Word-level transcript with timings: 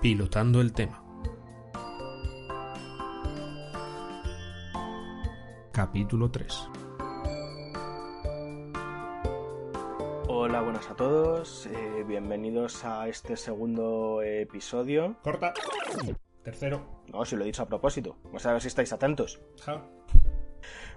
Pilotando 0.00 0.60
el 0.60 0.72
tema. 0.72 1.02
Capítulo 5.72 6.30
3. 6.30 6.68
Hola, 10.28 10.60
buenas 10.62 10.88
a 10.90 10.94
todos. 10.94 11.66
eh, 11.66 12.04
bienvenidos 12.06 12.84
a 12.84 13.08
este 13.08 13.36
segundo 13.36 14.22
episodio. 14.22 15.16
Corta. 15.22 15.52
Tercero. 16.42 17.02
No, 17.12 17.24
si 17.24 17.36
lo 17.36 17.42
he 17.42 17.46
dicho 17.46 17.62
a 17.62 17.66
propósito. 17.66 18.16
Vamos 18.24 18.44
a 18.46 18.52
ver 18.52 18.62
si 18.62 18.68
estáis 18.68 18.92
atentos. 18.92 19.40
Ja. 19.64 19.82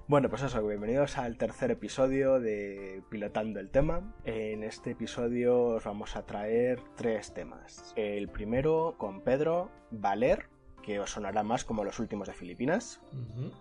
Bueno, 0.08 0.30
pues 0.30 0.42
eso, 0.42 0.66
bienvenidos 0.66 1.18
al 1.18 1.38
tercer 1.38 1.72
episodio 1.72 2.40
de 2.40 3.02
Pilotando 3.10 3.60
el 3.60 3.70
tema. 3.70 4.14
En 4.26 4.64
este 4.64 4.92
episodio 4.92 5.62
os 5.62 5.84
vamos 5.86 6.16
a 6.18 6.26
traer 6.26 6.82
tres 6.96 7.34
temas. 7.34 7.94
El 7.96 8.28
primero 8.28 8.96
con 8.98 9.22
Pedro 9.22 9.70
Valer, 9.90 10.50
que 10.84 11.00
os 11.00 11.12
sonará 11.12 11.44
más 11.44 11.64
como 11.64 11.86
los 11.86 12.00
últimos 12.00 12.28
de 12.28 12.34
Filipinas. 12.34 13.00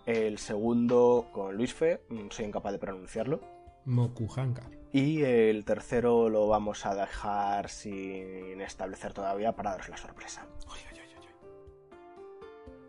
El 0.06 0.38
segundo 0.38 1.28
con 1.32 1.56
Luis 1.56 1.72
Fe, 1.72 2.02
mm, 2.08 2.30
soy 2.30 2.46
incapaz 2.46 2.72
de 2.72 2.78
pronunciarlo. 2.78 3.40
Mokuhanka. 3.84 4.68
Y 4.92 5.22
el 5.22 5.64
tercero 5.64 6.28
lo 6.28 6.48
vamos 6.48 6.84
a 6.84 6.96
dejar 6.96 7.68
sin 7.68 8.60
establecer 8.60 9.12
todavía 9.12 9.52
para 9.54 9.70
daros 9.70 9.88
la 9.88 9.96
sorpresa. 9.96 10.46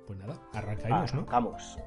Pues 0.07 0.17
nada, 0.17 0.41
arrancamos, 0.53 1.13
¿no? 1.13 1.21
Arrancamos. 1.21 1.77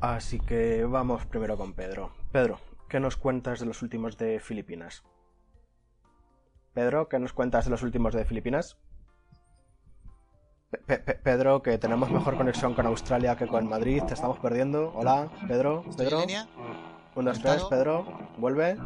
Así 0.00 0.38
que 0.38 0.84
vamos 0.84 1.26
primero 1.26 1.56
con 1.56 1.72
Pedro. 1.72 2.12
Pedro, 2.32 2.60
¿qué 2.88 3.00
nos 3.00 3.16
cuentas 3.16 3.60
de 3.60 3.66
los 3.66 3.82
últimos 3.82 4.16
de 4.16 4.38
Filipinas? 4.40 5.02
Pedro, 6.72 7.08
¿qué 7.08 7.18
nos 7.18 7.32
cuentas 7.32 7.64
de 7.64 7.70
los 7.72 7.82
últimos 7.82 8.14
de 8.14 8.24
Filipinas? 8.24 8.76
Pe- 10.70 10.78
Pe- 10.78 10.98
Pe- 10.98 11.14
Pedro, 11.14 11.62
que 11.62 11.78
tenemos 11.78 12.10
mejor 12.10 12.36
conexión 12.36 12.74
con 12.74 12.86
Australia 12.86 13.36
que 13.36 13.46
con 13.48 13.66
Madrid, 13.68 14.02
te 14.06 14.14
estamos 14.14 14.38
perdiendo. 14.38 14.92
Hola, 14.94 15.28
Pedro, 15.48 15.84
¿Estoy 15.88 16.06
Pedro. 16.06 16.16
en 16.20 16.26
línea? 16.26 16.48
Un, 17.16 17.24
dos, 17.24 17.40
tres. 17.40 17.64
Pedro, 17.64 18.04
vuelve. 18.36 18.76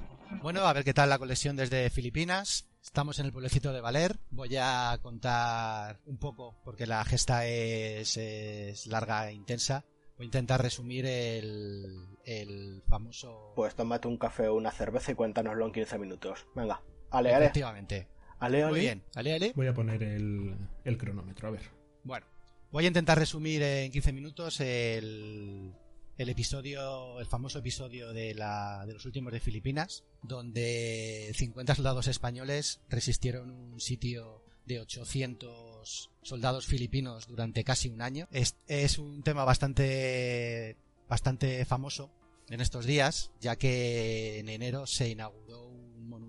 Bueno, 0.40 0.60
a 0.60 0.72
ver 0.72 0.84
qué 0.84 0.94
tal 0.94 1.10
la 1.10 1.18
conexión 1.18 1.56
desde 1.56 1.90
Filipinas. 1.90 2.68
Estamos 2.82 3.18
en 3.18 3.26
el 3.26 3.32
pueblecito 3.32 3.72
de 3.72 3.80
Valer. 3.82 4.18
Voy 4.30 4.56
a 4.58 4.98
contar 5.02 6.00
un 6.06 6.16
poco, 6.18 6.56
porque 6.64 6.86
la 6.86 7.04
gesta 7.04 7.46
es, 7.46 8.16
es 8.16 8.86
larga 8.86 9.28
e 9.28 9.34
intensa. 9.34 9.84
Voy 10.22 10.26
a 10.26 10.28
intentar 10.28 10.62
resumir 10.62 11.04
el, 11.04 12.06
el 12.24 12.80
famoso... 12.86 13.54
Pues 13.56 13.74
tómate 13.74 14.06
un 14.06 14.16
café 14.16 14.46
o 14.46 14.54
una 14.54 14.70
cerveza 14.70 15.10
y 15.10 15.16
cuéntanoslo 15.16 15.66
en 15.66 15.72
15 15.72 15.98
minutos. 15.98 16.46
Venga, 16.54 16.80
ale, 17.10 17.34
ale, 17.34 17.46
Efectivamente. 17.46 18.06
ale, 18.38 18.62
ale. 18.62 18.70
Muy 18.70 18.80
bien. 18.82 19.02
Ale, 19.16 19.34
ale. 19.34 19.52
Voy 19.56 19.66
a 19.66 19.74
poner 19.74 20.00
el, 20.04 20.56
el 20.84 20.96
cronómetro, 20.96 21.48
a 21.48 21.50
ver. 21.50 21.62
Bueno, 22.04 22.24
voy 22.70 22.84
a 22.84 22.86
intentar 22.86 23.18
resumir 23.18 23.64
en 23.64 23.90
15 23.90 24.12
minutos 24.12 24.60
el, 24.60 25.72
el 26.16 26.28
episodio, 26.28 27.18
el 27.18 27.26
famoso 27.26 27.58
episodio 27.58 28.12
de, 28.12 28.32
la, 28.36 28.84
de 28.86 28.92
los 28.92 29.04
últimos 29.04 29.32
de 29.32 29.40
Filipinas, 29.40 30.04
donde 30.22 31.32
50 31.34 31.74
soldados 31.74 32.06
españoles 32.06 32.80
resistieron 32.88 33.50
un 33.50 33.80
sitio 33.80 34.41
de 34.66 34.80
800 34.80 36.10
soldados 36.22 36.66
filipinos 36.66 37.26
durante 37.26 37.64
casi 37.64 37.88
un 37.88 38.02
año. 38.02 38.28
Es, 38.30 38.56
es 38.66 38.98
un 38.98 39.22
tema 39.22 39.44
bastante, 39.44 40.76
bastante 41.08 41.64
famoso 41.64 42.10
en 42.48 42.60
estos 42.60 42.84
días, 42.84 43.30
ya 43.40 43.56
que 43.56 44.38
en 44.38 44.48
enero 44.48 44.86
se 44.86 45.08
inauguró 45.08 45.71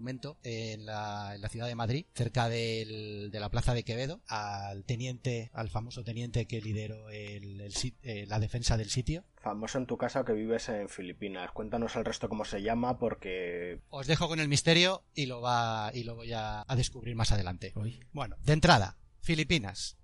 monumento 0.04 0.38
en 0.44 0.86
la, 0.86 1.32
en 1.36 1.42
la 1.42 1.48
ciudad 1.50 1.68
de 1.68 1.76
Madrid, 1.76 2.06
cerca 2.14 2.50
del- 2.50 3.30
de 3.32 3.40
la 3.40 3.50
plaza 3.50 3.74
de 3.74 3.84
Quevedo, 3.84 4.22
al 4.28 4.84
teniente, 4.84 5.50
al 5.54 5.70
famoso 5.70 6.04
teniente 6.04 6.46
que 6.46 6.60
lideró 6.62 7.10
el- 7.10 7.62
el 7.62 7.74
eh, 8.04 8.26
la 8.28 8.40
defensa 8.40 8.76
del 8.76 8.90
sitio. 8.90 9.24
Famoso 9.42 9.78
en 9.78 9.86
tu 9.86 9.98
casa 9.98 10.26
que 10.26 10.34
vives 10.34 10.68
en 10.70 10.90
Filipinas. 10.90 11.52
Cuéntanos 11.52 11.96
el 11.96 12.04
resto 12.06 12.28
cómo 12.28 12.44
se 12.44 12.62
llama 12.62 13.00
porque... 13.00 13.80
Os 13.90 14.08
dejo 14.08 14.28
con 14.28 14.40
el 14.42 14.50
misterio 14.50 15.04
y 15.16 15.26
lo 15.26 15.40
va 15.42 15.92
y 15.94 16.04
lo 16.04 16.16
voy 16.16 16.34
a, 16.34 16.66
a 16.68 16.76
descubrir 16.76 17.16
más 17.16 17.32
adelante. 17.32 17.74
Bueno, 18.12 18.36
de 18.44 18.54
entrada, 18.54 18.98
Filipinas. 19.22 19.98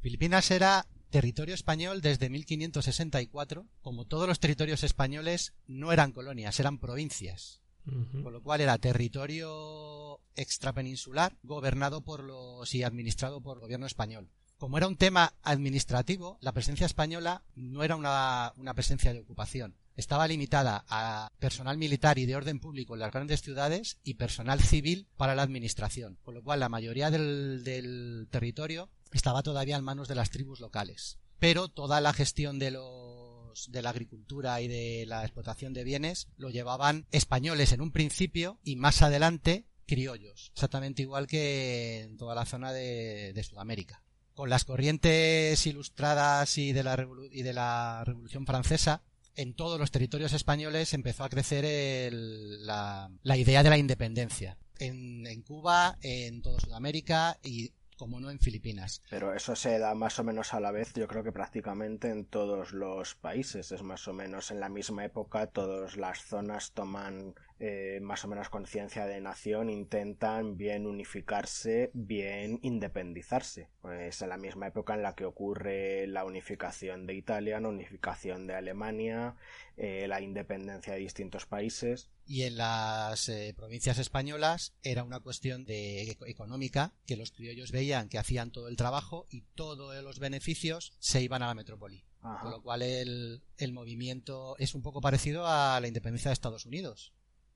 Filipinas 0.00 0.50
era 0.50 0.86
territorio 1.10 1.54
español 1.54 2.00
desde 2.00 2.30
1564. 2.30 3.66
Como 3.82 4.06
todos 4.06 4.26
los 4.26 4.40
territorios 4.40 4.82
españoles, 4.82 5.52
no 5.66 5.92
eran 5.92 6.12
colonias, 6.12 6.58
eran 6.58 6.78
provincias. 6.78 7.61
Con 7.84 8.32
lo 8.32 8.42
cual 8.42 8.60
era 8.60 8.78
territorio 8.78 10.20
extrapeninsular 10.34 11.36
gobernado 11.42 12.02
por 12.02 12.22
los 12.22 12.74
y 12.74 12.82
administrado 12.82 13.40
por 13.40 13.56
el 13.56 13.60
gobierno 13.60 13.86
español. 13.86 14.30
Como 14.58 14.78
era 14.78 14.86
un 14.86 14.96
tema 14.96 15.34
administrativo, 15.42 16.38
la 16.40 16.52
presencia 16.52 16.86
española 16.86 17.42
no 17.56 17.82
era 17.82 17.96
una, 17.96 18.52
una 18.56 18.74
presencia 18.74 19.12
de 19.12 19.18
ocupación. 19.18 19.74
Estaba 19.96 20.28
limitada 20.28 20.84
a 20.88 21.32
personal 21.40 21.76
militar 21.76 22.18
y 22.18 22.26
de 22.26 22.36
orden 22.36 22.60
público 22.60 22.94
en 22.94 23.00
las 23.00 23.12
grandes 23.12 23.42
ciudades 23.42 23.98
y 24.04 24.14
personal 24.14 24.60
civil 24.60 25.08
para 25.16 25.34
la 25.34 25.42
administración. 25.42 26.18
Con 26.22 26.34
lo 26.34 26.42
cual 26.42 26.60
la 26.60 26.68
mayoría 26.68 27.10
del, 27.10 27.64
del 27.64 28.28
territorio 28.30 28.88
estaba 29.10 29.42
todavía 29.42 29.76
en 29.76 29.84
manos 29.84 30.08
de 30.08 30.14
las 30.14 30.30
tribus 30.30 30.60
locales. 30.60 31.18
Pero 31.38 31.66
toda 31.68 32.00
la 32.00 32.12
gestión 32.12 32.60
de 32.60 32.70
los 32.70 33.21
de 33.68 33.82
la 33.82 33.90
agricultura 33.90 34.60
y 34.60 34.68
de 34.68 35.04
la 35.06 35.22
explotación 35.22 35.72
de 35.72 35.84
bienes 35.84 36.28
lo 36.36 36.50
llevaban 36.50 37.06
españoles 37.12 37.72
en 37.72 37.80
un 37.80 37.92
principio 37.92 38.58
y 38.64 38.76
más 38.76 39.02
adelante 39.02 39.66
criollos, 39.86 40.50
exactamente 40.54 41.02
igual 41.02 41.26
que 41.26 42.02
en 42.02 42.16
toda 42.16 42.34
la 42.34 42.46
zona 42.46 42.72
de, 42.72 43.32
de 43.34 43.42
Sudamérica. 43.44 44.02
Con 44.34 44.48
las 44.48 44.64
corrientes 44.64 45.66
ilustradas 45.66 46.56
y 46.56 46.72
de 46.72 46.82
la, 46.82 47.06
y 47.30 47.42
de 47.42 47.52
la 47.52 48.02
Revolución 48.06 48.46
Francesa, 48.46 49.02
en 49.34 49.54
todos 49.54 49.78
los 49.78 49.90
territorios 49.90 50.32
españoles 50.32 50.94
empezó 50.94 51.24
a 51.24 51.28
crecer 51.28 51.64
el- 51.64 52.66
la, 52.66 53.10
la 53.22 53.36
idea 53.36 53.62
de 53.62 53.70
la 53.70 53.78
independencia. 53.78 54.56
En, 54.78 55.26
en 55.26 55.42
Cuba, 55.42 55.98
en 56.00 56.42
toda 56.42 56.60
Sudamérica 56.60 57.38
y, 57.42 57.72
como 58.02 58.18
no, 58.18 58.32
en 58.32 58.40
Filipinas. 58.40 59.00
Pero 59.10 59.32
eso 59.32 59.54
se 59.54 59.78
da 59.78 59.94
más 59.94 60.18
o 60.18 60.24
menos 60.24 60.54
a 60.54 60.58
la 60.58 60.72
vez, 60.72 60.92
yo 60.92 61.06
creo 61.06 61.22
que 61.22 61.30
prácticamente 61.30 62.10
en 62.10 62.24
todos 62.24 62.72
los 62.72 63.14
países. 63.14 63.70
Es 63.70 63.84
más 63.84 64.08
o 64.08 64.12
menos 64.12 64.50
en 64.50 64.58
la 64.58 64.68
misma 64.68 65.04
época, 65.04 65.46
todas 65.46 65.96
las 65.96 66.24
zonas 66.24 66.72
toman 66.72 67.36
eh, 67.64 68.00
más 68.02 68.24
o 68.24 68.28
menos 68.28 68.48
conciencia 68.48 69.06
de 69.06 69.20
nación, 69.20 69.70
intentan 69.70 70.56
bien 70.56 70.84
unificarse, 70.84 71.90
bien 71.94 72.58
independizarse. 72.62 73.68
Pues 73.80 74.20
en 74.20 74.28
la 74.30 74.36
misma 74.36 74.66
época 74.66 74.94
en 74.94 75.02
la 75.02 75.14
que 75.14 75.24
ocurre 75.24 76.06
la 76.08 76.24
unificación 76.24 77.06
de 77.06 77.14
Italia, 77.14 77.60
la 77.60 77.68
unificación 77.68 78.48
de 78.48 78.54
Alemania, 78.54 79.36
eh, 79.76 80.06
la 80.08 80.20
independencia 80.20 80.94
de 80.94 80.98
distintos 80.98 81.46
países. 81.46 82.10
y 82.26 82.42
en 82.42 82.56
las 82.56 83.28
eh, 83.28 83.52
provincias 83.56 83.98
españolas 83.98 84.74
era 84.82 85.02
una 85.04 85.20
cuestión 85.20 85.64
de 85.64 86.02
eco- 86.10 86.26
económica 86.26 86.92
que 87.06 87.16
los 87.16 87.30
criollos 87.32 87.72
veían 87.72 88.08
que 88.08 88.18
hacían 88.18 88.50
todo 88.52 88.68
el 88.68 88.76
trabajo 88.76 89.26
y 89.30 89.42
todos 89.54 90.02
los 90.02 90.18
beneficios 90.18 90.92
se 90.98 91.20
iban 91.22 91.42
a 91.42 91.48
la 91.48 91.54
metrópoli. 91.54 92.04
Ajá. 92.22 92.40
Con 92.42 92.50
lo 92.52 92.62
cual 92.62 92.82
el, 92.82 93.42
el 93.58 93.72
movimiento 93.72 94.56
es 94.58 94.74
un 94.74 94.82
poco 94.82 95.00
parecido 95.00 95.46
a 95.46 95.78
la 95.80 95.88
independencia 95.88 96.28
de 96.30 96.34
Estados 96.34 96.64
Unidos. 96.66 97.12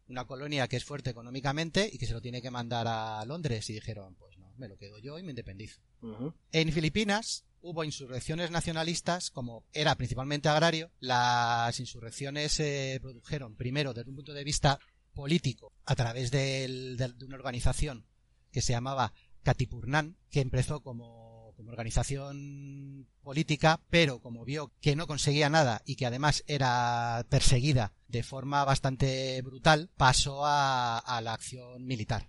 Una 0.08 0.24
colonia 0.24 0.68
que 0.68 0.76
es 0.76 0.84
fuerte 0.84 1.10
económicamente 1.10 1.88
y 1.92 1.98
que 1.98 2.06
se 2.06 2.12
lo 2.12 2.20
tiene 2.20 2.40
que 2.40 2.50
mandar 2.50 2.86
a 2.88 3.24
Londres. 3.24 3.68
Y 3.70 3.74
dijeron, 3.74 4.14
pues 4.14 4.38
no, 4.38 4.52
me 4.56 4.68
lo 4.68 4.76
quedo 4.76 4.98
yo 4.98 5.18
y 5.18 5.22
me 5.22 5.30
independizo. 5.30 5.80
En 6.52 6.72
Filipinas 6.72 7.44
hubo 7.60 7.82
insurrecciones 7.82 8.50
nacionalistas, 8.50 9.30
como 9.30 9.64
era 9.72 9.96
principalmente 9.96 10.48
agrario, 10.48 10.92
las 11.00 11.80
insurrecciones 11.80 12.52
se 12.52 13.00
produjeron 13.02 13.56
primero 13.56 13.92
desde 13.92 14.10
un 14.10 14.16
punto 14.16 14.32
de 14.32 14.44
vista 14.44 14.78
político 15.14 15.72
a 15.84 15.96
través 15.96 16.30
de 16.30 17.16
una 17.24 17.34
organización 17.34 18.06
que 18.52 18.62
se 18.62 18.72
llamaba 18.72 19.12
Katipurnan, 19.42 20.16
que 20.30 20.40
empezó 20.40 20.80
como, 20.82 21.25
como 21.56 21.70
organización 21.70 23.06
política, 23.22 23.80
pero 23.90 24.20
como 24.20 24.44
vio 24.44 24.72
que 24.80 24.94
no 24.94 25.06
conseguía 25.06 25.48
nada 25.48 25.82
y 25.84 25.96
que 25.96 26.06
además 26.06 26.44
era 26.46 27.26
perseguida 27.28 27.92
de 28.08 28.22
forma 28.22 28.64
bastante 28.64 29.40
brutal, 29.42 29.90
pasó 29.96 30.42
a, 30.44 31.20
la 31.22 31.32
acción 31.32 31.84
militar. 31.84 32.28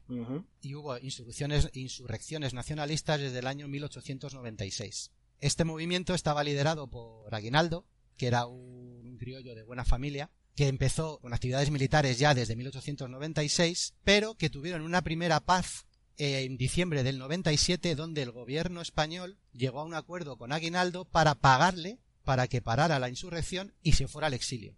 Y 0.61 0.75
hubo 0.75 0.97
insurrecciones, 0.97 1.69
insurrecciones 1.73 2.53
nacionalistas 2.53 3.19
desde 3.19 3.39
el 3.39 3.47
año 3.47 3.67
1896. 3.67 5.11
Este 5.39 5.65
movimiento 5.65 6.15
estaba 6.15 6.43
liderado 6.43 6.87
por 6.87 7.33
Aguinaldo, 7.35 7.85
que 8.17 8.27
era 8.27 8.47
un 8.47 9.17
criollo 9.19 9.53
de 9.53 9.63
buena 9.63 9.85
familia, 9.85 10.31
que 10.55 10.67
empezó 10.67 11.19
con 11.19 11.33
actividades 11.33 11.69
militares 11.69 12.17
ya 12.17 12.33
desde 12.33 12.55
1896, 12.55 13.93
pero 14.03 14.33
que 14.33 14.49
tuvieron 14.49 14.81
una 14.81 15.03
primera 15.03 15.39
paz 15.39 15.85
en 16.17 16.57
diciembre 16.57 17.03
del 17.03 17.19
97, 17.19 17.95
donde 17.95 18.23
el 18.23 18.31
gobierno 18.31 18.81
español 18.81 19.37
llegó 19.53 19.79
a 19.79 19.85
un 19.85 19.93
acuerdo 19.93 20.37
con 20.37 20.51
Aguinaldo 20.51 21.05
para 21.05 21.35
pagarle 21.35 21.99
para 22.23 22.47
que 22.47 22.61
parara 22.61 22.99
la 22.99 23.07
insurrección 23.07 23.73
y 23.81 23.93
se 23.93 24.09
fuera 24.09 24.27
al 24.27 24.33
exilio. 24.33 24.75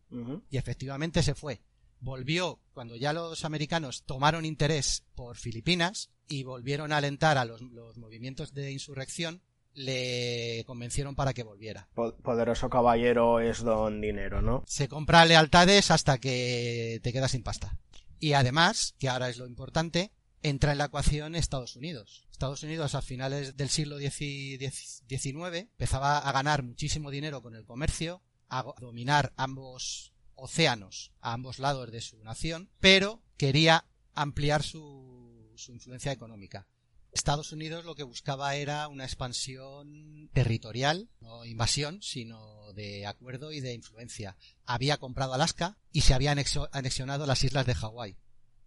Y 0.52 0.58
efectivamente 0.58 1.24
se 1.24 1.34
fue. 1.34 1.62
Volvió 2.00 2.60
cuando 2.74 2.96
ya 2.96 3.12
los 3.12 3.44
americanos 3.44 4.04
tomaron 4.04 4.46
interés 4.46 5.04
por 5.16 5.36
Filipinas 5.36 6.12
y 6.28 6.44
volvieron 6.44 6.94
a 6.94 6.98
alentar 6.98 7.40
a 7.40 7.46
los, 7.46 7.64
movimientos 7.98 8.54
de 8.54 8.72
insurrección, 8.72 9.42
le 9.74 10.64
convencieron 10.68 11.16
para 11.16 11.34
que 11.34 11.44
volviera. 11.44 11.90
Poderoso 11.96 12.70
caballero 12.70 13.40
es 13.40 13.64
don 13.64 14.00
dinero, 14.00 14.44
¿no? 14.44 14.64
Se 14.68 14.88
compra 14.88 15.26
lealtades 15.26 15.90
hasta 15.90 16.20
que 16.20 17.00
te 17.02 17.12
quedas 17.12 17.32
sin 17.32 17.42
pasta. 17.42 17.80
Y 18.20 18.34
además, 18.34 18.94
que 19.00 19.10
ahora 19.10 19.28
es 19.30 19.38
lo 19.38 19.48
importante, 19.48 20.12
entra 20.42 20.72
en 20.72 20.78
la 20.78 20.86
ecuación 20.86 21.36
Estados 21.36 21.76
Unidos. 21.76 22.28
Estados 22.32 22.64
Unidos 22.64 22.96
a 22.96 23.02
finales 23.02 23.58
del 23.58 23.70
siglo 23.70 23.98
XIX 23.98 25.58
empezaba 25.58 26.20
a 26.20 26.32
ganar 26.32 26.64
muchísimo 26.64 27.12
dinero 27.12 27.42
con 27.42 27.56
el 27.56 27.66
comercio, 27.66 28.22
a 28.50 28.64
dominar 28.80 29.34
ambos 29.36 30.14
océanos 30.36 31.12
a 31.22 31.34
ambos 31.34 31.60
lados 31.60 31.92
de 31.92 32.02
su 32.02 32.24
nación, 32.24 32.70
pero 32.80 33.22
quería 33.38 33.86
ampliar 34.14 34.64
su, 34.64 35.54
su 35.56 35.74
influencia 35.74 36.12
económica. 36.12 36.68
Estados 37.12 37.52
Unidos 37.52 37.86
lo 37.86 37.96
que 37.96 38.04
buscaba 38.04 38.56
era 38.56 38.88
una 38.88 39.04
expansión 39.04 40.30
territorial, 40.32 41.10
no 41.22 41.44
invasión, 41.44 42.02
sino 42.02 42.72
de 42.74 43.08
acuerdo 43.08 43.52
y 43.52 43.62
de 43.62 43.74
influencia. 43.74 44.38
Había 44.66 44.98
comprado 44.98 45.34
Alaska 45.34 45.78
y 45.92 46.02
se 46.02 46.14
había 46.14 46.32
anexionado 46.72 47.26
las 47.26 47.44
islas 47.44 47.66
de 47.66 47.76
Hawái. 47.76 48.18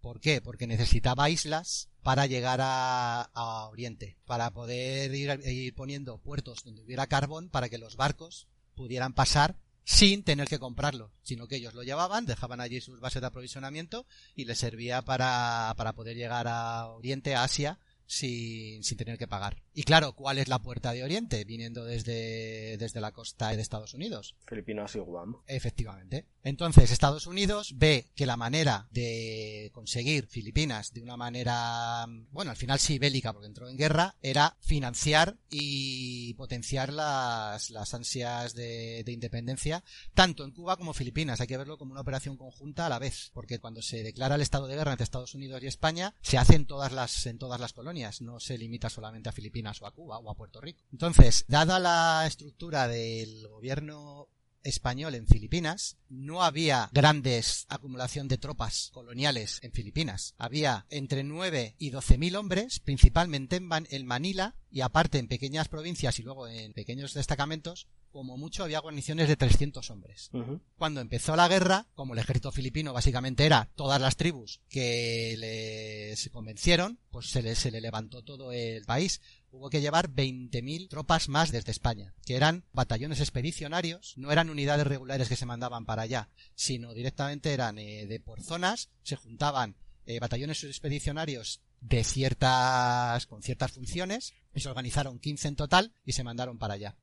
¿Por 0.03 0.21
qué? 0.21 0.41
Porque 0.43 0.67
necesitaba 0.67 1.31
islas 1.31 1.89
para 2.03 2.27
llegar 2.27 2.59
a, 2.61 3.69
Oriente, 3.71 4.19
para 4.27 4.51
poder 4.51 5.15
ir, 5.15 5.75
poniendo 5.75 6.19
puertos 6.19 6.65
donde 6.65 6.83
hubiera 6.83 7.07
carbón 7.07 7.49
para 7.49 7.69
que 7.69 7.79
los 7.79 7.97
barcos 7.97 8.49
pudieran 8.75 9.15
pasar 9.15 9.57
sin 9.85 10.25
tener 10.25 10.49
que 10.49 10.59
comprarlo, 10.59 11.13
sino 11.23 11.47
que 11.47 11.57
ellos 11.57 11.75
lo 11.75 11.85
llevaban, 11.85 12.27
dejaban 12.27 12.61
allí 12.61 12.81
sus 12.81 13.01
bases 13.01 13.23
de 13.23 13.29
aprovisionamiento 13.29 14.05
y 14.35 14.45
les 14.45 14.59
servía 14.59 15.03
para, 15.03 15.73
para 15.77 15.93
poder 15.93 16.17
llegar 16.17 16.49
a 16.49 16.89
Oriente, 16.89 17.37
a 17.37 17.45
Asia, 17.45 17.79
sin, 18.07 18.83
sin 18.83 18.99
tener 18.99 19.19
que 19.19 19.29
pagar. 19.29 19.63
Y 19.75 19.85
claro, 19.85 20.13
¿cuál 20.15 20.39
es 20.39 20.49
la 20.49 20.61
puerta 20.61 20.93
de 20.93 21.03
Oriente 21.03 21.45
viniendo 21.45 21.85
desde, 21.85 22.77
desde 22.79 23.01
la 23.01 23.13
costa 23.13 23.55
de 23.55 23.63
Estados 23.63 23.95
Unidos? 23.95 24.35
Filipinas 24.47 24.95
y 24.97 24.99
Guam. 24.99 25.37
Efectivamente. 25.47 26.27
Entonces, 26.43 26.91
Estados 26.91 27.27
Unidos 27.27 27.75
ve 27.77 28.11
que 28.15 28.27
la 28.27 28.37
manera 28.37 28.89
de 28.91 29.71
conseguir 29.73 30.27
Filipinas 30.27 30.93
de 30.93 31.03
una 31.03 31.17
manera, 31.17 32.07
bueno, 32.31 32.51
al 32.51 32.57
final 32.57 32.79
sí 32.79 32.99
bélica 32.99 33.33
porque 33.33 33.47
entró 33.47 33.69
en 33.69 33.77
guerra, 33.77 34.17
era 34.23 34.57
financiar 34.61 35.37
y 35.51 36.35
potenciar 36.35 36.93
las, 36.93 37.71
las 37.71 37.95
ansias 37.95 38.55
de, 38.55 39.05
de 39.05 39.13
independencia, 39.13 39.85
tanto 40.15 40.45
en 40.45 40.51
Cuba 40.51 40.77
como 40.77 40.95
Filipinas. 40.95 41.41
Hay 41.41 41.47
que 41.47 41.57
verlo 41.57 41.79
como 41.79 41.93
una 41.93 42.01
operación 42.01 42.37
conjunta 42.37 42.87
a 42.87 42.89
la 42.89 42.99
vez, 42.99 43.31
porque 43.33 43.59
cuando 43.59 43.83
se 43.83 44.03
declara 44.03 44.35
el 44.35 44.41
estado 44.41 44.67
de 44.67 44.77
guerra 44.77 44.93
entre 44.93 45.05
Estados 45.05 45.35
Unidos 45.35 45.63
y 45.63 45.67
España, 45.67 46.15
se 46.23 46.39
hace 46.39 46.57
en 46.57 46.67
todas 46.67 46.93
las, 46.93 47.27
en 47.27 47.39
todas 47.39 47.61
las 47.61 47.73
colonias, 47.73 47.92
no 48.21 48.41
se 48.41 48.59
limita 48.59 48.89
solamente 48.89 49.29
a 49.29 49.33
Filipinas 49.33 49.81
o 49.83 49.87
a 49.87 49.91
Cuba 49.93 50.19
o 50.19 50.31
a 50.31 50.35
Puerto 50.35 50.61
Rico. 50.61 50.83
Entonces, 50.93 51.45
dada 51.49 51.79
la 51.79 52.25
estructura 52.27 52.89
del 52.89 53.47
gobierno 53.49 54.29
español 54.63 55.15
en 55.15 55.27
Filipinas, 55.27 55.97
no 56.09 56.43
había 56.43 56.91
grandes 56.93 57.67
acumulación 57.69 58.29
de 58.29 58.39
tropas 58.39 58.91
coloniales 58.93 59.59
en 59.63 59.73
Filipinas. 59.73 60.35
Había 60.39 60.87
entre 60.91 61.25
9 61.25 61.75
y 61.79 61.91
12 61.91 62.19
mil 62.19 62.37
hombres, 62.37 62.81
principalmente 62.81 63.57
en, 63.57 64.07
Manila 64.07 64.55
y 64.71 64.81
aparte 64.81 65.19
en 65.19 65.29
pequeñas 65.29 65.69
provincias 65.69 66.19
y 66.19 66.23
luego 66.23 66.49
en 66.49 66.73
pequeños 66.73 67.15
destacamentos, 67.15 67.89
como 68.11 68.37
mucho 68.37 68.63
había 68.63 68.81
guarniciones 68.81 69.29
de 69.29 69.37
300 69.37 69.91
hombres. 69.91 70.31
Cuando 70.77 71.01
empezó 71.01 71.35
la 71.35 71.49
guerra, 71.49 71.87
como 71.95 72.13
el 72.13 72.21
ejército 72.21 72.53
filipino 72.53 72.93
básicamente 72.93 73.47
era 73.47 73.71
todas 73.75 74.01
las 74.01 74.17
tribus 74.17 74.61
que 74.69 75.35
les 75.39 76.29
convencieron, 76.31 76.99
pues 77.11 77.31
se 77.31 77.43
le, 77.43 77.55
se 77.55 77.71
le 77.71 77.81
levantó 77.81 78.23
todo 78.23 78.53
el 78.53 78.85
país 78.85 79.21
hubo 79.53 79.71
que 79.71 79.81
llevar 79.81 80.11
20.000 80.11 80.89
tropas 80.89 81.29
más 81.29 81.53
desde 81.53 81.71
España, 81.71 82.15
que 82.25 82.37
eran 82.37 82.65
batallones 82.73 83.21
expedicionarios, 83.21 84.15
no 84.17 84.33
eran 84.33 84.51
unidades 84.51 84.87
regulares 84.87 85.29
que 85.29 85.37
se 85.37 85.47
mandaban 85.47 85.85
para 85.85 86.03
allá, 86.03 86.29
sino 86.55 86.95
directamente 86.95 87.53
eran 87.53 87.79
eh, 87.79 88.07
de 88.07 88.19
por 88.19 88.43
zonas, 88.43 88.89
se 89.03 89.17
juntaban 89.17 89.77
eh, 90.07 90.19
batallones 90.19 90.65
expedicionarios 90.65 91.61
de 91.81 92.03
ciertas, 92.03 93.27
con 93.27 93.43
ciertas 93.43 93.73
funciones, 93.73 94.33
y 94.55 94.61
se 94.61 94.69
organizaron 94.69 95.19
15 95.19 95.49
en 95.49 95.57
total 95.57 95.93
y 96.05 96.13
se 96.13 96.25
mandaron 96.25 96.59
para 96.59 96.75
allá. 96.75 96.97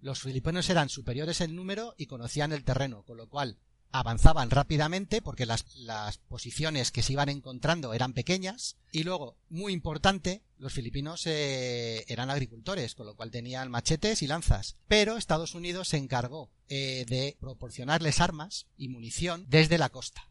Los 0.00 0.20
filipinos 0.20 0.68
eran 0.70 0.88
superiores 0.88 1.40
en 1.40 1.54
número 1.54 1.94
y 1.98 2.06
conocían 2.06 2.52
el 2.52 2.64
terreno, 2.64 3.02
con 3.04 3.16
lo 3.16 3.28
cual 3.28 3.58
avanzaban 3.90 4.50
rápidamente 4.50 5.22
porque 5.22 5.46
las, 5.46 5.76
las, 5.76 6.18
posiciones 6.18 6.90
que 6.90 7.02
se 7.02 7.12
iban 7.12 7.28
encontrando 7.28 7.94
eran 7.94 8.12
pequeñas 8.12 8.76
y 8.90 9.04
luego, 9.04 9.36
muy 9.48 9.72
importante, 9.72 10.42
los 10.64 10.72
filipinos 10.72 11.26
eh, 11.26 12.04
eran 12.08 12.30
agricultores, 12.30 12.94
con 12.94 13.06
lo 13.06 13.14
cual 13.14 13.30
tenían 13.30 13.70
machetes 13.70 14.22
y 14.22 14.26
lanzas. 14.26 14.78
Pero 14.88 15.18
Estados 15.18 15.54
Unidos 15.54 15.88
se 15.88 15.98
encargó 15.98 16.50
eh, 16.68 17.04
de 17.06 17.36
proporcionarles 17.38 18.20
armas 18.22 18.66
y 18.78 18.88
munición 18.88 19.44
desde 19.48 19.76
la 19.76 19.90
costa. 19.90 20.22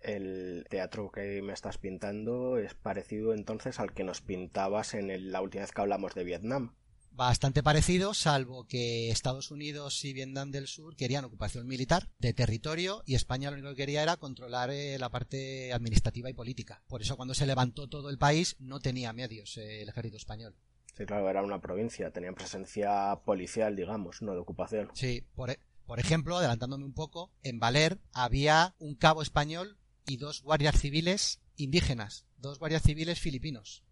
El 0.00 0.64
teatro 0.70 1.10
que 1.10 1.42
me 1.42 1.52
estás 1.52 1.78
pintando 1.78 2.56
es 2.56 2.74
parecido 2.74 3.34
entonces 3.34 3.80
al 3.80 3.92
que 3.92 4.04
nos 4.04 4.20
pintabas 4.20 4.94
en 4.94 5.32
la 5.32 5.40
última 5.40 5.62
vez 5.62 5.72
que 5.72 5.80
hablamos 5.80 6.14
de 6.14 6.22
Vietnam 6.22 6.76
bastante 7.14 7.62
parecido, 7.62 8.12
salvo 8.12 8.66
que 8.66 9.10
Estados 9.10 9.50
Unidos 9.50 10.04
y 10.04 10.12
Vietnam 10.12 10.50
del 10.50 10.66
Sur 10.66 10.96
querían 10.96 11.24
ocupación 11.24 11.66
militar 11.66 12.08
de 12.18 12.32
territorio 12.32 13.02
y 13.06 13.14
España 13.14 13.50
lo 13.50 13.56
único 13.56 13.70
que 13.70 13.82
quería 13.82 14.02
era 14.02 14.16
controlar 14.16 14.70
eh, 14.70 14.98
la 14.98 15.10
parte 15.10 15.72
administrativa 15.72 16.28
y 16.28 16.34
política. 16.34 16.82
Por 16.88 17.02
eso 17.02 17.16
cuando 17.16 17.34
se 17.34 17.46
levantó 17.46 17.88
todo 17.88 18.10
el 18.10 18.18
país 18.18 18.56
no 18.58 18.80
tenía 18.80 19.12
medios 19.12 19.56
eh, 19.56 19.82
el 19.82 19.88
ejército 19.88 20.16
español. 20.16 20.56
Sí, 20.96 21.06
claro, 21.06 21.28
era 21.28 21.42
una 21.42 21.60
provincia, 21.60 22.10
tenían 22.10 22.34
presencia 22.34 23.16
policial, 23.24 23.74
digamos, 23.74 24.22
no 24.22 24.32
de 24.32 24.40
ocupación. 24.40 24.90
Sí, 24.94 25.24
por, 25.34 25.50
e, 25.50 25.58
por 25.86 25.98
ejemplo, 25.98 26.36
adelantándome 26.36 26.84
un 26.84 26.94
poco, 26.94 27.32
en 27.42 27.58
Valer 27.58 27.98
había 28.12 28.74
un 28.78 28.94
cabo 28.94 29.22
español 29.22 29.78
y 30.06 30.18
dos 30.18 30.42
guardias 30.42 30.80
civiles 30.80 31.40
indígenas, 31.56 32.26
dos 32.38 32.58
guardias 32.58 32.82
civiles 32.82 33.20
filipinos. 33.20 33.84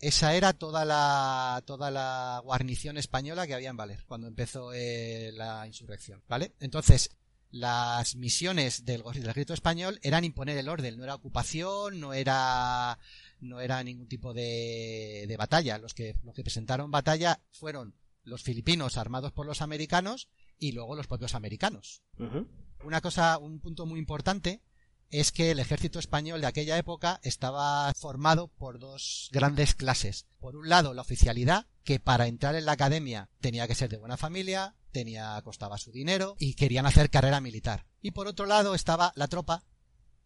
Esa 0.00 0.34
era 0.34 0.54
toda 0.54 0.84
la, 0.84 1.62
toda 1.66 1.90
la 1.90 2.40
guarnición 2.42 2.96
española 2.96 3.46
que 3.46 3.54
había 3.54 3.70
en 3.70 3.76
Valer 3.76 4.02
cuando 4.06 4.26
empezó 4.26 4.72
eh, 4.72 5.30
la 5.34 5.66
insurrección, 5.66 6.22
¿vale? 6.26 6.54
Entonces, 6.60 7.10
las 7.50 8.16
misiones 8.16 8.86
del, 8.86 9.02
ejército 9.02 9.52
español 9.52 9.98
eran 10.02 10.24
imponer 10.24 10.56
el 10.56 10.68
orden, 10.68 10.96
no 10.96 11.04
era 11.04 11.14
ocupación, 11.14 12.00
no 12.00 12.14
era, 12.14 12.98
no 13.40 13.60
era 13.60 13.82
ningún 13.82 14.08
tipo 14.08 14.32
de, 14.32 15.26
de 15.28 15.36
batalla. 15.36 15.76
Los 15.76 15.92
que, 15.92 16.16
los 16.24 16.34
que 16.34 16.44
presentaron 16.44 16.90
batalla 16.90 17.40
fueron 17.50 17.94
los 18.24 18.42
filipinos 18.42 18.96
armados 18.96 19.32
por 19.32 19.46
los 19.46 19.60
americanos 19.60 20.28
y 20.58 20.72
luego 20.72 20.96
los 20.96 21.06
propios 21.06 21.34
americanos. 21.34 22.02
Una 22.84 23.00
cosa, 23.00 23.38
un 23.38 23.60
punto 23.60 23.84
muy 23.86 23.98
importante 23.98 24.62
es 25.10 25.32
que 25.32 25.50
el 25.50 25.58
ejército 25.58 25.98
español 25.98 26.40
de 26.40 26.46
aquella 26.46 26.78
época 26.78 27.20
estaba 27.22 27.92
formado 27.94 28.48
por 28.48 28.78
dos 28.78 29.28
grandes 29.32 29.74
clases. 29.74 30.26
Por 30.38 30.56
un 30.56 30.68
lado, 30.68 30.94
la 30.94 31.02
oficialidad, 31.02 31.66
que 31.84 31.98
para 31.98 32.26
entrar 32.26 32.54
en 32.54 32.64
la 32.64 32.72
academia 32.72 33.28
tenía 33.40 33.66
que 33.66 33.74
ser 33.74 33.90
de 33.90 33.96
buena 33.96 34.16
familia, 34.16 34.76
tenía, 34.92 35.40
costaba 35.42 35.78
su 35.78 35.90
dinero 35.90 36.36
y 36.38 36.54
querían 36.54 36.86
hacer 36.86 37.10
carrera 37.10 37.40
militar. 37.40 37.86
Y 38.00 38.12
por 38.12 38.28
otro 38.28 38.46
lado 38.46 38.74
estaba 38.74 39.12
la 39.16 39.28
tropa, 39.28 39.64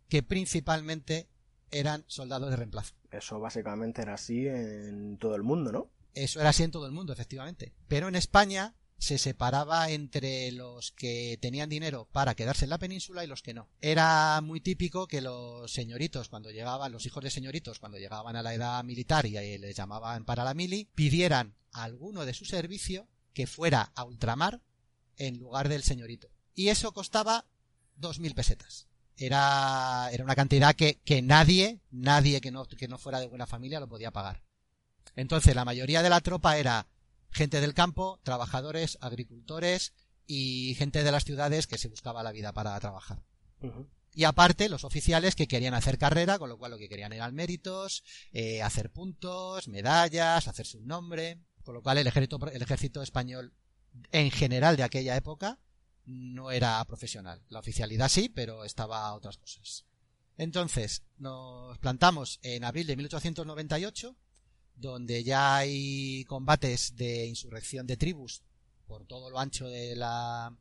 que 0.08 0.22
principalmente 0.22 1.28
eran 1.70 2.04
soldados 2.06 2.50
de 2.50 2.56
reemplazo. 2.56 2.94
Eso 3.10 3.40
básicamente 3.40 4.02
era 4.02 4.14
así 4.14 4.46
en 4.46 5.18
todo 5.18 5.34
el 5.34 5.42
mundo, 5.42 5.72
¿no? 5.72 5.90
Eso 6.12 6.40
era 6.40 6.50
así 6.50 6.62
en 6.62 6.70
todo 6.70 6.86
el 6.86 6.92
mundo, 6.92 7.12
efectivamente. 7.12 7.74
Pero 7.88 8.08
en 8.08 8.14
España 8.14 8.74
se 9.04 9.18
separaba 9.18 9.90
entre 9.90 10.50
los 10.50 10.92
que 10.92 11.38
tenían 11.40 11.68
dinero 11.68 12.08
para 12.10 12.34
quedarse 12.34 12.64
en 12.64 12.70
la 12.70 12.78
península 12.78 13.22
y 13.22 13.26
los 13.26 13.42
que 13.42 13.52
no. 13.52 13.68
Era 13.82 14.40
muy 14.40 14.60
típico 14.60 15.06
que 15.06 15.20
los 15.20 15.70
señoritos, 15.70 16.30
cuando 16.30 16.50
llegaban, 16.50 16.90
los 16.90 17.04
hijos 17.04 17.22
de 17.22 17.30
señoritos, 17.30 17.78
cuando 17.78 17.98
llegaban 17.98 18.34
a 18.34 18.42
la 18.42 18.54
edad 18.54 18.82
militar 18.82 19.26
y 19.26 19.58
les 19.58 19.76
llamaban 19.76 20.24
para 20.24 20.42
la 20.42 20.54
mili, 20.54 20.88
pidieran 20.94 21.54
a 21.72 21.82
alguno 21.82 22.24
de 22.24 22.32
su 22.32 22.46
servicio 22.46 23.06
que 23.34 23.46
fuera 23.46 23.92
a 23.94 24.04
ultramar 24.04 24.62
en 25.18 25.38
lugar 25.38 25.68
del 25.68 25.82
señorito. 25.82 26.30
Y 26.54 26.68
eso 26.68 26.92
costaba 26.92 27.44
dos 27.96 28.20
mil 28.20 28.34
pesetas. 28.34 28.88
Era, 29.18 30.08
era 30.12 30.24
una 30.24 30.34
cantidad 30.34 30.74
que, 30.74 30.98
que 31.04 31.20
nadie, 31.20 31.82
nadie 31.90 32.40
que 32.40 32.50
no, 32.50 32.64
que 32.64 32.88
no 32.88 32.96
fuera 32.96 33.20
de 33.20 33.28
buena 33.28 33.46
familia 33.46 33.80
lo 33.80 33.88
podía 33.88 34.10
pagar. 34.10 34.42
Entonces, 35.14 35.54
la 35.54 35.66
mayoría 35.66 36.02
de 36.02 36.10
la 36.10 36.22
tropa 36.22 36.56
era 36.56 36.88
gente 37.34 37.60
del 37.60 37.74
campo, 37.74 38.20
trabajadores, 38.22 38.96
agricultores 39.00 39.92
y 40.26 40.74
gente 40.78 41.02
de 41.02 41.12
las 41.12 41.24
ciudades 41.24 41.66
que 41.66 41.78
se 41.78 41.88
buscaba 41.88 42.22
la 42.22 42.32
vida 42.32 42.52
para 42.52 42.78
trabajar. 42.80 43.22
Y 44.12 44.24
aparte, 44.24 44.68
los 44.68 44.84
oficiales 44.84 45.34
que 45.34 45.48
querían 45.48 45.74
hacer 45.74 45.98
carrera, 45.98 46.38
con 46.38 46.48
lo 46.48 46.56
cual 46.56 46.70
lo 46.70 46.78
que 46.78 46.88
querían 46.88 47.12
eran 47.12 47.34
méritos, 47.34 48.04
eh, 48.32 48.62
hacer 48.62 48.90
puntos, 48.90 49.68
medallas, 49.68 50.46
hacerse 50.46 50.78
un 50.78 50.86
nombre. 50.86 51.40
Con 51.64 51.74
lo 51.74 51.82
cual 51.82 51.98
el 51.98 52.06
ejército, 52.06 52.38
el 52.52 52.62
ejército 52.62 53.02
español 53.02 53.54
en 54.12 54.30
general 54.30 54.76
de 54.76 54.82
aquella 54.82 55.16
época 55.16 55.58
no 56.04 56.50
era 56.50 56.84
profesional. 56.84 57.42
La 57.48 57.58
oficialidad 57.58 58.08
sí, 58.08 58.28
pero 58.28 58.64
estaba 58.64 59.06
a 59.06 59.14
otras 59.14 59.38
cosas. 59.38 59.86
Entonces, 60.36 61.02
nos 61.16 61.78
plantamos 61.78 62.38
en 62.42 62.64
abril 62.64 62.86
de 62.86 62.96
1898 62.96 64.16
donde 64.76 65.22
ya 65.24 65.56
hay 65.56 66.24
combates 66.24 66.96
de 66.96 67.26
insurrección 67.26 67.86
de 67.86 67.96
tribus 67.96 68.42
por 68.86 69.06
todo 69.06 69.30
lo 69.30 69.38
ancho 69.38 69.68
de 69.68 69.96
la, 69.96 70.54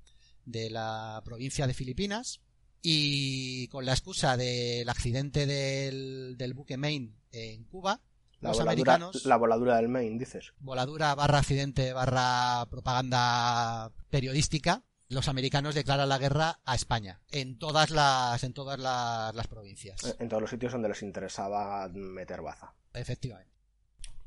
de 0.46 0.70
la 0.70 1.22
provincia 1.24 1.67
de 1.67 1.74
Filipinas 1.74 2.41
y 2.82 3.67
con 3.70 3.86
la 3.86 3.93
excusa 3.93 4.38
del 4.38 4.88
accidente 4.89 5.46
del, 5.46 6.36
del 6.38 6.53
buque 6.53 6.77
Maine 6.77 7.13
en 7.32 7.63
Cuba, 7.63 8.01
la 8.39 8.50
los 8.50 8.58
voladura, 8.58 8.96
americanos... 8.96 9.25
La 9.25 9.38
voladura 9.38 9.77
del 9.77 9.88
Maine, 9.88 10.20
dices. 10.20 10.53
Voladura 10.60 11.15
barra 11.15 11.39
accidente 11.39 11.93
barra 11.93 12.65
propaganda 12.70 13.91
periodística. 14.10 14.84
Los 15.08 15.27
americanos 15.27 15.75
declaran 15.75 16.10
la 16.10 16.17
guerra 16.17 16.60
a 16.65 16.75
España 16.75 17.22
en 17.32 17.58
todas 17.58 17.89
las 17.91 18.43
en 18.43 18.53
todas 18.53 18.79
las, 18.79 19.34
las 19.34 19.48
provincias. 19.48 20.15
En 20.20 20.27
todos 20.27 20.41
los 20.41 20.50
sitios 20.50 20.74
donde 20.74 20.89
les 20.89 21.03
interesaba 21.03 21.88
meter 21.89 22.41
baza. 22.41 22.74
Efectivamente 22.93 23.52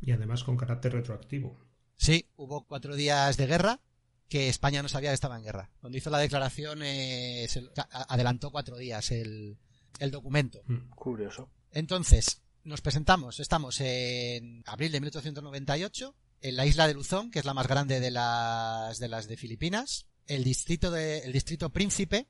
y 0.01 0.13
además 0.13 0.45
con 0.45 0.57
carácter 0.57 0.93
retroactivo. 0.93 1.59
Sí, 1.97 2.29
hubo 2.37 2.67
cuatro 2.67 2.95
días 2.95 3.37
de 3.37 3.47
guerra 3.47 3.81
que 4.29 4.49
España 4.49 4.83
no 4.83 4.89
sabía 4.89 5.11
que 5.11 5.15
estaba 5.15 5.37
en 5.37 5.45
guerra. 5.45 5.71
Cuando 5.81 5.99
hizo 5.99 6.11
la 6.11 6.19
declaración 6.19 6.81
eh, 6.83 7.47
adelantó 8.09 8.51
cuatro 8.51 8.77
días 8.77 9.11
el, 9.11 9.59
el 9.99 10.11
documento. 10.11 10.63
Mm. 10.67 10.91
Curioso. 10.91 11.51
Entonces, 11.71 12.43
nos 12.65 12.81
presentamos, 12.81 13.41
estamos 13.41 13.81
en 13.81 14.63
abril 14.67 14.93
de 14.93 15.01
1898 15.01 16.15
en 16.43 16.57
la 16.57 16.67
isla 16.67 16.87
de 16.87 16.95
Luzón, 16.95 17.31
que 17.31 17.39
es 17.39 17.45
la 17.45 17.55
más 17.55 17.67
grande 17.67 18.01
de 18.01 18.11
las 18.11 18.99
de 18.99 19.09
las 19.09 19.29
de 19.29 19.37
Filipinas. 19.37 20.07
El 20.27 20.45
distrito 20.45 20.91
de 20.91 21.19
el 21.21 21.33
distrito 21.33 21.71
Príncipe 21.71 22.27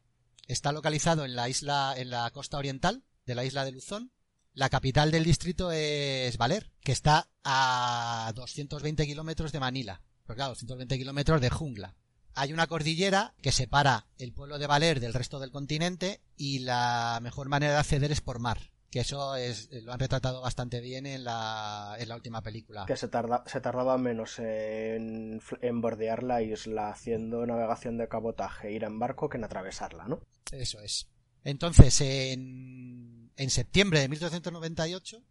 está 0.47 0.73
localizado 0.73 1.25
en 1.25 1.35
la 1.35 1.49
isla 1.49 1.95
en 1.97 2.11
la 2.11 2.31
costa 2.31 2.59
oriental 2.59 3.03
de 3.25 3.35
la 3.35 3.45
isla 3.45 3.65
de 3.65 3.73
Luzón 3.73 4.13
la 4.57 4.71
capital 4.71 5.11
del 5.11 5.23
distrito 5.23 5.71
es 5.71 6.39
Valer, 6.39 6.73
que 6.81 6.93
está 6.93 7.29
a 7.45 8.33
220 8.35 9.07
kilómetros 9.07 9.53
de 9.53 9.61
Manila. 9.61 10.01
Porque 10.25 10.39
claro, 10.39 10.53
220 10.53 10.97
kilómetros 10.97 11.43
de 11.43 11.51
jungla. 11.51 11.95
Hay 12.35 12.55
una 12.55 12.67
cordillera 12.67 13.35
que 13.43 13.53
separa 13.53 14.07
el 14.19 14.33
pueblo 14.33 14.59
de 14.59 14.67
Valer 14.67 14.99
del 14.99 15.13
resto 15.13 15.41
del 15.41 15.51
continente 15.51 16.23
y 16.39 16.61
la 16.61 17.19
mejor 17.23 17.51
manera 17.51 17.75
de 17.75 17.79
acceder 17.81 18.11
es 18.11 18.23
por 18.23 18.39
mar. 18.39 18.73
Que 18.91 19.01
eso 19.01 19.37
es, 19.37 19.69
lo 19.71 19.93
han 19.93 19.99
retratado 19.99 20.41
bastante 20.41 20.81
bien 20.81 21.05
en 21.05 21.25
la, 21.25 21.95
en 21.99 22.09
la 22.09 22.17
última 22.17 22.41
película. 22.41 22.87
Que 22.87 22.97
se, 22.97 23.09
tarda, 23.09 23.45
se 23.47 23.61
tardaba 23.61 23.99
menos 23.99 24.39
en, 24.39 25.39
en 25.61 25.81
bordear 25.83 26.23
la 26.23 26.41
isla 26.41 26.89
haciendo 26.89 27.45
navegación 27.45 27.99
de 27.99 28.09
cabotaje, 28.09 28.73
ir 28.73 28.85
en 28.85 28.99
barco, 28.99 29.29
que 29.29 29.37
en 29.37 29.45
atravesarla, 29.45 30.09
¿no? 30.09 30.21
Eso 30.51 30.81
es. 30.81 31.09
Entonces, 31.45 32.01
en 32.01 33.16
en 33.37 33.51
septiembre 33.51 34.01
de 34.01 34.09
1898, 34.09 35.23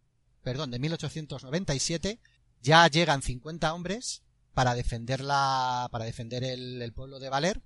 perdón, 0.42 0.70
de 0.70 0.78
1897, 0.78 2.20
ya 2.62 2.86
llegan 2.88 3.22
50 3.22 3.72
hombres 3.74 4.22
para 4.54 4.74
defender 4.74 5.20
la, 5.20 5.88
para 5.90 6.04
defender 6.04 6.44
el, 6.44 6.92
pueblo 6.92 7.18
de 7.18 7.28
Valer, 7.28 7.62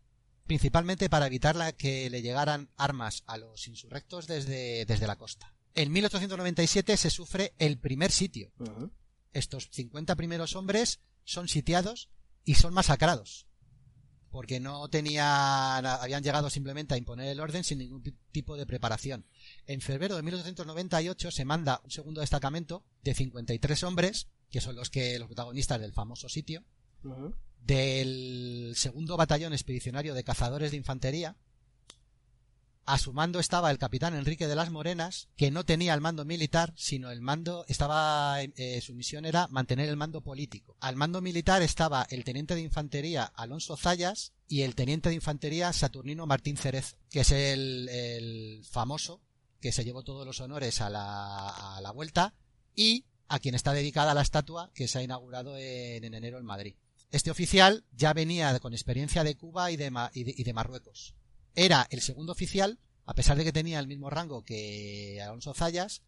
principalmente 0.46 1.08
para 1.08 1.26
evitar 1.26 1.56
la, 1.56 1.72
que 1.72 2.10
le 2.10 2.22
llegaran 2.22 2.70
armas 2.76 3.22
a 3.26 3.36
los 3.36 3.68
insurrectos 3.68 4.26
desde, 4.26 4.84
desde 4.86 5.06
la 5.06 5.16
costa. 5.16 5.54
En 5.74 5.92
1897 5.92 6.96
se 6.96 7.10
sufre 7.10 7.54
el 7.58 7.78
primer 7.78 8.10
sitio. 8.10 8.50
Estos 9.32 9.68
50 9.70 10.16
primeros 10.16 10.56
hombres 10.56 11.00
son 11.24 11.46
sitiados 11.46 12.08
y 12.44 12.54
son 12.54 12.74
masacrados 12.74 13.46
porque 14.30 14.60
no 14.60 14.88
tenían, 14.88 15.84
habían 15.84 16.22
llegado 16.22 16.50
simplemente 16.50 16.94
a 16.94 16.98
imponer 16.98 17.28
el 17.28 17.40
orden 17.40 17.64
sin 17.64 17.78
ningún 17.78 18.02
tipo 18.32 18.56
de 18.56 18.66
preparación. 18.66 19.24
En 19.66 19.80
febrero 19.80 20.16
de 20.16 20.22
1898 20.22 21.30
se 21.30 21.44
manda 21.44 21.80
un 21.84 21.90
segundo 21.90 22.20
destacamento 22.20 22.84
de 23.02 23.14
53 23.14 23.82
hombres, 23.82 24.28
que 24.50 24.60
son 24.60 24.76
los 24.76 24.90
que 24.90 25.18
los 25.18 25.28
protagonistas 25.28 25.80
del 25.80 25.92
famoso 25.92 26.28
sitio, 26.28 26.62
del 27.64 28.72
segundo 28.76 29.16
batallón 29.16 29.52
expedicionario 29.52 30.14
de 30.14 30.24
cazadores 30.24 30.70
de 30.70 30.76
infantería, 30.76 31.36
a 32.90 32.98
su 32.98 33.12
mando 33.12 33.38
estaba 33.38 33.70
el 33.70 33.78
capitán 33.78 34.16
Enrique 34.16 34.48
de 34.48 34.56
las 34.56 34.72
Morenas, 34.72 35.28
que 35.36 35.52
no 35.52 35.64
tenía 35.64 35.94
el 35.94 36.00
mando 36.00 36.24
militar, 36.24 36.72
sino 36.76 37.12
el 37.12 37.20
mando 37.20 37.64
estaba, 37.68 38.42
eh, 38.42 38.80
su 38.80 38.94
misión 38.94 39.24
era 39.24 39.46
mantener 39.46 39.88
el 39.88 39.96
mando 39.96 40.22
político. 40.22 40.76
Al 40.80 40.96
mando 40.96 41.22
militar 41.22 41.62
estaba 41.62 42.04
el 42.10 42.24
teniente 42.24 42.56
de 42.56 42.62
infantería 42.62 43.24
Alonso 43.36 43.76
Zayas 43.76 44.32
y 44.48 44.62
el 44.62 44.74
teniente 44.74 45.08
de 45.08 45.14
infantería 45.14 45.72
Saturnino 45.72 46.26
Martín 46.26 46.56
Cerezo, 46.56 46.96
que 47.10 47.20
es 47.20 47.30
el, 47.30 48.60
famoso 48.68 49.20
que 49.60 49.70
se 49.70 49.84
llevó 49.84 50.02
todos 50.02 50.26
los 50.26 50.40
honores 50.40 50.80
a 50.80 50.90
la, 50.90 51.76
a 51.76 51.80
la 51.80 51.92
vuelta 51.92 52.34
y 52.74 53.04
a 53.28 53.38
quien 53.38 53.54
está 53.54 53.72
dedicada 53.72 54.14
la 54.14 54.22
estatua 54.22 54.72
que 54.74 54.88
se 54.88 54.98
ha 54.98 55.02
inaugurado 55.02 55.56
en, 55.56 56.12
enero 56.12 56.38
en 56.38 56.44
Madrid. 56.44 56.74
Este 57.12 57.30
oficial 57.30 57.84
ya 57.92 58.12
venía 58.14 58.58
con 58.58 58.72
experiencia 58.72 59.22
de 59.22 59.36
Cuba 59.36 59.70
y 59.70 59.76
de 59.76 60.52
Marruecos 60.52 61.14
era 61.54 61.86
el 61.90 62.00
segundo 62.00 62.32
oficial, 62.32 62.78
a 63.06 63.14
pesar 63.14 63.36
de 63.36 63.44
que 63.44 63.52
tenía 63.52 63.78
el 63.78 63.86
mismo 63.88 64.10
rango 64.10 64.44
que 64.44 65.20
Alonso 65.22 65.54
Zayas, 65.54 66.02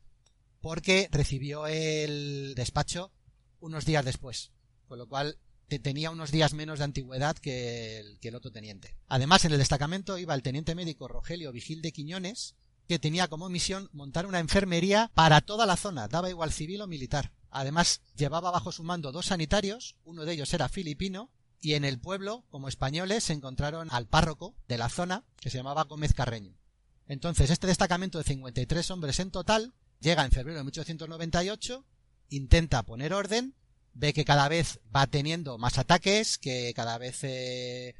porque 0.60 1.08
recibió 1.10 1.66
el 1.66 2.54
despacho 2.54 3.12
unos 3.60 3.84
días 3.84 4.04
después, 4.04 4.52
con 4.86 4.98
lo 4.98 5.08
cual 5.08 5.38
tenía 5.78 6.10
unos 6.10 6.30
días 6.30 6.52
menos 6.52 6.78
de 6.78 6.84
antigüedad 6.84 7.36
que 7.36 7.98
el, 7.98 8.18
que 8.18 8.28
el 8.28 8.34
otro 8.34 8.50
teniente. 8.50 8.96
Además, 9.08 9.44
en 9.44 9.52
el 9.52 9.58
destacamento 9.58 10.18
iba 10.18 10.34
el 10.34 10.42
teniente 10.42 10.74
médico 10.74 11.08
Rogelio 11.08 11.52
Vigil 11.52 11.82
de 11.82 11.92
Quiñones, 11.92 12.54
que 12.88 12.98
tenía 12.98 13.28
como 13.28 13.48
misión 13.48 13.88
montar 13.92 14.26
una 14.26 14.40
enfermería 14.40 15.10
para 15.14 15.40
toda 15.40 15.66
la 15.66 15.76
zona, 15.76 16.08
daba 16.08 16.30
igual 16.30 16.52
civil 16.52 16.82
o 16.82 16.86
militar. 16.86 17.32
Además, 17.50 18.00
llevaba 18.16 18.50
bajo 18.50 18.72
su 18.72 18.82
mando 18.82 19.12
dos 19.12 19.26
sanitarios, 19.26 19.96
uno 20.04 20.24
de 20.24 20.32
ellos 20.32 20.52
era 20.52 20.68
filipino, 20.68 21.30
y 21.62 21.74
en 21.74 21.84
el 21.84 22.00
pueblo, 22.00 22.44
como 22.50 22.68
españoles, 22.68 23.22
se 23.22 23.32
encontraron 23.32 23.88
al 23.92 24.08
párroco 24.08 24.54
de 24.66 24.78
la 24.78 24.88
zona, 24.88 25.24
que 25.40 25.48
se 25.48 25.58
llamaba 25.58 25.84
Gómez 25.84 26.12
Carreño. 26.12 26.58
Entonces, 27.06 27.50
este 27.50 27.68
destacamento 27.68 28.18
de 28.18 28.24
53 28.24 28.90
hombres 28.90 29.20
en 29.20 29.30
total 29.30 29.72
llega 30.00 30.24
en 30.24 30.32
febrero 30.32 30.58
de 30.58 30.64
1898, 30.64 31.86
intenta 32.30 32.82
poner 32.82 33.14
orden, 33.14 33.54
ve 33.94 34.12
que 34.12 34.24
cada 34.24 34.48
vez 34.48 34.80
va 34.94 35.06
teniendo 35.06 35.56
más 35.56 35.78
ataques, 35.78 36.36
que 36.36 36.72
cada 36.74 36.98
vez 36.98 37.22
eh, 37.22 37.94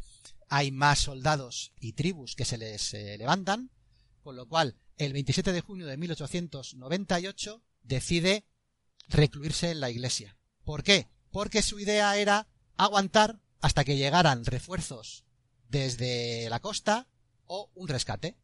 hay 0.48 0.72
más 0.72 0.98
soldados 0.98 1.72
y 1.78 1.92
tribus 1.92 2.34
que 2.34 2.44
se 2.44 2.58
les 2.58 2.94
eh, 2.94 3.16
levantan, 3.16 3.70
con 4.24 4.34
lo 4.34 4.48
cual 4.48 4.76
el 4.96 5.12
27 5.12 5.52
de 5.52 5.60
junio 5.60 5.86
de 5.86 5.96
1898 5.96 7.62
decide 7.84 8.44
recluirse 9.08 9.70
en 9.70 9.78
la 9.78 9.90
iglesia. 9.90 10.36
¿Por 10.64 10.82
qué? 10.82 11.06
Porque 11.30 11.62
su 11.62 11.78
idea 11.78 12.16
era 12.16 12.48
aguantar 12.76 13.40
hasta 13.62 13.84
que 13.84 13.96
llegaran 13.96 14.44
refuerzos 14.44 15.24
desde 15.68 16.50
la 16.50 16.60
costa 16.60 17.08
o 17.46 17.70
un 17.74 17.88
rescate. 17.88 18.36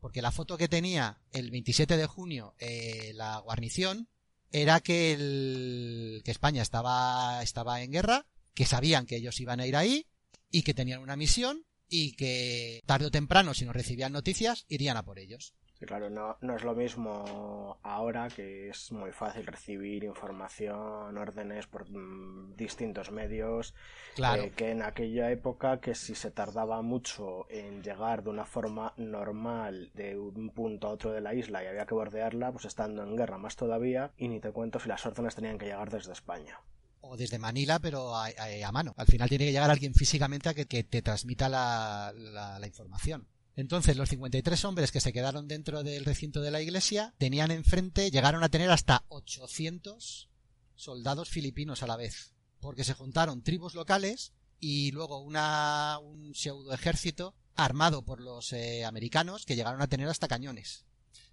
Porque 0.00 0.22
la 0.22 0.32
foto 0.32 0.58
que 0.58 0.68
tenía 0.68 1.20
el 1.32 1.50
27 1.50 1.96
de 1.96 2.06
junio 2.06 2.54
eh, 2.58 3.12
la 3.14 3.38
guarnición 3.38 4.08
era 4.50 4.80
que, 4.80 6.22
España 6.24 6.62
estaba, 6.62 7.42
estaba 7.42 7.82
en 7.82 7.92
guerra, 7.92 8.26
que 8.54 8.66
sabían 8.66 9.06
que 9.06 9.16
ellos 9.16 9.40
iban 9.40 9.60
a 9.60 9.66
ir 9.66 9.76
ahí 9.76 10.06
y 10.50 10.62
que 10.62 10.74
tenían 10.74 11.00
una 11.00 11.16
misión 11.16 11.64
y 11.88 12.12
que 12.12 12.80
tarde 12.86 13.06
o 13.06 13.10
temprano, 13.10 13.54
si 13.54 13.64
no 13.64 13.72
recibían 13.72 14.12
noticias, 14.12 14.64
irían 14.68 14.96
a 14.96 15.04
por 15.04 15.18
ellos. 15.18 15.54
Sí, 15.78 15.86
claro, 15.86 16.08
no, 16.08 16.36
no 16.40 16.54
es 16.54 16.62
lo 16.62 16.72
mismo 16.74 17.78
ahora 17.82 18.28
que 18.28 18.68
es 18.68 18.92
muy 18.92 19.10
fácil 19.10 19.44
recibir 19.44 20.04
información, 20.04 21.18
órdenes 21.18 21.66
por 21.66 21.90
mm, 21.90 22.54
distintos 22.56 23.10
medios, 23.10 23.74
Claro. 24.14 24.44
eh, 24.44 24.52
que 24.56 24.70
en 24.70 24.82
aquella 24.82 25.32
época 25.32 25.80
que 25.80 25.96
si 25.96 26.14
se 26.14 26.30
tardaba 26.30 26.80
mucho 26.82 27.50
en 27.50 27.82
llegar 27.82 28.22
de 28.22 28.30
una 28.30 28.44
forma 28.46 28.94
normal 28.98 29.90
de 29.94 30.16
un 30.16 30.50
punto 30.50 30.86
a 30.86 30.90
otro 30.92 31.10
de 31.12 31.20
la 31.20 31.34
isla 31.34 31.64
y 31.64 31.66
había 31.66 31.86
que 31.86 31.94
bordearla, 31.94 32.52
pues 32.52 32.66
estando 32.66 33.02
en 33.02 33.16
guerra 33.16 33.38
más 33.38 33.56
todavía, 33.56 34.12
y 34.16 34.28
ni 34.28 34.38
te 34.40 34.52
cuento 34.52 34.78
si 34.78 34.88
las 34.88 35.04
órdenes 35.06 35.34
tenían 35.34 35.58
que 35.58 35.66
llegar 35.66 35.90
desde 35.90 36.12
España. 36.12 36.60
o 37.06 37.16
desde 37.18 37.38
Manila, 37.38 37.80
pero 37.80 38.14
a, 38.16 38.26
a- 38.28 38.66
a 38.68 38.72
mano. 38.72 38.94
Al 38.96 39.06
final 39.06 39.28
tiene 39.28 39.44
que 39.44 39.52
llegar 39.52 39.70
alguien 39.70 39.92
físicamente 39.92 40.48
a 40.48 40.54
que, 40.54 40.64
que 40.66 40.84
te 40.84 41.02
transmita 41.02 41.50
la, 41.50 42.12
la- 42.16 42.58
la 42.58 42.66
información. 42.66 43.26
Entonces, 43.56 43.96
los 43.96 44.08
53 44.08 44.64
hombres 44.64 44.90
que 44.90 45.00
se 45.00 45.12
quedaron 45.12 45.46
dentro 45.46 45.82
del 45.82 46.04
recinto 46.04 46.40
de 46.40 46.50
la 46.50 46.60
iglesia 46.60 47.14
tenían 47.18 47.50
enfrente, 47.50 48.10
llegaron 48.10 48.42
a 48.42 48.48
tener 48.48 48.70
hasta 48.70 49.04
800 49.08 50.28
soldados 50.74 51.28
filipinos 51.28 51.82
a 51.82 51.86
la 51.86 51.96
vez, 51.96 52.32
porque 52.60 52.84
se 52.84 52.94
juntaron 52.94 53.42
tribus 53.42 53.74
locales 53.74 54.32
y 54.58 54.90
luego 54.90 55.18
una, 55.18 55.98
un 56.02 56.34
pseudo 56.34 56.72
ejército 56.72 57.34
armado 57.54 58.02
por 58.02 58.20
los 58.20 58.52
eh, 58.52 58.84
americanos 58.84 59.46
que 59.46 59.54
llegaron 59.54 59.82
a 59.82 59.88
tener 59.88 60.08
hasta 60.08 60.26
cañones. 60.26 60.84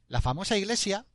La 0.07 0.21
famosa 0.21 0.57
iglesia, 0.57 1.07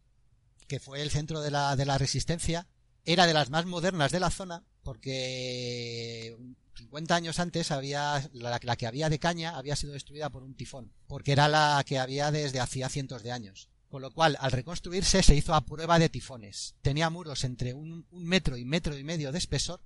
que 0.66 0.80
fue 0.80 1.02
el 1.02 1.10
centro 1.10 1.40
de 1.40 1.52
la, 1.52 1.76
de 1.76 1.84
la 1.84 1.98
resistencia, 1.98 2.66
era 3.04 3.26
de 3.26 3.34
las 3.34 3.50
más 3.50 3.66
modernas 3.66 4.10
de 4.10 4.20
la 4.20 4.30
zona 4.30 4.64
porque 4.86 6.36
50 6.76 7.16
años 7.16 7.40
antes 7.40 7.72
había 7.72 8.30
la, 8.32 8.60
que 8.60 8.86
había 8.86 9.10
de 9.10 9.18
caña 9.18 9.56
había 9.56 9.74
sido 9.74 9.94
destruida 9.94 10.30
por 10.30 10.44
un 10.44 10.54
tifón, 10.54 10.92
porque 11.08 11.32
era 11.32 11.48
la 11.48 11.82
que 11.84 11.98
había 11.98 12.30
desde 12.30 12.60
hacía 12.60 12.88
cientos 12.88 13.24
de 13.24 13.32
años. 13.32 13.68
Con 13.88 14.00
lo 14.00 14.12
cual, 14.12 14.36
al 14.40 14.52
reconstruirse, 14.52 15.24
se 15.24 15.34
hizo 15.34 15.54
a 15.54 15.64
prueba 15.64 15.98
de 15.98 16.08
tifones. 16.08 16.76
Tenía 16.82 17.10
muros 17.10 17.42
entre 17.42 17.74
un, 17.74 18.06
metro 18.12 18.56
y 18.56 18.64
metro 18.64 18.96
y 18.96 19.02
medio 19.02 19.32
de 19.32 19.38
espesor 19.38 19.80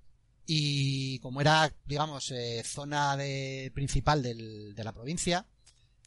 y 0.45 1.19
como 1.21 1.41
era, 1.41 1.73
digamos, 1.87 2.31
eh, 2.31 2.63
zona 2.63 3.17
de, 3.17 3.73
principal 3.75 4.23
de 4.23 4.85
la 4.85 4.93
provincia, 4.93 5.47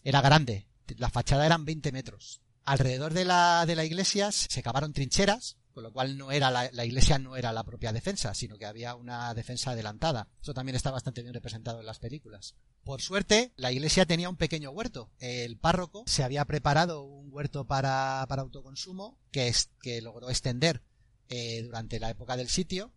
era 0.03 0.21
grande. 0.21 0.67
La 0.97 1.09
fachada 1.09 1.47
eran 1.47 1.65
20 1.65 1.91
metros. 1.91 2.41
Alrededor 2.63 3.15
de 3.15 3.25
la, 3.25 3.65
de 3.65 3.75
la 3.75 3.85
iglesia 3.85 4.31
se 4.31 4.61
cavaron 4.61 4.93
trincheras, 4.93 5.57
con 5.73 5.83
lo 5.83 5.91
cual 5.91 6.17
no 6.17 6.31
era 6.31 6.51
la, 6.51 6.85
iglesia 6.85 7.17
no 7.19 7.35
era 7.35 7.51
la 7.51 7.63
propia 7.63 7.91
defensa, 7.91 8.33
sino 8.33 8.57
que 8.57 8.65
había 8.65 8.95
una 8.95 9.33
defensa 9.33 9.71
adelantada. 9.71 10.27
Eso 10.41 10.53
también 10.53 10.75
está 10.75 10.91
bastante 10.91 11.21
bien 11.21 11.33
representado 11.33 11.79
en 11.79 11.85
las 11.85 11.99
películas. 11.99 12.55
Por 12.83 13.01
suerte, 13.01 13.53
la 13.55 13.71
iglesia 13.71 14.05
tenía 14.05 14.29
un 14.29 14.35
pequeño 14.35 14.69
huerto. 14.71 15.09
El 15.19 15.57
párroco 15.57 16.03
se 16.05 16.23
había 16.23 16.45
preparado 16.45 17.03
un 17.03 17.29
huerto 17.31 17.65
para, 17.65 18.25
para 18.29 18.43
autoconsumo 18.43 19.17
que, 19.31 19.47
es, 19.47 19.71
que 19.81 20.01
logró 20.01 20.29
extender 20.29 20.83
eh, 21.29 21.63
durante 21.63 21.99
la 21.99 22.09
época 22.09 22.37
del 22.37 22.49
sitio. 22.49 22.93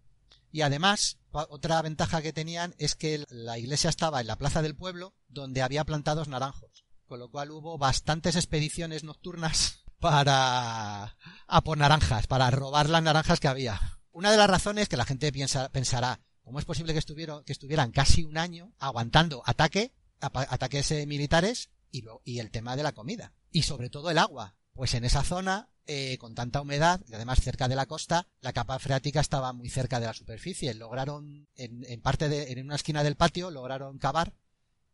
Y 0.53 0.63
además, 0.63 1.19
otra 1.31 1.81
ventaja 1.83 2.23
que 2.23 2.33
tenían 2.33 2.75
es 2.79 2.95
que 2.95 3.25
la 3.29 3.59
iglesia 3.59 3.91
estaba 3.91 4.21
en 4.21 4.27
la 4.27 4.37
plaza 4.37 4.63
del 4.63 4.77
pueblo 4.77 5.15
donde 5.29 5.63
había 5.63 5.85
plantados 5.85 6.29
naranjos. 6.29 6.85
Con 7.07 7.21
lo 7.21 7.31
cual 7.31 7.51
hubo 7.51 7.79
bastantes 7.79 8.37
expediciones 8.37 9.05
nocturnas 9.05 9.85
para 9.99 11.17
a 11.47 11.61
por 11.65 11.79
naranjas, 11.79 12.27
para 12.27 12.51
robar 12.51 12.89
las 12.89 13.03
naranjas 13.03 13.41
que 13.41 13.49
había. 13.49 13.81
Una 14.13 14.31
de 14.31 14.37
las 14.37 14.49
razones 14.51 14.89
que 14.89 14.97
la 14.97 15.05
gente 15.05 15.33
piensa, 15.33 15.69
pensará, 15.71 16.21
¿cómo 16.43 16.59
es 16.59 16.65
posible 16.65 16.93
que 16.93 16.99
estuvieron, 16.99 17.45
que 17.45 17.53
estuvieran 17.53 17.93
casi 17.93 18.25
un 18.25 18.39
año 18.39 18.73
aguantando 18.79 19.43
ataque, 19.47 19.93
ataques 20.21 20.91
eh, 20.93 21.07
militares 21.07 21.71
y, 21.91 22.03
lo- 22.03 22.23
y 22.25 22.39
el 22.39 22.51
tema 22.51 22.77
de 22.77 22.83
la 22.83 22.93
comida? 22.93 23.33
Y 23.51 23.63
sobre 23.63 23.91
todo 23.91 24.11
el 24.11 24.19
agua. 24.19 24.55
Pues 24.73 24.93
en 24.95 25.05
esa 25.05 25.23
zona, 25.23 25.71
eh, 25.87 26.19
con 26.19 26.35
tanta 26.35 26.61
humedad, 26.61 27.01
y 27.09 27.15
además 27.15 27.41
cerca 27.41 27.69
de 27.69 27.77
la 27.77 27.87
costa, 27.87 28.27
la 28.41 28.53
capa 28.53 28.79
freática 28.79 29.21
estaba 29.21 29.53
muy 29.55 29.71
cerca 29.71 30.01
de 30.01 30.07
la 30.07 30.13
superficie. 30.13 30.75
Lograron, 30.75 31.49
en, 31.55 31.85
en 31.89 32.01
parte 32.03 32.29
de, 32.29 32.53
en 32.53 32.65
una 32.67 32.75
esquina 32.77 33.03
del 33.03 33.17
patio, 33.17 33.51
lograron 33.51 33.99
cavar 33.99 34.35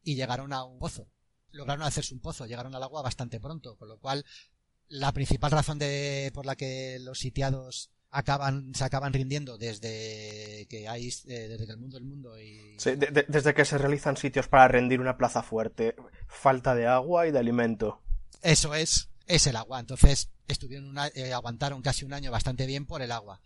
y 0.05 0.15
llegaron 0.15 0.53
a 0.53 0.63
un 0.65 0.79
pozo. 0.79 1.09
Lograron 1.51 1.83
hacerse 1.85 2.15
un 2.15 2.21
pozo, 2.21 2.47
llegaron 2.47 2.75
al 2.75 2.83
agua 2.83 3.03
bastante 3.03 3.41
pronto, 3.41 3.77
con 3.77 3.89
lo 3.89 3.99
cual 3.99 4.25
la 4.93 5.11
principal 5.13 5.51
razón 5.51 5.79
de, 5.79 6.31
por 6.35 6.45
la 6.45 6.55
que 6.55 6.99
los 7.01 7.19
sitiados 7.19 7.91
acaban, 8.11 8.75
se 8.75 8.85
acaban 8.85 9.15
rindiendo 9.15 9.57
desde 9.57 10.67
que 10.69 10.87
hay, 10.87 11.09
eh, 11.09 11.49
desde 11.49 11.65
que 11.65 11.73
el 11.73 11.79
mundo 11.79 11.97
el 11.97 12.05
mundo 12.05 12.39
y 12.39 12.75
Sí, 12.79 12.91
de- 12.97 13.07
de- 13.07 13.25
desde 13.27 13.55
que 13.55 13.65
se 13.65 13.79
realizan 13.79 14.19
sitios 14.19 14.49
para 14.49 14.69
rendir 14.69 15.01
una 15.01 15.17
plaza 15.17 15.43
fuerte, 15.43 15.97
falta 16.29 16.75
de 16.75 16.87
agua 16.87 17.27
y 17.27 17.31
de 17.33 17.39
alimento. 17.39 18.03
Eso 18.43 18.75
es, 18.75 19.09
es 19.27 19.47
el 19.47 19.57
agua. 19.57 19.81
Entonces, 19.81 20.29
estuvieron 20.47 20.89
una- 20.91 21.09
eh, 21.15 21.33
aguantaron 21.33 21.81
casi 21.81 22.05
un 22.05 22.13
año 22.13 22.31
bastante 22.31 22.67
bien 22.67 22.85
por 22.85 23.01
el 23.01 23.13
agua, 23.13 23.41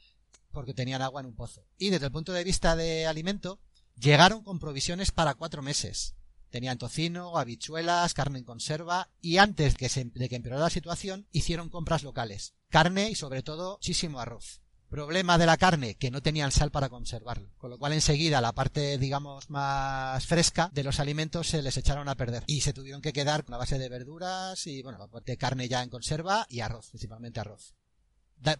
porque 0.50 0.74
tenían 0.74 1.00
agua 1.02 1.20
en 1.20 1.26
un 1.28 1.36
pozo. 1.36 1.64
Y 1.78 1.90
desde 1.90 2.06
el 2.06 2.12
punto 2.12 2.32
de 2.32 2.42
vista 2.42 2.74
de 2.74 3.06
alimento, 3.06 3.60
llegaron 3.96 4.42
con 4.42 4.58
provisiones 4.58 5.12
para 5.12 5.34
cuatro 5.34 5.62
meses. 5.62 6.16
Tenían 6.56 6.78
tocino, 6.78 7.36
habichuelas, 7.36 8.14
carne 8.14 8.38
en 8.38 8.46
conserva 8.46 9.10
y 9.20 9.36
antes 9.36 9.76
de 9.76 10.28
que 10.30 10.36
empeorara 10.36 10.62
la 10.62 10.70
situación, 10.70 11.26
hicieron 11.30 11.68
compras 11.68 12.02
locales. 12.02 12.54
Carne 12.70 13.10
y 13.10 13.14
sobre 13.14 13.42
todo 13.42 13.74
muchísimo 13.74 14.20
arroz. 14.20 14.62
Problema 14.88 15.36
de 15.36 15.44
la 15.44 15.58
carne, 15.58 15.96
que 15.96 16.10
no 16.10 16.22
tenían 16.22 16.52
sal 16.52 16.70
para 16.70 16.88
conservarlo. 16.88 17.50
Con 17.58 17.68
lo 17.68 17.78
cual 17.78 17.92
enseguida 17.92 18.40
la 18.40 18.54
parte, 18.54 18.96
digamos, 18.96 19.50
más 19.50 20.24
fresca 20.24 20.70
de 20.72 20.82
los 20.82 20.98
alimentos 20.98 21.46
se 21.46 21.60
les 21.60 21.76
echaron 21.76 22.08
a 22.08 22.14
perder. 22.14 22.44
Y 22.46 22.62
se 22.62 22.72
tuvieron 22.72 23.02
que 23.02 23.12
quedar 23.12 23.44
con 23.44 23.52
la 23.52 23.58
base 23.58 23.78
de 23.78 23.90
verduras 23.90 24.66
y, 24.66 24.80
bueno, 24.80 25.10
de 25.26 25.36
carne 25.36 25.68
ya 25.68 25.82
en 25.82 25.90
conserva 25.90 26.46
y 26.48 26.60
arroz, 26.60 26.88
principalmente 26.88 27.38
arroz. 27.38 27.74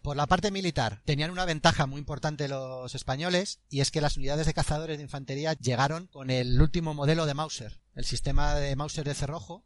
Por 0.02 0.16
la 0.16 0.26
parte 0.26 0.50
militar, 0.50 1.02
tenían 1.04 1.30
una 1.30 1.44
ventaja 1.44 1.86
muy 1.86 1.98
importante 1.98 2.48
los 2.48 2.94
españoles, 2.94 3.60
y 3.68 3.80
es 3.80 3.90
que 3.90 4.00
las 4.00 4.16
unidades 4.16 4.46
de 4.46 4.54
cazadores 4.54 4.96
de 4.96 5.04
infantería 5.04 5.52
llegaron 5.54 6.06
con 6.08 6.30
el 6.30 6.60
último 6.60 6.94
modelo 6.94 7.26
de 7.26 7.34
Mauser, 7.34 7.80
el 7.94 8.04
sistema 8.04 8.54
de 8.54 8.74
Mauser 8.74 9.04
de 9.04 9.14
cerrojo, 9.14 9.64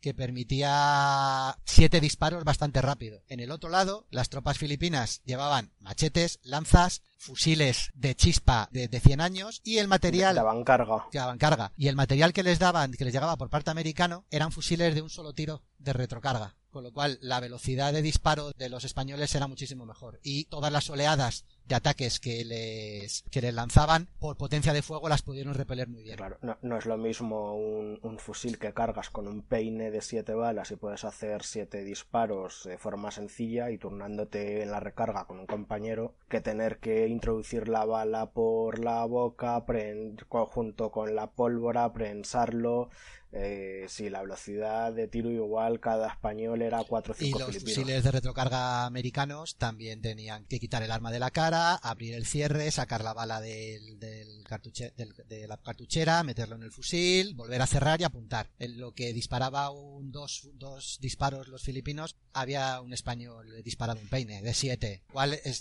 que 0.00 0.14
permitía 0.14 1.58
siete 1.64 2.00
disparos 2.00 2.44
bastante 2.44 2.80
rápido. 2.80 3.22
En 3.28 3.40
el 3.40 3.50
otro 3.50 3.68
lado, 3.68 4.06
las 4.10 4.30
tropas 4.30 4.56
filipinas 4.58 5.20
llevaban 5.24 5.72
machetes, 5.78 6.38
lanzas, 6.42 7.02
fusiles 7.18 7.90
de 7.94 8.14
chispa 8.14 8.68
de, 8.72 8.88
de 8.88 9.00
100 9.00 9.20
años 9.20 9.60
y 9.62 9.76
el 9.76 9.88
material 9.88 10.34
Daban 10.36 10.64
carga. 10.64 11.06
daban 11.12 11.36
carga. 11.36 11.72
Y 11.76 11.88
el 11.88 11.96
material 11.96 12.32
que 12.32 12.42
les 12.42 12.58
daban, 12.58 12.92
que 12.92 13.04
les 13.04 13.12
llegaba 13.12 13.36
por 13.36 13.50
parte 13.50 13.70
americano, 13.70 14.24
eran 14.30 14.52
fusiles 14.52 14.94
de 14.94 15.02
un 15.02 15.10
solo 15.10 15.34
tiro 15.34 15.62
de 15.78 15.92
retrocarga. 15.92 16.56
Con 16.70 16.84
lo 16.84 16.92
cual, 16.92 17.18
la 17.20 17.40
velocidad 17.40 17.92
de 17.92 18.02
disparo 18.02 18.52
de 18.52 18.68
los 18.68 18.84
españoles 18.84 19.34
era 19.34 19.48
muchísimo 19.48 19.86
mejor. 19.86 20.20
Y 20.22 20.44
todas 20.44 20.72
las 20.72 20.88
oleadas 20.88 21.44
de 21.68 21.74
ataques 21.74 22.20
que 22.20 22.44
les, 22.44 23.24
que 23.30 23.40
les 23.40 23.54
lanzaban 23.54 24.08
por 24.18 24.36
potencia 24.36 24.72
de 24.72 24.82
fuego 24.82 25.08
las 25.08 25.22
pudieron 25.22 25.54
repeler 25.54 25.88
muy 25.88 26.02
bien. 26.02 26.16
Claro, 26.16 26.38
no, 26.42 26.58
no 26.62 26.76
es 26.76 26.86
lo 26.86 26.96
mismo 26.96 27.54
un, 27.56 27.98
un 28.02 28.18
fusil 28.18 28.58
que 28.58 28.72
cargas 28.72 29.10
con 29.10 29.28
un 29.28 29.42
peine 29.42 29.90
de 29.90 30.00
siete 30.00 30.34
balas 30.34 30.70
y 30.70 30.76
puedes 30.76 31.04
hacer 31.04 31.42
siete 31.44 31.84
disparos 31.84 32.64
de 32.64 32.78
forma 32.78 33.10
sencilla 33.10 33.70
y 33.70 33.78
turnándote 33.78 34.62
en 34.62 34.70
la 34.70 34.80
recarga 34.80 35.26
con 35.26 35.38
un 35.38 35.46
compañero 35.46 36.14
que 36.28 36.40
tener 36.40 36.78
que 36.78 37.06
introducir 37.08 37.68
la 37.68 37.84
bala 37.84 38.30
por 38.30 38.78
la 38.78 39.04
boca 39.04 39.64
junto 40.28 40.90
con 40.90 41.14
la 41.14 41.30
pólvora, 41.30 41.92
prensarlo. 41.92 42.88
Eh, 43.32 43.84
si 43.88 44.10
la 44.10 44.22
velocidad 44.22 44.92
de 44.92 45.06
tiro 45.06 45.30
igual 45.30 45.78
cada 45.78 46.08
español 46.08 46.62
era 46.62 46.82
4 46.82 47.14
o 47.14 47.16
Y 47.24 47.26
5 47.26 47.38
los 47.38 47.46
filipinos. 47.46 47.74
fusiles 47.76 48.02
de 48.02 48.10
retrocarga 48.10 48.86
americanos 48.86 49.56
también 49.56 50.02
tenían 50.02 50.46
que 50.46 50.58
quitar 50.58 50.82
el 50.82 50.90
arma 50.90 51.12
de 51.12 51.20
la 51.20 51.30
cara, 51.30 51.49
abrir 51.54 52.14
el 52.14 52.26
cierre, 52.26 52.70
sacar 52.70 53.02
la 53.02 53.12
bala 53.12 53.40
del, 53.40 53.98
de 53.98 55.46
la 55.46 55.56
cartuchera, 55.58 56.22
meterlo 56.22 56.56
en 56.56 56.62
el 56.62 56.72
fusil, 56.72 57.34
volver 57.34 57.62
a 57.62 57.66
cerrar 57.66 58.00
y 58.00 58.04
apuntar. 58.04 58.50
En 58.58 58.78
lo 58.78 58.92
que 58.92 59.12
disparaba 59.12 59.70
un 59.70 60.12
dos, 60.12 60.48
dos 60.54 60.98
disparos 61.00 61.48
los 61.48 61.62
filipinos, 61.62 62.16
había 62.32 62.80
un 62.80 62.92
español 62.92 63.62
disparado 63.62 64.00
un 64.00 64.08
peine 64.08 64.42
de 64.42 64.54
siete. 64.54 65.02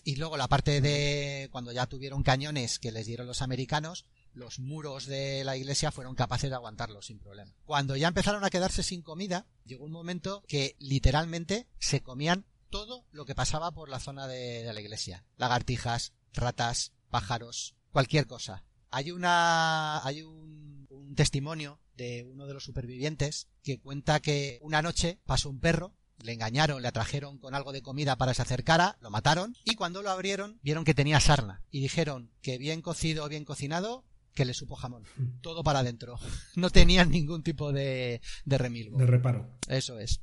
Y 0.04 0.15
luego 0.15 0.38
la 0.38 0.47
parte 0.47 0.82
de 0.82 1.49
cuando 1.52 1.71
ya 1.71 1.86
tuvieron 1.86 2.23
cañones 2.23 2.80
que 2.80 2.91
les 2.91 3.06
dieron 3.06 3.28
los 3.28 3.41
americanos, 3.41 4.06
los 4.34 4.60
muros 4.60 5.06
de 5.06 5.43
la 5.43 5.58
iglesia 5.58 5.91
fueron 5.91 6.15
capaces 6.15 6.49
de 6.49 6.56
aguantarlo 6.56 7.02
sin 7.02 7.19
problema. 7.19 7.54
Cuando 7.65 7.95
ya 7.95 8.08
empezaron 8.08 8.43
a 8.43 8.49
quedarse 8.49 8.84
sin 8.84 9.02
comida, 9.02 9.45
llegó 9.65 9.86
un 9.86 9.91
momento 9.91 10.43
que 10.47 10.75
literalmente 10.80 11.67
se 11.80 12.02
comían 12.02 12.45
todo 12.70 13.06
lo 13.12 13.26
que 13.26 13.36
pasaba 13.36 13.72
por 13.72 13.90
la 13.90 14.00
zona 14.00 14.28
de, 14.28 14.64
de 14.64 14.74
la 14.74 14.82
iglesia. 14.82 15.26
Lagartijas, 15.38 16.14
ratas, 16.34 16.94
pájaros, 17.10 17.76
cualquier 17.92 18.28
cosa. 18.28 18.64
Hay 18.92 19.12
una, 19.12 20.04
hay 20.06 20.24
un, 20.24 20.88
un 20.90 21.16
testimonio 21.16 21.80
de 21.96 22.24
uno 22.24 22.48
de 22.48 22.54
los 22.54 22.64
supervivientes 22.64 23.48
que 23.64 23.80
cuenta 23.80 24.20
que 24.20 24.60
una 24.62 24.82
noche 24.82 25.20
pasó 25.26 25.50
un 25.50 25.60
perro 25.60 25.94
le 26.24 26.34
engañaron, 26.34 26.82
le 26.82 26.88
atrajeron 26.88 27.38
con 27.38 27.56
algo 27.56 27.72
de 27.72 27.82
comida 27.82 28.18
para 28.18 28.32
que 28.32 28.36
se 28.36 28.42
acercara, 28.42 28.98
lo 29.02 29.10
mataron 29.10 29.56
y 29.64 29.76
cuando 29.76 30.02
lo 30.02 30.10
abrieron 30.10 30.60
vieron 30.62 30.84
que 30.84 30.94
tenía 30.94 31.20
sarna 31.20 31.64
y 31.72 31.82
dijeron 31.82 32.32
que 32.42 32.58
bien 32.58 32.82
cocido 32.82 33.24
o 33.24 33.30
bien 33.30 33.46
cocinado 33.46 34.06
que 34.34 34.46
le 34.46 34.54
supo 34.54 34.76
jamón. 34.76 35.04
Todo 35.42 35.64
para 35.64 35.80
adentro. 35.80 36.18
No 36.56 36.70
tenían 36.70 37.10
ningún 37.10 37.44
tipo 37.44 37.72
de, 37.72 38.22
de 38.46 38.58
remilgo. 38.58 38.98
De 38.98 39.06
reparo. 39.06 39.50
Eso 39.68 40.00
es. 40.00 40.22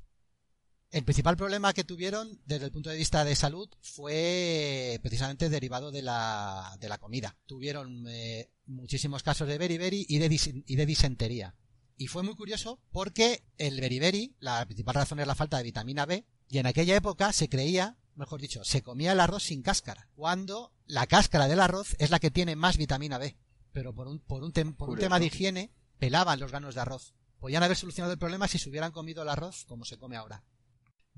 El 0.96 1.04
principal 1.04 1.36
problema 1.36 1.74
que 1.74 1.84
tuvieron 1.84 2.40
desde 2.46 2.64
el 2.64 2.72
punto 2.72 2.88
de 2.88 2.96
vista 2.96 3.22
de 3.22 3.36
salud 3.36 3.68
fue 3.82 4.98
precisamente 5.02 5.50
derivado 5.50 5.90
de 5.90 6.00
la, 6.00 6.74
de 6.80 6.88
la 6.88 6.96
comida. 6.96 7.36
Tuvieron 7.44 8.06
eh, 8.08 8.50
muchísimos 8.64 9.22
casos 9.22 9.46
de 9.46 9.58
beriberi 9.58 10.06
y 10.08 10.16
de, 10.16 10.64
y 10.64 10.74
de 10.74 10.86
disentería. 10.86 11.54
Y 11.98 12.06
fue 12.06 12.22
muy 12.22 12.34
curioso 12.34 12.80
porque 12.92 13.44
el 13.58 13.78
beriberi, 13.78 14.36
la 14.38 14.64
principal 14.64 14.94
razón 14.94 15.20
es 15.20 15.26
la 15.26 15.34
falta 15.34 15.58
de 15.58 15.64
vitamina 15.64 16.06
B, 16.06 16.24
y 16.48 16.56
en 16.56 16.66
aquella 16.66 16.96
época 16.96 17.30
se 17.34 17.50
creía, 17.50 17.98
mejor 18.14 18.40
dicho, 18.40 18.64
se 18.64 18.80
comía 18.80 19.12
el 19.12 19.20
arroz 19.20 19.42
sin 19.42 19.60
cáscara, 19.60 20.08
cuando 20.14 20.72
la 20.86 21.06
cáscara 21.06 21.46
del 21.46 21.60
arroz 21.60 21.94
es 21.98 22.08
la 22.08 22.20
que 22.20 22.30
tiene 22.30 22.56
más 22.56 22.78
vitamina 22.78 23.18
B. 23.18 23.36
Pero 23.72 23.94
por 23.94 24.08
un, 24.08 24.20
por 24.20 24.42
un, 24.42 24.52
por 24.52 24.88
un 24.88 24.98
tema 24.98 25.18
de 25.18 25.26
higiene, 25.26 25.74
pelaban 25.98 26.40
los 26.40 26.52
granos 26.52 26.74
de 26.74 26.80
arroz. 26.80 27.12
Podían 27.38 27.62
haber 27.62 27.76
solucionado 27.76 28.14
el 28.14 28.18
problema 28.18 28.48
si 28.48 28.56
se 28.56 28.70
hubieran 28.70 28.92
comido 28.92 29.22
el 29.22 29.28
arroz 29.28 29.66
como 29.66 29.84
se 29.84 29.98
come 29.98 30.16
ahora. 30.16 30.42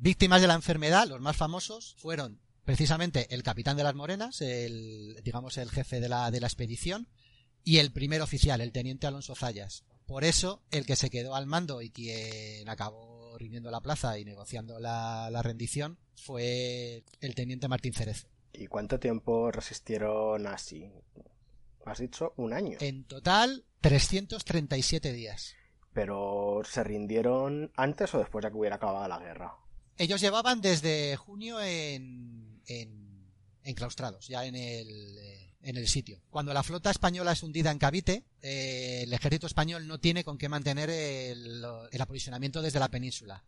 Víctimas 0.00 0.40
de 0.40 0.46
la 0.46 0.54
enfermedad, 0.54 1.08
los 1.08 1.20
más 1.20 1.36
famosos, 1.36 1.96
fueron 1.98 2.40
precisamente 2.64 3.34
el 3.34 3.42
capitán 3.42 3.76
de 3.76 3.82
las 3.82 3.96
Morenas, 3.96 4.40
el, 4.42 5.20
digamos, 5.24 5.58
el 5.58 5.70
jefe 5.70 6.00
de 6.00 6.08
la, 6.08 6.30
de 6.30 6.40
la 6.40 6.46
expedición, 6.46 7.08
y 7.64 7.78
el 7.78 7.90
primer 7.90 8.22
oficial, 8.22 8.60
el 8.60 8.70
teniente 8.70 9.08
Alonso 9.08 9.34
Zayas. 9.34 9.84
Por 10.06 10.22
eso, 10.22 10.62
el 10.70 10.86
que 10.86 10.94
se 10.94 11.10
quedó 11.10 11.34
al 11.34 11.46
mando 11.46 11.82
y 11.82 11.90
quien 11.90 12.68
acabó 12.68 13.36
rindiendo 13.38 13.72
la 13.72 13.80
plaza 13.80 14.18
y 14.18 14.24
negociando 14.24 14.78
la, 14.78 15.30
la 15.32 15.42
rendición 15.42 15.98
fue 16.14 17.04
el 17.20 17.34
teniente 17.34 17.66
Martín 17.66 17.92
Cerezo. 17.92 18.28
¿Y 18.52 18.68
cuánto 18.68 19.00
tiempo 19.00 19.50
resistieron 19.50 20.46
así? 20.46 20.90
Has 21.84 21.98
dicho 21.98 22.34
un 22.36 22.52
año. 22.52 22.78
En 22.80 23.04
total, 23.04 23.64
337 23.80 25.12
días. 25.12 25.54
Pero 25.92 26.62
¿se 26.64 26.84
rindieron 26.84 27.72
antes 27.76 28.14
o 28.14 28.18
después 28.18 28.44
de 28.44 28.50
que 28.50 28.56
hubiera 28.56 28.76
acabado 28.76 29.08
la 29.08 29.18
guerra? 29.18 29.56
Ellos 29.98 30.20
llevaban 30.20 30.60
desde 30.60 31.16
junio 31.16 31.60
en, 31.60 32.62
en 32.66 33.30
enclaustrados, 33.64 34.28
ya 34.28 34.46
en 34.46 34.54
el, 34.54 35.18
en 35.60 35.76
el 35.76 35.88
sitio. 35.88 36.22
Cuando 36.30 36.54
la 36.54 36.62
flota 36.62 36.90
española 36.90 37.32
es 37.32 37.42
hundida 37.42 37.70
en 37.70 37.78
Cavite, 37.78 38.24
eh, 38.40 39.00
el 39.02 39.12
ejército 39.12 39.46
español 39.46 39.86
no 39.86 39.98
tiene 39.98 40.24
con 40.24 40.38
qué 40.38 40.48
mantener 40.48 40.88
el, 40.88 41.64
el, 41.90 42.00
aprovisionamiento 42.00 42.62
desde 42.62 42.78
la 42.78 42.88
península. 42.88 43.44